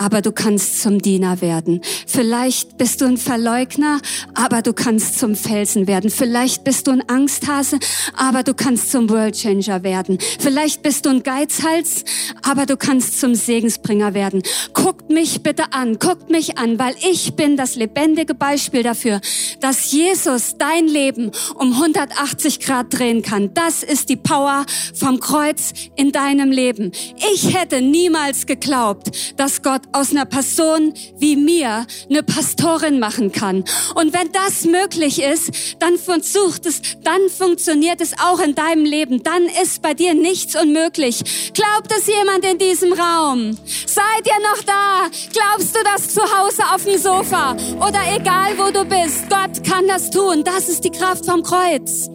aber 0.00 0.22
du 0.22 0.32
kannst 0.32 0.80
zum 0.80 1.02
Diener 1.02 1.42
werden. 1.42 1.82
Vielleicht 2.06 2.78
bist 2.78 3.02
du 3.02 3.04
ein 3.04 3.18
Verleugner, 3.18 4.00
aber 4.34 4.62
du 4.62 4.72
kannst 4.72 5.18
zum 5.18 5.36
Felsen 5.36 5.86
werden. 5.86 6.10
Vielleicht 6.10 6.64
bist 6.64 6.86
du 6.86 6.92
ein 6.92 7.06
Angsthase, 7.06 7.78
aber 8.16 8.42
du 8.42 8.54
kannst 8.54 8.90
zum 8.90 9.10
Worldchanger 9.10 9.82
werden. 9.82 10.16
Vielleicht 10.38 10.82
bist 10.82 11.04
du 11.04 11.10
ein 11.10 11.22
Geizhals, 11.22 12.04
aber 12.42 12.64
du 12.64 12.78
kannst 12.78 13.20
zum 13.20 13.34
Segensbringer 13.34 14.14
werden. 14.14 14.42
Guckt 14.72 15.10
mich 15.10 15.42
bitte 15.42 15.72
an, 15.72 15.98
guckt 15.98 16.30
mich 16.30 16.56
an, 16.56 16.78
weil 16.78 16.94
ich 17.10 17.34
bin 17.34 17.58
das 17.58 17.76
lebendige 17.76 18.32
Beispiel 18.34 18.82
dafür, 18.82 19.20
dass 19.60 19.92
Jesus 19.92 20.54
dein 20.56 20.88
Leben 20.88 21.30
um 21.56 21.74
180 21.74 22.60
Grad 22.60 22.86
drehen 22.90 23.20
kann. 23.20 23.52
Das 23.52 23.82
ist 23.82 24.08
die 24.08 24.16
Power 24.16 24.64
vom 24.94 25.20
Kreuz 25.20 25.74
in 25.94 26.10
deinem 26.10 26.50
Leben. 26.50 26.90
Ich 27.34 27.54
hätte 27.54 27.82
niemals 27.82 28.46
geglaubt, 28.46 29.10
dass 29.36 29.60
Gott 29.60 29.89
aus 29.92 30.10
einer 30.10 30.24
Person 30.24 30.94
wie 31.18 31.36
mir 31.36 31.86
eine 32.08 32.22
Pastorin 32.22 32.98
machen 32.98 33.32
kann. 33.32 33.64
Und 33.94 34.12
wenn 34.12 34.30
das 34.32 34.64
möglich 34.64 35.22
ist, 35.22 35.76
dann 35.78 35.96
versucht 35.96 36.66
es, 36.66 36.82
dann 37.02 37.28
funktioniert 37.28 38.00
es 38.00 38.12
auch 38.18 38.40
in 38.40 38.54
deinem 38.54 38.84
Leben. 38.84 39.22
Dann 39.22 39.44
ist 39.62 39.82
bei 39.82 39.94
dir 39.94 40.14
nichts 40.14 40.54
unmöglich. 40.54 41.52
Glaubt 41.54 41.92
es 41.96 42.06
jemand 42.06 42.44
in 42.44 42.58
diesem 42.58 42.92
Raum? 42.92 43.56
Seid 43.86 44.26
ihr 44.26 44.40
noch 44.50 44.62
da? 44.64 45.10
Glaubst 45.32 45.74
du 45.74 45.80
das 45.84 46.14
zu 46.14 46.20
Hause 46.20 46.62
auf 46.74 46.84
dem 46.84 46.98
Sofa 46.98 47.52
oder 47.76 48.00
egal 48.14 48.56
wo 48.56 48.70
du 48.70 48.84
bist? 48.84 49.28
Gott 49.28 49.64
kann 49.68 49.86
das 49.88 50.10
tun. 50.10 50.44
Das 50.44 50.68
ist 50.68 50.84
die 50.84 50.90
Kraft 50.90 51.24
vom 51.24 51.42
Kreuz. 51.42 52.08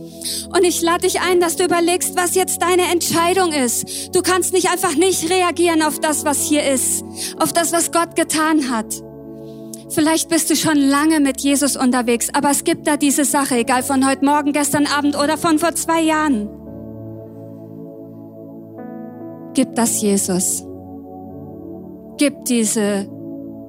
Und 0.54 0.64
ich 0.64 0.82
lade 0.82 1.08
dich 1.08 1.22
ein, 1.22 1.40
dass 1.40 1.56
du 1.56 1.66
überlegst, 1.66 2.16
was 2.16 2.36
jetzt 2.36 2.62
deine 2.62 2.92
Entscheidung 2.92 3.52
ist. 3.52 4.16
Du 4.16 4.22
kannst 4.22 4.54
nicht 4.54 4.70
einfach 4.70 4.96
nicht 4.96 5.30
reagieren 5.30 5.82
auf 5.82 6.00
das, 6.00 6.26
was 6.26 6.48
hier 6.48 6.64
ist, 6.64 7.04
auf 7.40 7.54
das, 7.54 7.72
was 7.72 7.92
Gott 7.92 8.16
getan 8.16 8.70
hat. 8.70 9.04
Vielleicht 9.90 10.30
bist 10.30 10.50
du 10.50 10.56
schon 10.56 10.78
lange 10.78 11.20
mit 11.20 11.42
Jesus 11.42 11.78
unterwegs, 11.78 12.30
aber 12.34 12.50
es 12.50 12.64
gibt 12.64 12.88
da 12.88 12.98
diese 12.98 13.24
Sache, 13.24 13.56
egal 13.56 13.84
von 13.84 14.08
heute 14.08 14.26
Morgen, 14.26 14.52
gestern 14.52 14.88
Abend 14.88 15.16
oder 15.16 15.38
von 15.38 15.60
vor 15.60 15.76
zwei 15.76 16.02
Jahren. 16.02 16.50
Gib 19.54 19.74
das 19.76 20.02
Jesus. 20.02 20.66
Gib 22.18 22.46
diese, 22.46 23.08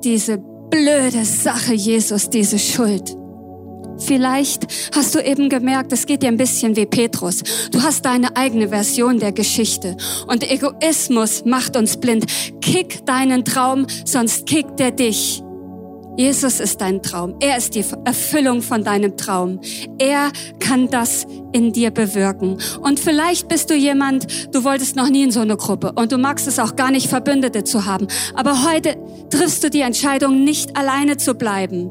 diese 0.02 0.38
blöde 0.70 1.24
Sache 1.24 1.74
Jesus, 1.74 2.28
diese 2.30 2.58
Schuld. 2.58 3.15
Vielleicht 3.98 4.66
hast 4.94 5.14
du 5.14 5.20
eben 5.20 5.48
gemerkt, 5.48 5.92
es 5.92 6.06
geht 6.06 6.22
dir 6.22 6.28
ein 6.28 6.36
bisschen 6.36 6.76
wie 6.76 6.86
Petrus. 6.86 7.42
Du 7.70 7.82
hast 7.82 8.04
deine 8.04 8.36
eigene 8.36 8.68
Version 8.68 9.18
der 9.18 9.32
Geschichte. 9.32 9.96
Und 10.26 10.48
Egoismus 10.48 11.44
macht 11.44 11.76
uns 11.76 11.96
blind. 11.96 12.26
Kick 12.60 13.04
deinen 13.06 13.44
Traum, 13.44 13.86
sonst 14.04 14.46
kickt 14.46 14.80
er 14.80 14.90
dich. 14.90 15.42
Jesus 16.16 16.60
ist 16.60 16.80
dein 16.80 17.02
Traum. 17.02 17.36
Er 17.40 17.58
ist 17.58 17.74
die 17.74 17.84
Erfüllung 18.06 18.62
von 18.62 18.82
deinem 18.82 19.18
Traum. 19.18 19.60
Er 19.98 20.32
kann 20.60 20.88
das 20.88 21.26
in 21.52 21.72
dir 21.72 21.90
bewirken. 21.90 22.56
Und 22.80 22.98
vielleicht 22.98 23.48
bist 23.48 23.68
du 23.68 23.74
jemand, 23.74 24.54
du 24.54 24.64
wolltest 24.64 24.96
noch 24.96 25.10
nie 25.10 25.24
in 25.24 25.30
so 25.30 25.40
eine 25.40 25.58
Gruppe 25.58 25.92
und 25.92 26.12
du 26.12 26.18
magst 26.18 26.48
es 26.48 26.58
auch 26.58 26.74
gar 26.74 26.90
nicht, 26.90 27.08
Verbündete 27.08 27.64
zu 27.64 27.84
haben. 27.84 28.06
Aber 28.34 28.64
heute 28.64 28.96
triffst 29.28 29.62
du 29.62 29.68
die 29.68 29.82
Entscheidung, 29.82 30.42
nicht 30.42 30.76
alleine 30.76 31.18
zu 31.18 31.34
bleiben. 31.34 31.90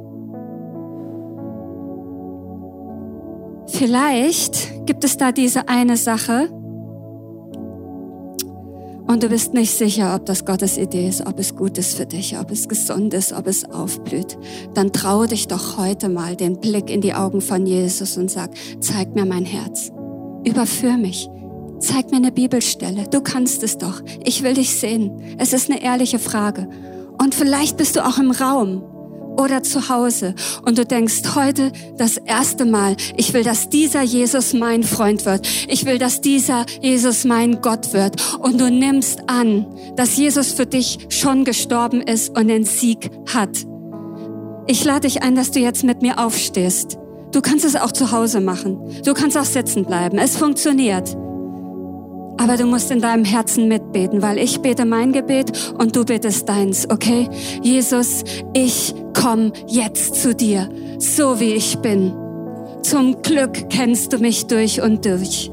Vielleicht 3.78 4.86
gibt 4.86 5.04
es 5.04 5.18
da 5.18 5.34
diese 5.34 5.68
eine 5.68 5.98
Sache 5.98 6.50
und 9.06 9.22
du 9.22 9.28
bist 9.28 9.54
nicht 9.54 9.78
sicher, 9.78 10.16
ob 10.16 10.26
das 10.26 10.46
Gottes 10.46 10.78
Idee 10.78 11.10
ist, 11.10 11.28
ob 11.28 11.40
es 11.40 11.58
gut 11.58 11.78
ist 11.78 11.98
für 11.98 12.06
dich, 12.06 12.40
ob 12.40 12.52
es 12.52 12.70
gesund 12.70 13.14
ist, 13.14 13.34
ob 13.34 13.48
es 13.48 13.70
aufblüht. 13.70 14.38
Dann 14.74 14.94
trau 14.94 15.26
dich 15.26 15.50
doch 15.50 15.78
heute 15.78 16.08
mal 16.08 16.38
den 16.38 16.62
Blick 16.62 16.90
in 16.90 17.02
die 17.02 17.14
Augen 17.14 17.42
von 17.42 17.66
Jesus 17.66 18.16
und 18.16 18.32
sag, 18.32 18.52
zeig 18.80 19.14
mir 19.14 19.26
mein 19.26 19.44
Herz. 19.44 19.92
Überführ 20.46 20.96
mich. 20.96 21.30
Zeig 21.80 22.12
mir 22.12 22.18
eine 22.18 22.32
Bibelstelle. 22.32 23.10
Du 23.12 23.20
kannst 23.20 23.62
es 23.62 23.78
doch. 23.78 24.02
Ich 24.24 24.42
will 24.42 24.54
dich 24.54 24.74
sehen. 24.80 25.36
Es 25.38 25.52
ist 25.52 25.70
eine 25.70 25.84
ehrliche 25.84 26.20
Frage. 26.20 26.70
Und 27.22 27.36
vielleicht 27.36 27.76
bist 27.76 27.98
du 27.98 28.06
auch 28.06 28.20
im 28.20 28.32
Raum 28.32 28.84
oder 29.38 29.64
zu 29.64 29.90
Hause 29.90 30.36
und 30.64 30.78
du 30.78 30.86
denkst 30.86 31.22
heute 31.36 31.72
das 31.98 32.18
erste 32.18 32.66
Mal, 32.66 32.96
ich 33.18 33.34
will, 33.34 33.44
dass 33.44 33.70
dieser 33.70 34.02
Jesus 34.02 34.54
mein 34.54 34.84
Freund 34.84 35.26
wird. 35.26 35.48
Ich 35.68 35.86
will, 35.86 35.98
dass 35.98 36.22
dieser 36.22 36.66
Jesus 36.82 37.26
mein 37.26 37.62
Gott 37.62 37.94
wird. 37.94 38.16
Und 38.40 38.60
du 38.60 38.70
nimmst 38.70 39.30
an, 39.30 39.66
dass 39.96 40.18
Jesus 40.18 40.52
für 40.54 40.66
dich 40.66 41.08
schon 41.10 41.44
gestorben 41.44 42.02
ist 42.02 42.38
und 42.38 42.48
den 42.48 42.66
Sieg 42.66 43.10
hat. 43.34 43.66
Ich 44.68 44.84
lade 44.84 45.02
dich 45.02 45.22
ein, 45.22 45.36
dass 45.36 45.52
du 45.52 45.60
jetzt 45.60 45.84
mit 45.84 46.02
mir 46.02 46.20
aufstehst. 46.20 46.98
Du 47.32 47.42
kannst 47.42 47.66
es 47.66 47.76
auch 47.76 47.92
zu 47.92 48.12
Hause 48.12 48.40
machen. 48.40 48.80
Du 49.04 49.14
kannst 49.14 49.38
auch 49.38 49.46
sitzen 49.46 49.86
bleiben. 49.86 50.18
Es 50.18 50.38
funktioniert. 50.38 51.16
Aber 52.38 52.58
du 52.58 52.66
musst 52.66 52.92
in 52.92 53.02
deinem 53.02 53.24
Herzen 53.24 53.68
mitbeten, 53.68 54.22
weil 54.22 54.38
ich 54.38 54.62
bete 54.62 54.86
mein 54.86 55.14
Gebet 55.14 55.74
und 55.78 55.96
du 55.96 56.04
betest 56.04 56.50
deins, 56.50 56.90
okay? 56.90 57.30
Jesus, 57.62 58.24
ich 58.54 58.94
komm 59.20 59.54
jetzt 59.68 60.16
zu 60.16 60.36
dir, 60.36 60.70
so 61.00 61.40
wie 61.40 61.54
ich 61.54 61.78
bin. 61.80 62.14
Zum 62.82 63.22
Glück 63.22 63.70
kennst 63.70 64.14
du 64.14 64.20
mich 64.20 64.48
durch 64.48 64.82
und 64.82 65.06
durch. 65.06 65.50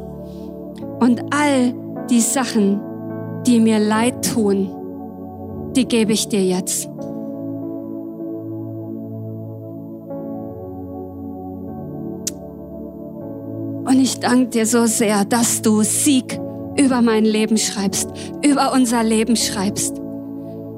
Und 1.00 1.22
all 1.30 1.74
die 2.10 2.20
Sachen, 2.20 2.80
die 3.46 3.60
mir 3.60 3.78
leid 3.78 4.32
tun, 4.32 4.70
die 5.74 5.86
gebe 5.86 6.12
ich 6.12 6.28
dir 6.28 6.44
jetzt. 6.44 6.88
Und 13.84 14.00
ich 14.00 14.20
danke 14.20 14.46
dir 14.46 14.66
so 14.66 14.86
sehr, 14.86 15.24
dass 15.24 15.62
du 15.62 15.82
Sieg 15.82 16.38
über 16.76 17.02
mein 17.02 17.24
Leben 17.24 17.56
schreibst, 17.56 18.11
über 18.44 18.72
unser 18.72 19.02
Leben 19.02 19.37
schreibst. 19.37 19.96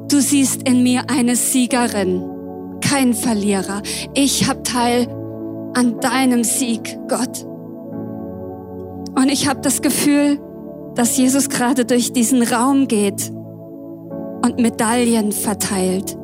Du 0.09 0.21
siehst 0.21 0.69
in 0.69 0.83
mir 0.83 1.05
eine 1.09 1.37
Siegerin, 1.37 2.23
kein 2.81 3.15
Verlierer. 3.15 3.83
Ich 4.15 4.49
habe 4.49 4.63
Teil 4.63 5.07
an 5.75 6.01
deinem 6.01 6.45
Sieg, 6.45 6.99
Gott. 7.09 7.45
Und 9.17 9.29
ich 9.31 9.49
habe 9.49 9.61
das 9.61 9.83
Gefühl, 9.83 10.39
dass 10.95 11.17
Jesus 11.17 11.49
gerade 11.49 11.85
durch 11.85 12.13
diesen 12.13 12.43
Raum 12.43 12.89
geht 12.89 13.31
und 14.45 14.59
Medaillen 14.59 15.33
verteilt, 15.33 16.17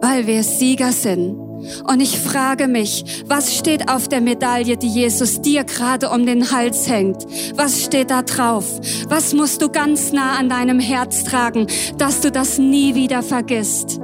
weil 0.00 0.26
wir 0.26 0.42
Sieger 0.42 0.92
sind 0.92 1.49
und 1.86 2.00
ich 2.00 2.18
frage 2.18 2.68
mich, 2.68 3.22
was 3.26 3.54
steht 3.54 3.90
auf 3.90 4.08
der 4.08 4.20
Medaille, 4.20 4.76
die 4.76 4.88
Jesus 4.88 5.40
dir 5.40 5.64
gerade 5.64 6.10
um 6.10 6.26
den 6.26 6.50
Hals 6.50 6.88
hängt? 6.88 7.24
Was 7.56 7.84
steht 7.84 8.10
da 8.10 8.22
drauf? 8.22 8.66
Was 9.08 9.34
musst 9.34 9.62
du 9.62 9.68
ganz 9.68 10.12
nah 10.12 10.38
an 10.38 10.48
deinem 10.48 10.80
Herz 10.80 11.24
tragen, 11.24 11.66
dass 11.98 12.20
du 12.20 12.30
das 12.30 12.58
nie 12.58 12.94
wieder 12.94 13.22
vergisst? 13.22 14.00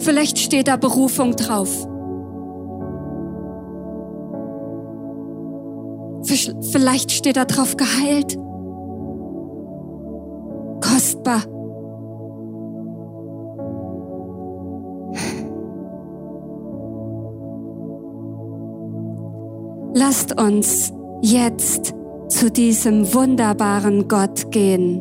Vielleicht 0.00 0.38
steht 0.38 0.68
da 0.68 0.76
Berufung 0.76 1.36
drauf. 1.36 1.86
Vielleicht 6.72 7.12
steht 7.12 7.36
da 7.36 7.44
drauf 7.44 7.76
geheilt. 7.76 8.36
Kostbar. 10.80 11.42
Lasst 20.18 20.40
uns 20.40 20.92
jetzt 21.22 21.94
zu 22.28 22.50
diesem 22.50 23.14
wunderbaren 23.14 24.08
Gott 24.08 24.50
gehen 24.50 25.00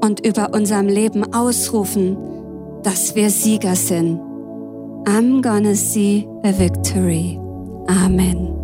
und 0.00 0.24
über 0.24 0.54
unserem 0.54 0.86
Leben 0.86 1.34
ausrufen, 1.34 2.16
dass 2.84 3.16
wir 3.16 3.30
Sieger 3.30 3.74
sind. 3.74 4.20
I'm 5.06 5.42
gonna 5.42 5.74
see 5.74 6.28
a 6.44 6.56
victory. 6.56 7.36
Amen. 7.88 8.63